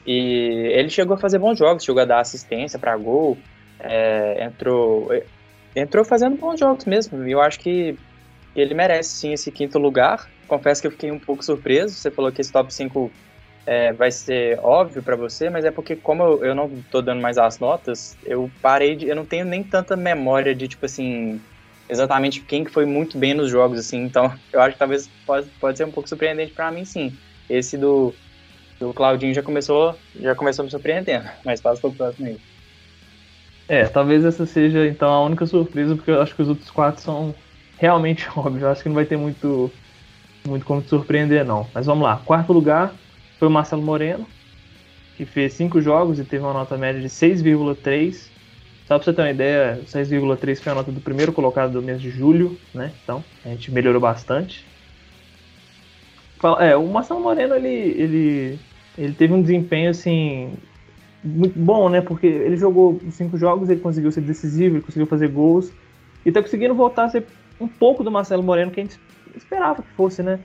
E 0.06 0.70
ele 0.72 0.88
chegou 0.88 1.14
a 1.14 1.18
fazer 1.18 1.38
bons 1.38 1.58
jogos, 1.58 1.84
chegou 1.84 2.00
a 2.00 2.04
dar 2.04 2.20
assistência 2.20 2.78
para 2.78 2.96
gol, 2.96 3.36
é, 3.80 4.44
entrou, 4.44 5.10
entrou 5.74 6.04
fazendo 6.04 6.36
bons 6.36 6.60
jogos 6.60 6.84
mesmo. 6.84 7.26
E 7.26 7.32
eu 7.32 7.40
acho 7.40 7.58
que 7.58 7.98
ele 8.54 8.72
merece 8.72 9.10
sim 9.10 9.32
esse 9.32 9.50
quinto 9.50 9.78
lugar. 9.78 10.28
Confesso 10.46 10.80
que 10.80 10.86
eu 10.86 10.92
fiquei 10.92 11.10
um 11.10 11.18
pouco 11.18 11.44
surpreso. 11.44 11.94
Você 11.94 12.10
falou 12.10 12.30
que 12.30 12.40
esse 12.40 12.52
top 12.52 12.72
5 12.72 13.10
é, 13.66 13.92
vai 13.92 14.12
ser 14.12 14.60
óbvio 14.62 15.02
para 15.02 15.16
você, 15.16 15.50
mas 15.50 15.64
é 15.64 15.72
porque, 15.72 15.96
como 15.96 16.22
eu, 16.22 16.44
eu 16.44 16.54
não 16.54 16.70
tô 16.90 17.02
dando 17.02 17.20
mais 17.20 17.36
as 17.36 17.58
notas, 17.58 18.16
eu 18.24 18.48
parei 18.62 18.94
de. 18.94 19.08
Eu 19.08 19.16
não 19.16 19.26
tenho 19.26 19.44
nem 19.44 19.62
tanta 19.64 19.96
memória 19.96 20.54
de, 20.54 20.68
tipo 20.68 20.86
assim, 20.86 21.40
exatamente 21.88 22.40
quem 22.40 22.64
que 22.64 22.70
foi 22.70 22.84
muito 22.84 23.18
bem 23.18 23.34
nos 23.34 23.50
jogos, 23.50 23.78
assim. 23.78 24.02
Então, 24.04 24.32
eu 24.52 24.60
acho 24.60 24.72
que 24.72 24.78
talvez 24.78 25.08
pode, 25.26 25.48
pode 25.60 25.78
ser 25.78 25.84
um 25.84 25.90
pouco 25.90 26.08
surpreendente 26.08 26.52
para 26.52 26.70
mim, 26.70 26.84
sim. 26.84 27.12
Esse 27.48 27.76
do, 27.76 28.14
do 28.80 28.92
Claudinho 28.92 29.34
já 29.34 29.42
começou, 29.42 29.96
já 30.20 30.34
começou 30.34 30.64
me 30.64 30.70
surpreendendo, 30.70 31.28
mas 31.44 31.60
passa 31.60 31.80
pro 31.80 31.92
próximo 31.92 32.26
aí. 32.26 32.36
É, 33.68 33.84
talvez 33.84 34.24
essa 34.24 34.46
seja 34.46 34.86
então 34.86 35.12
a 35.12 35.24
única 35.24 35.44
surpresa, 35.44 35.96
porque 35.96 36.10
eu 36.10 36.22
acho 36.22 36.34
que 36.34 36.42
os 36.42 36.48
outros 36.48 36.70
quatro 36.70 37.02
são 37.02 37.34
realmente 37.78 38.28
óbvios. 38.36 38.62
Eu 38.62 38.70
acho 38.70 38.82
que 38.82 38.88
não 38.88 38.94
vai 38.94 39.04
ter 39.04 39.16
muito, 39.16 39.70
muito 40.46 40.64
como 40.64 40.82
te 40.82 40.88
surpreender, 40.88 41.44
não. 41.44 41.66
Mas 41.74 41.86
vamos 41.86 42.04
lá. 42.04 42.16
Quarto 42.24 42.52
lugar 42.52 42.94
foi 43.38 43.48
o 43.48 43.50
Marcelo 43.50 43.82
Moreno. 43.82 44.26
que 45.16 45.24
fez 45.24 45.54
5 45.54 45.80
jogos 45.80 46.18
e 46.18 46.24
teve 46.24 46.44
uma 46.44 46.52
nota 46.52 46.76
média 46.76 47.00
de 47.00 47.08
6,3. 47.08 48.35
Só 48.86 48.96
para 48.96 49.04
você 49.04 49.12
ter 49.12 49.22
uma 49.22 49.30
ideia, 49.30 49.80
6,3 49.84 50.62
foi 50.62 50.72
a 50.72 50.74
nota 50.76 50.92
do 50.92 51.00
primeiro 51.00 51.32
colocado 51.32 51.72
do 51.72 51.82
mês 51.82 52.00
de 52.00 52.08
julho, 52.08 52.56
né? 52.72 52.92
Então, 53.02 53.22
a 53.44 53.48
gente 53.48 53.72
melhorou 53.72 54.00
bastante. 54.00 54.64
É, 56.60 56.76
o 56.76 56.86
Marcelo 56.86 57.20
Moreno, 57.20 57.56
ele, 57.56 57.68
ele, 57.68 58.58
ele 58.96 59.12
teve 59.12 59.34
um 59.34 59.42
desempenho, 59.42 59.90
assim, 59.90 60.52
muito 61.24 61.58
bom, 61.58 61.88
né? 61.88 62.00
Porque 62.00 62.28
ele 62.28 62.56
jogou 62.56 63.00
cinco 63.10 63.36
jogos, 63.36 63.68
ele 63.68 63.80
conseguiu 63.80 64.12
ser 64.12 64.20
decisivo, 64.20 64.76
ele 64.76 64.84
conseguiu 64.84 65.06
fazer 65.06 65.28
gols. 65.28 65.72
E 66.24 66.30
tá 66.30 66.40
conseguindo 66.40 66.74
voltar 66.74 67.04
a 67.04 67.08
ser 67.08 67.26
um 67.60 67.66
pouco 67.66 68.04
do 68.04 68.10
Marcelo 68.10 68.42
Moreno 68.42 68.70
que 68.70 68.78
a 68.78 68.84
gente 68.84 69.00
esperava 69.34 69.82
que 69.82 69.90
fosse, 69.96 70.22
né? 70.22 70.38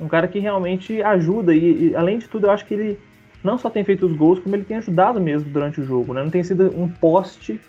Um 0.00 0.08
cara 0.08 0.26
que 0.28 0.38
realmente 0.38 1.02
ajuda. 1.02 1.54
E, 1.54 1.90
e 1.90 1.96
além 1.96 2.18
de 2.18 2.26
tudo, 2.26 2.46
eu 2.46 2.50
acho 2.52 2.64
que 2.64 2.72
ele 2.72 2.98
não 3.44 3.58
só 3.58 3.68
tem 3.68 3.84
feito 3.84 4.06
os 4.06 4.16
gols, 4.16 4.38
como 4.38 4.56
ele 4.56 4.64
tem 4.64 4.78
ajudado 4.78 5.20
mesmo 5.20 5.50
durante 5.50 5.78
o 5.78 5.84
jogo, 5.84 6.14
né? 6.14 6.22
Não 6.22 6.30
tem 6.30 6.42
sido 6.42 6.72
um 6.74 6.88
poste 6.88 7.60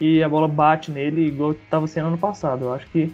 e 0.00 0.22
a 0.22 0.28
bola 0.28 0.46
bate 0.46 0.90
nele 0.90 1.26
igual 1.26 1.52
estava 1.52 1.86
sendo 1.86 2.08
ano 2.08 2.18
passado. 2.18 2.66
Eu 2.66 2.74
acho 2.74 2.86
que 2.88 3.12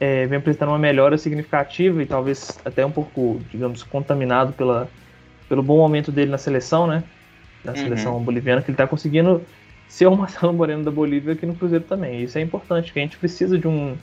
é, 0.00 0.26
vem 0.26 0.38
apresentando 0.38 0.70
uma 0.70 0.78
melhora 0.78 1.18
significativa 1.18 2.02
e 2.02 2.06
talvez 2.06 2.58
até 2.64 2.86
um 2.86 2.90
pouco, 2.90 3.40
digamos, 3.50 3.82
contaminado 3.82 4.52
pela, 4.52 4.88
pelo 5.48 5.62
bom 5.62 5.78
momento 5.78 6.12
dele 6.12 6.30
na 6.30 6.38
seleção, 6.38 6.86
né? 6.86 7.02
Na 7.64 7.72
uhum. 7.72 7.78
seleção 7.78 8.22
boliviana, 8.22 8.62
que 8.62 8.70
ele 8.70 8.74
está 8.74 8.86
conseguindo 8.86 9.42
ser 9.88 10.06
o 10.06 10.16
Marcelo 10.16 10.52
Moreno 10.54 10.84
da 10.84 10.90
Bolívia 10.90 11.32
aqui 11.32 11.46
no 11.46 11.54
Cruzeiro 11.54 11.84
também. 11.84 12.22
Isso 12.22 12.38
é 12.38 12.40
importante, 12.40 12.92
que 12.92 12.98
a 12.98 13.02
gente 13.02 13.18
precisa 13.18 13.58
de 13.58 13.66
um 13.66 13.96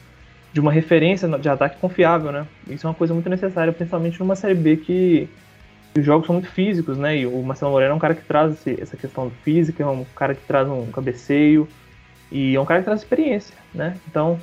de 0.51 0.61
uma 0.61 0.71
referência 0.71 1.27
de 1.37 1.49
ataque 1.49 1.77
confiável, 1.81 2.31
né? 2.31 2.47
Isso 2.69 2.87
é 2.87 2.89
uma 2.89 2.95
coisa 2.95 3.13
muito 3.13 3.29
necessária, 3.29 3.73
principalmente 3.73 4.17
numa 4.21 4.37
Série 4.37 4.55
B 4.55 4.77
que 4.77 5.27
os 5.97 6.05
jogos 6.05 6.25
são 6.27 6.35
muito 6.35 6.49
físicos, 6.49 6.97
né? 6.97 7.17
E 7.17 7.25
o 7.25 7.43
Marcelo 7.43 7.71
Moreno 7.71 7.91
é 7.91 7.95
um 7.95 7.99
cara 7.99 8.15
que 8.15 8.23
traz 8.23 8.65
essa 8.65 8.95
questão 8.95 9.29
física, 9.43 9.83
é 9.83 9.85
um 9.85 10.05
cara 10.15 10.33
que 10.33 10.45
traz 10.47 10.65
um 10.69 10.85
cabeceio 10.85 11.67
e 12.35 12.53
é 12.53 12.59
um 12.59 12.65
cara 12.65 12.81
que 12.81 12.85
traz 12.85 12.99
experiência, 12.99 13.55
né? 13.73 13.97
Então 14.09 14.37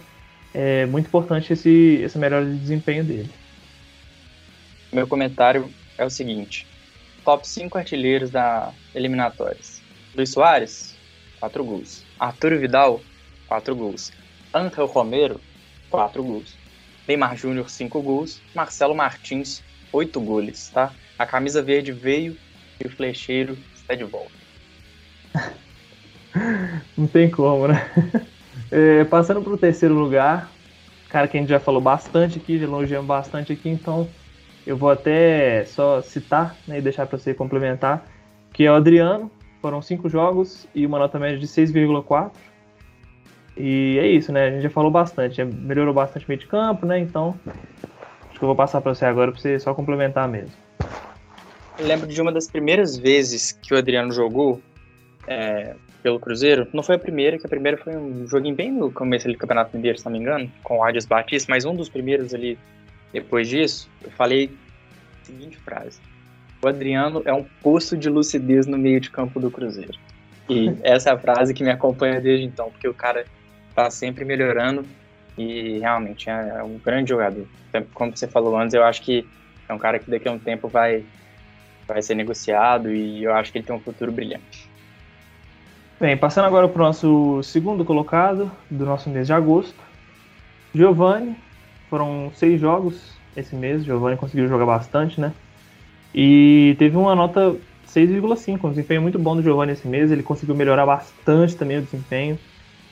é 0.55 0.87
muito 0.87 1.09
importante 1.09 1.53
esse, 1.53 2.03
essa 2.03 2.19
melhora 2.19 2.47
de 2.47 2.57
desempenho 2.57 3.05
dele. 3.05 3.31
Meu 4.91 5.07
comentário 5.07 5.69
é 5.99 6.05
o 6.07 6.09
seguinte: 6.09 6.67
top 7.23 7.47
5 7.47 7.77
artilheiros 7.77 8.31
da 8.31 8.73
eliminatórias. 8.95 9.83
Luiz 10.15 10.31
Soares, 10.31 10.97
4 11.39 11.63
gols. 11.63 12.03
Arturo 12.19 12.59
Vidal, 12.59 12.99
4 13.47 13.77
gols. 13.77 14.11
Angel 14.55 14.87
Romero, 14.87 15.39
4 15.91 16.25
gols. 16.25 16.57
Neymar 17.07 17.37
Júnior, 17.37 17.69
5 17.69 18.01
gols. 18.01 18.41
Marcelo 18.55 18.95
Martins, 18.95 19.63
8 19.93 20.19
gols, 20.19 20.71
tá? 20.71 20.95
A 21.19 21.27
camisa 21.27 21.61
verde 21.61 21.93
veio 21.93 22.39
e 22.83 22.87
o 22.87 22.91
flecheiro 22.91 23.59
está 23.75 23.95
de 23.95 24.05
volta. 24.05 24.33
Não 26.97 27.07
tem 27.07 27.31
como, 27.31 27.69
né? 27.69 27.91
É, 28.71 29.05
passando 29.05 29.43
para 29.43 29.53
o 29.53 29.59
terceiro 29.59 29.95
lugar, 29.95 30.51
cara 31.11 31.29
que 31.29 31.37
a 31.37 31.41
gente 31.41 31.51
já 31.51 31.61
falou 31.61 31.81
bastante 31.81 32.39
aqui, 32.39 32.59
já 32.59 32.65
elogiamos 32.65 33.07
bastante 33.07 33.53
aqui, 33.53 33.69
então 33.69 34.09
eu 34.67 34.79
vou 34.79 34.91
até 34.91 35.65
só 35.67 36.01
citar 36.01 36.57
né, 36.67 36.79
e 36.79 36.83
deixar 36.83 37.07
para 37.07 37.19
você 37.19 37.35
complementar, 37.35 38.07
que 38.51 38.65
é 38.65 38.71
o 38.71 38.75
Adriano, 38.75 39.31
foram 39.61 39.83
cinco 39.83 40.09
jogos 40.09 40.67
e 40.75 40.87
uma 40.87 40.99
nota 40.99 41.19
média 41.19 41.39
de 41.39 41.47
6,4. 41.47 42.31
E 43.57 43.99
é 44.01 44.07
isso, 44.07 44.33
né? 44.33 44.47
A 44.47 44.51
gente 44.51 44.63
já 44.63 44.71
falou 44.71 44.91
bastante, 44.91 45.45
melhorou 45.45 45.93
bastante 45.93 46.25
o 46.25 46.29
meio 46.29 46.41
de 46.41 46.47
campo, 46.47 46.87
né? 46.87 46.99
Então, 46.99 47.39
acho 48.31 48.39
que 48.39 48.43
eu 48.45 48.49
vou 48.49 48.57
passar 48.57 48.81
para 48.81 48.95
você 48.95 49.05
agora 49.05 49.31
para 49.31 49.41
você 49.41 49.59
só 49.59 49.75
complementar 49.75 50.27
mesmo. 50.27 50.55
Eu 51.79 51.87
lembro 51.87 52.07
de 52.07 52.21
uma 52.21 52.33
das 52.33 52.49
primeiras 52.49 52.97
vezes 52.97 53.53
que 53.53 53.75
o 53.75 53.77
Adriano 53.77 54.11
jogou 54.13 54.61
é, 55.27 55.75
pelo 56.03 56.19
Cruzeiro. 56.19 56.67
Não 56.73 56.83
foi 56.83 56.97
a 56.97 56.99
primeira, 56.99 57.39
que 57.39 57.47
a 57.47 57.49
primeira 57.49 57.77
foi 57.79 57.97
um 57.97 58.27
joguinho 58.27 58.55
bem 58.55 58.73
no 58.73 58.91
começo 58.91 59.29
do 59.29 59.37
Campeonato 59.37 59.77
Mineiro, 59.77 59.99
se 59.99 60.05
não 60.05 60.13
me 60.13 60.19
engano, 60.19 60.51
com 60.63 60.79
o 60.79 60.85
Adias 60.85 61.07
Batista, 61.07 61.51
mas 61.51 61.65
um 61.65 61.75
dos 61.75 61.89
primeiros 61.89 62.35
ali 62.35 62.59
depois 63.13 63.49
disso, 63.49 63.89
eu 64.03 64.11
falei 64.11 64.51
a 65.21 65.25
seguinte 65.25 65.57
frase. 65.59 66.01
O 66.63 66.69
Adriano 66.69 67.23
é 67.25 67.33
um 67.33 67.45
poço 67.63 67.97
de 67.97 68.09
lucidez 68.09 68.67
no 68.67 68.79
meio 68.79 69.01
de 69.01 69.11
campo 69.11 69.39
do 69.39 69.51
Cruzeiro. 69.51 69.99
E 70.49 70.75
essa 70.83 71.11
é 71.11 71.13
a 71.13 71.19
frase 71.19 71.53
que 71.53 71.63
me 71.63 71.71
acompanha 71.71 72.21
desde 72.21 72.47
então, 72.47 72.71
porque 72.71 72.89
o 72.89 72.95
cara 72.95 73.25
está 73.69 73.91
sempre 73.91 74.25
melhorando 74.25 74.85
e 75.37 75.79
realmente 75.79 76.29
é, 76.29 76.63
um 76.63 76.79
grande 76.79 77.11
jogador. 77.11 77.47
Como 77.95 78.17
você 78.17 78.27
falou 78.27 78.57
antes, 78.57 78.75
eu 78.75 78.85
acho 78.85 79.03
que 79.03 79.27
é 79.69 79.73
um 79.73 79.79
cara 79.79 79.99
que 79.99 80.11
daqui 80.11 80.29
a 80.29 80.33
um 80.33 80.39
tempo 80.39 80.69
vai, 80.69 81.05
vai 81.87 82.03
ser 82.03 82.15
negociado 82.15 82.93
e 82.93 83.25
eu 83.25 83.35
acho 83.35 83.51
que 83.51 83.59
ele 83.59 83.67
tem 83.67 83.75
um 83.75 83.81
futuro 83.81 84.13
brilhante. 84.13 84.72
Bem, 86.03 86.17
passando 86.17 86.47
agora 86.47 86.69
para 86.69 86.83
o 86.83 86.85
nosso 86.85 87.41
segundo 87.45 87.85
colocado 87.85 88.51
do 88.69 88.85
nosso 88.85 89.09
mês 89.09 89.29
de 89.29 89.33
agosto, 89.33 89.79
Giovanni. 90.75 91.37
Foram 91.89 92.29
seis 92.35 92.61
jogos 92.61 93.17
esse 93.37 93.55
mês, 93.55 93.85
Giovanni 93.85 94.17
conseguiu 94.17 94.49
jogar 94.49 94.67
bastante, 94.67 95.21
né? 95.21 95.33
E 96.13 96.75
teve 96.77 96.97
uma 96.97 97.15
nota 97.15 97.55
6,5, 97.87 98.65
um 98.65 98.71
desempenho 98.71 99.01
muito 99.01 99.17
bom 99.17 99.37
do 99.37 99.45
Giovanni 99.45 99.75
esse 99.75 99.87
mês. 99.87 100.11
Ele 100.11 100.25
conseguiu 100.25 100.57
melhorar 100.57 100.85
bastante 100.85 101.57
também 101.57 101.79
o 101.79 101.83
desempenho 101.83 102.37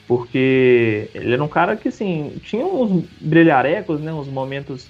porque 0.07 1.11
ele 1.13 1.33
era 1.33 1.43
um 1.43 1.49
cara 1.49 1.77
que, 1.77 1.89
assim, 1.89 2.39
tinha 2.45 2.65
uns 2.65 3.05
brilharecos, 3.21 4.01
né, 4.01 4.13
uns 4.13 4.29
momentos 4.29 4.89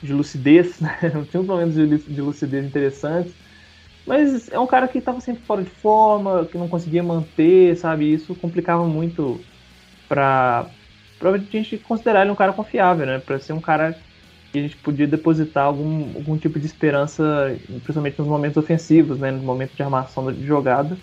de 0.00 0.12
lucidez, 0.12 0.78
né, 0.78 0.96
tinha 1.28 1.40
uns 1.40 1.46
momentos 1.48 1.74
de 1.74 2.20
lucidez 2.20 2.64
interessantes, 2.64 3.34
mas 4.08 4.50
é 4.50 4.58
um 4.58 4.66
cara 4.66 4.88
que 4.88 4.98
estava 4.98 5.20
sempre 5.20 5.42
fora 5.44 5.62
de 5.62 5.70
forma, 5.70 6.46
que 6.46 6.56
não 6.56 6.68
conseguia 6.68 7.02
manter, 7.02 7.76
sabe, 7.76 8.12
isso 8.12 8.34
complicava 8.34 8.84
muito 8.86 9.38
para 10.08 10.66
a 11.22 11.38
gente 11.50 11.76
considerar 11.78 12.22
ele 12.22 12.30
um 12.30 12.36
cara 12.36 12.52
confiável, 12.52 13.06
né, 13.06 13.18
para 13.18 13.38
ser 13.38 13.52
um 13.52 13.60
cara 13.60 13.96
que 14.50 14.58
a 14.58 14.62
gente 14.62 14.76
podia 14.78 15.06
depositar 15.06 15.66
algum, 15.66 16.16
algum 16.16 16.38
tipo 16.38 16.58
de 16.58 16.64
esperança, 16.64 17.54
principalmente 17.84 18.18
nos 18.18 18.26
momentos 18.26 18.56
ofensivos, 18.56 19.18
né, 19.18 19.30
nos 19.30 19.42
momentos 19.42 19.76
de 19.76 19.82
armação 19.82 20.32
de 20.32 20.46
jogada, 20.46 20.96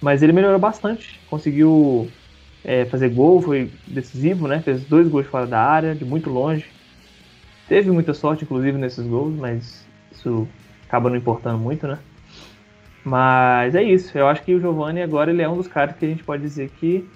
mas 0.00 0.20
ele 0.20 0.32
melhorou 0.32 0.58
bastante, 0.58 1.20
conseguiu 1.30 2.08
é, 2.64 2.84
fazer 2.86 3.08
gol, 3.08 3.40
foi 3.40 3.70
decisivo, 3.86 4.46
né? 4.46 4.60
Fez 4.60 4.84
dois 4.84 5.08
gols 5.08 5.26
fora 5.26 5.46
da 5.46 5.60
área, 5.60 5.94
de 5.94 6.04
muito 6.04 6.30
longe. 6.30 6.66
Teve 7.68 7.90
muita 7.90 8.12
sorte, 8.12 8.44
inclusive, 8.44 8.76
nesses 8.78 9.06
gols, 9.06 9.34
mas 9.34 9.86
isso 10.10 10.46
acaba 10.88 11.08
não 11.08 11.16
importando 11.16 11.58
muito, 11.58 11.86
né? 11.86 11.98
Mas 13.04 13.74
é 13.74 13.82
isso. 13.82 14.16
Eu 14.16 14.28
acho 14.28 14.42
que 14.42 14.54
o 14.54 14.60
Giovanni 14.60 15.02
agora 15.02 15.30
ele 15.30 15.42
é 15.42 15.48
um 15.48 15.56
dos 15.56 15.68
caras 15.68 15.96
que 15.96 16.04
a 16.04 16.08
gente 16.08 16.22
pode 16.22 16.42
dizer 16.42 16.70
que 16.70 17.08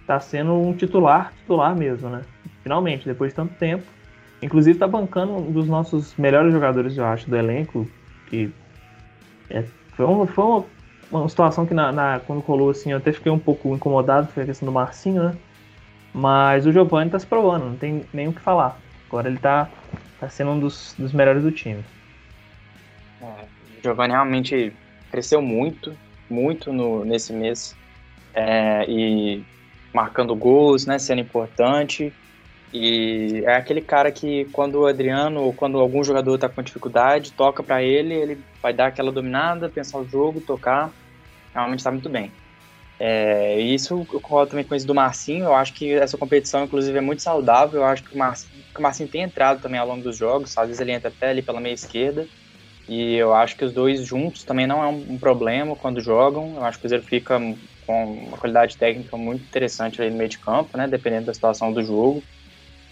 está 0.00 0.20
sendo 0.20 0.54
um 0.54 0.74
titular, 0.74 1.32
titular 1.40 1.74
mesmo, 1.76 2.08
né? 2.08 2.22
Finalmente, 2.62 3.06
depois 3.06 3.32
de 3.32 3.36
tanto 3.36 3.54
tempo. 3.54 3.84
Inclusive 4.42 4.76
está 4.76 4.88
bancando 4.88 5.36
um 5.36 5.52
dos 5.52 5.68
nossos 5.68 6.14
melhores 6.16 6.52
jogadores, 6.52 6.96
eu 6.96 7.04
acho, 7.04 7.28
do 7.28 7.36
elenco. 7.36 7.88
Que 8.28 8.50
é, 9.48 9.64
foi, 9.94 10.06
uma, 10.06 10.26
foi 10.26 10.44
uma 10.44 10.64
uma 11.10 11.28
situação 11.28 11.66
que 11.66 11.74
na, 11.74 11.90
na, 11.90 12.20
quando 12.20 12.40
rolou 12.40 12.70
assim, 12.70 12.92
eu 12.92 12.98
até 12.98 13.12
fiquei 13.12 13.32
um 13.32 13.38
pouco 13.38 13.74
incomodado, 13.74 14.28
foi 14.28 14.44
a 14.44 14.46
questão 14.46 14.66
do 14.66 14.72
Marcinho, 14.72 15.24
né? 15.24 15.36
Mas 16.14 16.66
o 16.66 16.72
Giovanni 16.72 17.10
tá 17.10 17.18
se 17.18 17.26
provando, 17.26 17.66
não 17.66 17.76
tem 17.76 18.04
nem 18.12 18.28
o 18.28 18.32
que 18.32 18.40
falar. 18.40 18.78
Agora 19.08 19.28
ele 19.28 19.38
tá, 19.38 19.68
tá 20.18 20.28
sendo 20.28 20.52
um 20.52 20.60
dos, 20.60 20.94
dos 20.98 21.12
melhores 21.12 21.42
do 21.42 21.50
time. 21.50 21.84
É, 23.20 23.24
o 23.24 23.82
Giovanni 23.82 24.12
realmente 24.12 24.72
cresceu 25.10 25.42
muito, 25.42 25.96
muito 26.28 26.72
no, 26.72 27.04
nesse 27.04 27.32
mês. 27.32 27.76
É, 28.34 28.84
e 28.88 29.42
marcando 29.92 30.34
gols, 30.34 30.86
né? 30.86 30.98
Sendo 30.98 31.20
importante. 31.20 32.12
E 32.72 33.42
é 33.44 33.56
aquele 33.56 33.80
cara 33.80 34.12
que 34.12 34.44
quando 34.52 34.76
o 34.76 34.86
Adriano 34.86 35.42
ou 35.42 35.52
quando 35.52 35.78
algum 35.78 36.04
jogador 36.04 36.38
tá 36.38 36.48
com 36.48 36.62
dificuldade, 36.62 37.32
toca 37.32 37.62
para 37.62 37.82
ele, 37.82 38.14
ele 38.14 38.38
vai 38.62 38.72
dar 38.72 38.86
aquela 38.86 39.10
dominada, 39.10 39.68
pensar 39.68 39.98
o 39.98 40.08
jogo, 40.08 40.40
tocar. 40.40 40.90
Realmente 41.52 41.80
está 41.80 41.90
muito 41.90 42.08
bem. 42.08 42.30
É, 43.02 43.58
isso 43.58 43.94
eu 43.94 44.20
concordo 44.20 44.50
também 44.50 44.64
com 44.64 44.74
isso 44.74 44.86
do 44.86 44.94
Marcinho. 44.94 45.46
Eu 45.46 45.54
acho 45.54 45.72
que 45.72 45.92
essa 45.94 46.16
competição, 46.16 46.64
inclusive, 46.64 46.96
é 46.96 47.00
muito 47.00 47.22
saudável. 47.22 47.80
Eu 47.80 47.86
acho 47.86 48.04
que 48.04 48.14
o 48.14 48.18
Marcinho, 48.18 48.62
que 48.72 48.78
o 48.78 48.82
Marcinho 48.82 49.08
tem 49.08 49.22
entrado 49.22 49.60
também 49.60 49.80
ao 49.80 49.88
longo 49.88 50.02
dos 50.02 50.16
jogos. 50.16 50.56
Às 50.56 50.66
vezes 50.66 50.80
ele 50.80 50.92
entra 50.92 51.08
até 51.08 51.30
ali 51.30 51.42
pela 51.42 51.60
meia 51.60 51.72
esquerda. 51.72 52.26
E 52.90 53.14
eu 53.14 53.32
acho 53.32 53.54
que 53.54 53.64
os 53.64 53.72
dois 53.72 54.04
juntos 54.04 54.42
também 54.42 54.66
não 54.66 54.82
é 54.82 54.88
um, 54.88 55.12
um 55.12 55.16
problema 55.16 55.76
quando 55.76 56.00
jogam. 56.00 56.56
Eu 56.56 56.64
acho 56.64 56.76
que 56.76 56.80
o 56.80 56.88
Cruzeiro 56.88 57.04
fica 57.04 57.38
com 57.86 58.04
uma 58.14 58.36
qualidade 58.36 58.76
técnica 58.76 59.16
muito 59.16 59.44
interessante 59.44 60.02
ali 60.02 60.10
no 60.10 60.16
meio 60.16 60.28
de 60.28 60.38
campo, 60.38 60.76
né? 60.76 60.88
Dependendo 60.88 61.26
da 61.26 61.32
situação 61.32 61.72
do 61.72 61.84
jogo. 61.84 62.20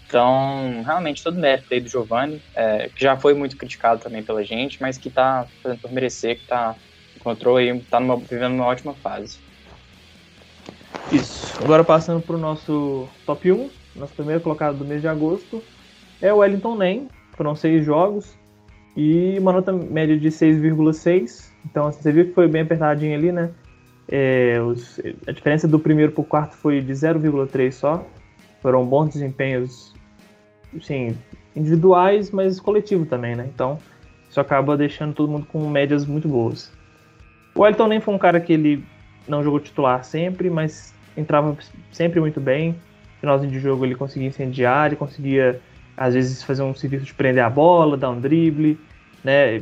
Então, 0.07 0.85
realmente, 0.85 1.25
todo 1.25 1.37
mérito 1.37 1.75
aí 1.75 1.81
do 1.81 1.89
Giovanni, 1.89 2.41
é, 2.55 2.89
que 2.95 3.03
já 3.03 3.17
foi 3.17 3.35
muito 3.35 3.57
criticado 3.57 4.01
também 4.01 4.23
pela 4.23 4.45
gente, 4.45 4.81
mas 4.81 4.97
que 4.97 5.09
está 5.09 5.49
fazendo 5.61 5.81
por 5.81 5.91
merecer, 5.91 6.39
que 6.39 6.47
tá, 6.47 6.77
encontrou 7.17 7.57
aí, 7.57 7.69
está 7.77 7.99
vivendo 7.99 8.55
uma 8.55 8.67
ótima 8.67 8.95
fase. 8.95 9.41
Isso. 11.11 11.61
Agora 11.61 11.83
passando 11.83 12.23
para 12.23 12.37
o 12.37 12.39
nosso 12.39 13.09
top 13.27 13.51
1, 13.51 13.69
nosso 13.97 14.15
primeiro 14.15 14.41
colocado 14.43 14.79
do 14.79 14.85
mês 14.85 15.01
de 15.01 15.09
agosto, 15.09 15.61
é 16.23 16.33
o 16.33 16.37
Wellington 16.37 16.77
Nem. 16.77 17.09
Foram 17.37 17.57
seis 17.57 17.85
jogos 17.85 18.39
e 19.01 19.39
uma 19.39 19.53
nota 19.53 19.73
média 19.73 20.19
de 20.19 20.29
6,6, 20.29 21.53
Então 21.65 21.87
assim, 21.87 22.03
você 22.03 22.11
viu 22.11 22.25
que 22.25 22.33
foi 22.33 22.49
bem 22.49 22.63
apertadinho 22.63 23.17
ali, 23.17 23.31
né? 23.31 23.51
É, 24.09 24.61
os, 24.61 25.01
a 25.25 25.31
diferença 25.31 25.69
do 25.69 25.79
primeiro 25.79 26.11
para 26.11 26.23
o 26.23 26.25
quarto 26.25 26.57
foi 26.57 26.81
de 26.81 26.93
0,3 26.93 27.71
só. 27.71 28.05
Foram 28.61 28.85
bons 28.85 29.11
desempenhos, 29.13 29.95
sim, 30.83 31.17
individuais, 31.55 32.33
mas 32.33 32.59
coletivo 32.59 33.07
também, 33.07 33.37
né? 33.37 33.49
Então 33.55 33.79
isso 34.29 34.41
acaba 34.41 34.77
deixando 34.77 35.15
todo 35.15 35.31
mundo 35.31 35.47
com 35.47 35.71
médias 35.71 36.05
muito 36.05 36.27
boas. 36.27 36.73
O 37.55 37.65
Elton 37.65 37.87
nem 37.87 38.01
foi 38.01 38.13
um 38.13 38.19
cara 38.19 38.41
que 38.41 38.53
ele 38.53 38.85
não 39.29 39.45
jogou 39.45 39.61
titular 39.61 40.03
sempre, 40.03 40.51
mas 40.51 40.93
entrava 41.17 41.57
sempre 41.93 42.19
muito 42.19 42.41
bem. 42.41 42.75
Finalzinho 43.21 43.53
de 43.53 43.61
jogo 43.61 43.87
ele 43.87 43.95
conseguia 43.95 44.27
incendiar, 44.27 44.87
ele 44.87 44.97
conseguia 44.97 45.61
às 45.97 46.15
vezes 46.15 46.43
fazer 46.43 46.65
um 46.65 46.75
serviço 46.75 47.05
de 47.05 47.15
prender 47.15 47.45
a 47.45 47.51
bola, 47.51 47.97
dar 47.97 48.11
um 48.11 48.21
drible, 48.21 48.77
né? 49.23 49.61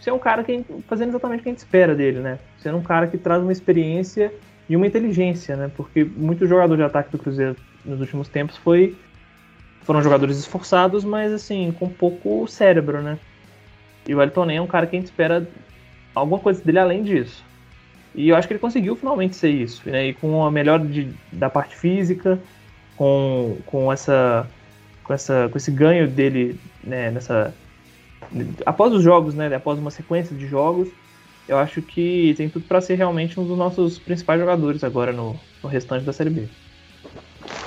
Ser 0.00 0.12
um 0.12 0.18
cara 0.18 0.44
que 0.44 0.64
fazendo 0.86 1.10
exatamente 1.10 1.40
o 1.40 1.42
que 1.42 1.48
a 1.48 1.52
gente 1.52 1.58
espera 1.58 1.94
dele, 1.94 2.20
né? 2.20 2.38
Sendo 2.58 2.78
um 2.78 2.82
cara 2.82 3.06
que 3.06 3.16
traz 3.16 3.42
uma 3.42 3.52
experiência 3.52 4.32
e 4.68 4.76
uma 4.76 4.86
inteligência, 4.86 5.56
né? 5.56 5.70
Porque 5.74 6.04
muito 6.04 6.46
jogador 6.46 6.76
de 6.76 6.82
ataque 6.82 7.10
do 7.10 7.18
Cruzeiro 7.18 7.56
nos 7.84 8.00
últimos 8.00 8.28
tempos 8.28 8.56
foi 8.56 8.96
foram 9.82 10.02
jogadores 10.02 10.38
esforçados, 10.38 11.04
mas 11.04 11.32
assim, 11.32 11.72
com 11.78 11.88
pouco 11.88 12.46
cérebro, 12.48 13.02
né? 13.02 13.18
E 14.06 14.14
o 14.14 14.22
Elton 14.22 14.50
é 14.50 14.60
um 14.60 14.66
cara 14.66 14.86
que 14.86 14.96
a 14.96 14.98
gente 14.98 15.06
espera 15.06 15.46
alguma 16.14 16.38
coisa 16.38 16.62
dele 16.62 16.78
além 16.78 17.02
disso. 17.02 17.44
E 18.14 18.28
eu 18.28 18.36
acho 18.36 18.46
que 18.46 18.54
ele 18.54 18.60
conseguiu 18.60 18.96
finalmente 18.96 19.36
ser 19.36 19.50
isso, 19.50 19.88
né? 19.88 20.08
E 20.08 20.14
com 20.14 20.44
a 20.44 20.50
melhor 20.50 20.78
de, 20.78 21.12
da 21.32 21.50
parte 21.50 21.76
física, 21.76 22.38
com, 22.96 23.58
com 23.66 23.92
essa 23.92 24.46
com 25.02 25.12
essa 25.12 25.48
com 25.50 25.58
esse 25.58 25.70
ganho 25.70 26.08
dele, 26.08 26.58
né, 26.82 27.10
nessa 27.10 27.54
após 28.64 28.92
os 28.92 29.02
jogos, 29.02 29.34
né, 29.34 29.54
após 29.54 29.78
uma 29.78 29.90
sequência 29.90 30.36
de 30.36 30.46
jogos, 30.46 30.88
eu 31.48 31.58
acho 31.58 31.82
que 31.82 32.34
tem 32.36 32.48
tudo 32.48 32.64
para 32.66 32.80
ser 32.80 32.94
realmente 32.94 33.38
um 33.38 33.46
dos 33.46 33.56
nossos 33.56 33.98
principais 33.98 34.40
jogadores 34.40 34.82
agora 34.82 35.12
no, 35.12 35.38
no 35.62 35.68
restante 35.68 36.04
da 36.04 36.12
Série 36.12 36.30
B. 36.30 36.48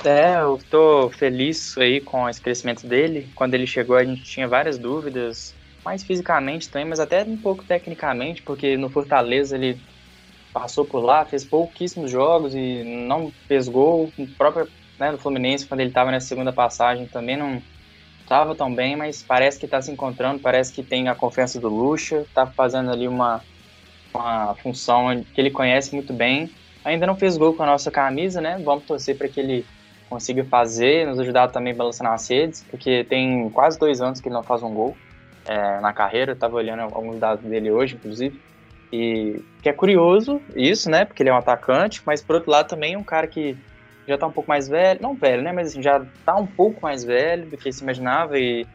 É, 0.04 0.40
eu 0.40 0.58
tô 0.70 1.10
feliz 1.10 1.76
aí 1.78 2.00
com 2.00 2.28
esse 2.28 2.40
crescimento 2.40 2.86
dele. 2.86 3.28
Quando 3.34 3.54
ele 3.54 3.66
chegou, 3.66 3.96
a 3.96 4.04
gente 4.04 4.22
tinha 4.22 4.48
várias 4.48 4.78
dúvidas, 4.78 5.54
mais 5.84 6.02
fisicamente 6.02 6.68
também, 6.68 6.88
mas 6.88 7.00
até 7.00 7.22
um 7.22 7.36
pouco 7.36 7.64
tecnicamente, 7.64 8.42
porque 8.42 8.76
no 8.76 8.90
Fortaleza 8.90 9.56
ele 9.56 9.78
passou 10.52 10.84
por 10.84 11.00
lá, 11.00 11.24
fez 11.24 11.44
pouquíssimos 11.44 12.10
jogos 12.10 12.54
e 12.54 12.82
não 13.06 13.32
fez 13.46 13.68
gol. 13.68 14.12
No 14.18 14.26
próprio 14.26 14.68
né, 14.98 15.12
do 15.12 15.18
Fluminense, 15.18 15.66
quando 15.66 15.80
ele 15.80 15.90
estava 15.90 16.10
nessa 16.10 16.26
segunda 16.26 16.52
passagem, 16.52 17.06
também 17.06 17.36
não 17.36 17.62
estava 18.28 18.54
tão 18.54 18.72
bem, 18.72 18.94
mas 18.94 19.22
parece 19.22 19.58
que 19.58 19.64
está 19.64 19.80
se 19.80 19.90
encontrando, 19.90 20.38
parece 20.38 20.70
que 20.70 20.82
tem 20.82 21.08
a 21.08 21.14
confiança 21.14 21.58
do 21.58 21.68
Lucha, 21.68 22.18
está 22.20 22.46
fazendo 22.46 22.90
ali 22.90 23.08
uma, 23.08 23.40
uma 24.14 24.54
função 24.56 25.24
que 25.34 25.40
ele 25.40 25.50
conhece 25.50 25.94
muito 25.94 26.12
bem. 26.12 26.50
Ainda 26.84 27.06
não 27.06 27.16
fez 27.16 27.38
gol 27.38 27.54
com 27.54 27.62
a 27.62 27.66
nossa 27.66 27.90
camisa, 27.90 28.40
né? 28.40 28.60
Vamos 28.62 28.84
torcer 28.84 29.16
para 29.16 29.28
que 29.28 29.40
ele 29.40 29.66
consiga 30.10 30.44
fazer, 30.44 31.06
nos 31.06 31.18
ajudar 31.18 31.48
também 31.48 31.74
balançando 31.74 32.10
as 32.10 32.28
redes, 32.28 32.64
porque 32.70 33.04
tem 33.04 33.48
quase 33.50 33.78
dois 33.78 34.00
anos 34.00 34.20
que 34.20 34.28
ele 34.28 34.34
não 34.34 34.42
faz 34.42 34.62
um 34.62 34.72
gol 34.72 34.96
é, 35.46 35.80
na 35.80 35.92
carreira. 35.92 36.32
Estava 36.32 36.56
olhando 36.56 36.80
alguns 36.82 37.18
dados 37.18 37.44
dele 37.44 37.70
hoje, 37.70 37.94
inclusive. 37.94 38.40
E 38.92 39.42
que 39.62 39.68
é 39.68 39.72
curioso 39.72 40.40
isso, 40.54 40.90
né? 40.90 41.04
Porque 41.04 41.22
ele 41.22 41.30
é 41.30 41.32
um 41.32 41.38
atacante, 41.38 42.02
mas 42.04 42.22
por 42.22 42.36
outro 42.36 42.50
lado 42.50 42.68
também 42.68 42.94
é 42.94 42.98
um 42.98 43.04
cara 43.04 43.26
que 43.26 43.56
já 44.08 44.16
tá 44.18 44.26
um 44.26 44.32
pouco 44.32 44.48
mais 44.48 44.66
velho, 44.66 45.00
não 45.02 45.14
velho, 45.14 45.42
né? 45.42 45.52
Mas 45.52 45.68
assim, 45.68 45.82
já 45.82 46.04
tá 46.24 46.34
um 46.34 46.46
pouco 46.46 46.80
mais 46.82 47.04
velho 47.04 47.46
do 47.46 47.56
que 47.56 47.70
se 47.70 47.82
imaginava 47.82 48.38
e 48.38 48.66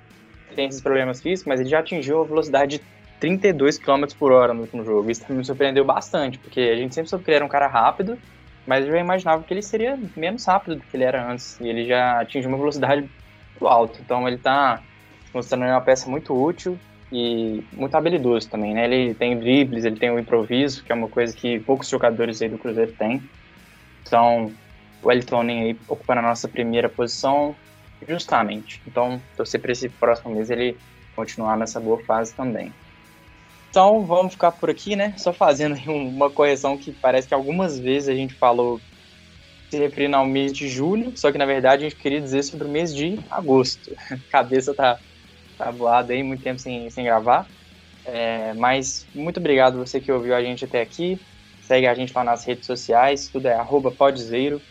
tem 0.55 0.67
esses 0.67 0.81
problemas 0.81 1.21
físicos, 1.21 1.47
mas 1.47 1.59
ele 1.59 1.69
já 1.69 1.79
atingiu 1.79 2.21
a 2.21 2.25
velocidade 2.25 2.77
de 2.77 2.83
32 3.19 3.79
km 3.79 4.05
por 4.17 4.31
hora 4.31 4.53
no 4.53 4.61
último 4.61 4.85
jogo. 4.85 5.09
Isso 5.09 5.25
me 5.33 5.43
surpreendeu 5.43 5.83
bastante, 5.83 6.37
porque 6.37 6.59
a 6.59 6.75
gente 6.75 6.93
sempre 6.93 7.09
soube 7.09 7.25
que 7.25 7.31
ele 7.31 7.37
era 7.37 7.45
um 7.45 7.49
cara 7.49 7.67
rápido, 7.67 8.17
mas 8.67 8.85
eu 8.85 8.91
já 8.91 8.99
imaginava 8.99 9.43
que 9.43 9.53
ele 9.53 9.61
seria 9.61 9.97
menos 10.15 10.45
rápido 10.45 10.75
do 10.75 10.81
que 10.83 10.95
ele 10.95 11.03
era 11.03 11.27
antes. 11.27 11.59
E 11.59 11.67
ele 11.67 11.85
já 11.85 12.21
atingiu 12.21 12.49
uma 12.49 12.57
velocidade 12.57 13.01
muito 13.01 13.67
alta. 13.67 13.99
Então 14.01 14.27
ele 14.27 14.37
tá 14.37 14.81
mostrando 15.33 15.65
uma 15.65 15.81
peça 15.81 16.09
muito 16.09 16.33
útil 16.33 16.77
e 17.11 17.63
muito 17.73 17.95
habilidoso 17.95 18.49
também, 18.49 18.73
né? 18.73 18.85
Ele 18.85 19.13
tem 19.13 19.37
dribles, 19.37 19.85
ele 19.85 19.97
tem 19.97 20.11
o 20.11 20.19
improviso, 20.19 20.83
que 20.83 20.91
é 20.91 20.95
uma 20.95 21.07
coisa 21.07 21.35
que 21.35 21.59
poucos 21.59 21.89
jogadores 21.89 22.41
aí 22.41 22.49
do 22.49 22.57
Cruzeiro 22.57 22.91
têm. 22.91 23.21
Então, 24.05 24.51
o 25.03 25.11
Elton 25.11 25.41
aí 25.41 25.77
ocupando 25.87 26.19
a 26.19 26.23
nossa 26.23 26.47
primeira 26.47 26.89
posição 26.89 27.55
justamente. 28.07 28.81
Então, 28.87 29.21
torcer 29.35 29.61
para 29.61 29.71
esse 29.71 29.89
próximo 29.89 30.33
mês 30.33 30.49
ele 30.49 30.77
continuar 31.15 31.57
nessa 31.57 31.79
boa 31.79 32.01
fase 32.03 32.33
também. 32.33 32.73
Então, 33.69 34.05
vamos 34.05 34.33
ficar 34.33 34.51
por 34.51 34.69
aqui, 34.69 34.95
né? 34.95 35.13
Só 35.17 35.33
fazendo 35.33 35.75
uma 35.89 36.29
correção 36.29 36.77
que 36.77 36.91
parece 36.91 37.27
que 37.27 37.33
algumas 37.33 37.79
vezes 37.79 38.09
a 38.09 38.13
gente 38.13 38.33
falou 38.33 38.79
se 39.69 39.79
referindo 39.79 40.15
ao 40.15 40.25
mês 40.25 40.53
de 40.53 40.67
julho, 40.67 41.13
só 41.17 41.31
que 41.31 41.37
na 41.37 41.47
verdade 41.47 41.83
a 41.83 41.89
gente 41.89 41.99
queria 41.99 42.21
dizer 42.21 42.43
sobre 42.43 42.67
o 42.67 42.69
mês 42.69 42.93
de 42.93 43.19
agosto. 43.31 43.91
Cabeça 44.29 44.73
tá, 44.73 44.99
tá 45.57 45.71
voada 45.71 46.13
aí, 46.13 46.21
muito 46.21 46.43
tempo 46.43 46.59
sem, 46.59 46.87
sem 46.91 47.03
gravar. 47.03 47.47
É, 48.05 48.53
mas 48.53 49.07
muito 49.15 49.39
obrigado 49.39 49.79
você 49.79 49.99
que 49.99 50.11
ouviu 50.11 50.35
a 50.35 50.43
gente 50.43 50.65
até 50.65 50.81
aqui. 50.81 51.19
Segue 51.63 51.87
a 51.87 51.95
gente 51.95 52.13
lá 52.13 52.23
nas 52.23 52.43
redes 52.45 52.67
sociais, 52.67 53.29
tudo 53.29 53.47
é 53.47 53.55
arroba 53.55 53.89
podzeiro. 53.89 54.61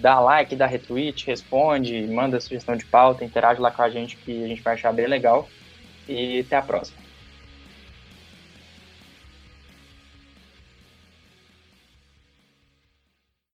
Dá 0.00 0.20
like, 0.20 0.56
dá 0.56 0.66
retweet, 0.66 1.26
responde, 1.26 2.06
manda 2.06 2.40
sugestão 2.40 2.76
de 2.76 2.86
pauta, 2.86 3.24
interage 3.24 3.60
lá 3.60 3.70
com 3.72 3.82
a 3.82 3.90
gente 3.90 4.16
que 4.18 4.44
a 4.44 4.48
gente 4.48 4.62
vai 4.62 4.74
achar 4.74 4.92
bem 4.92 5.06
legal. 5.08 5.46
E 6.08 6.40
até 6.40 6.56
a 6.56 6.62
próxima. 6.62 7.09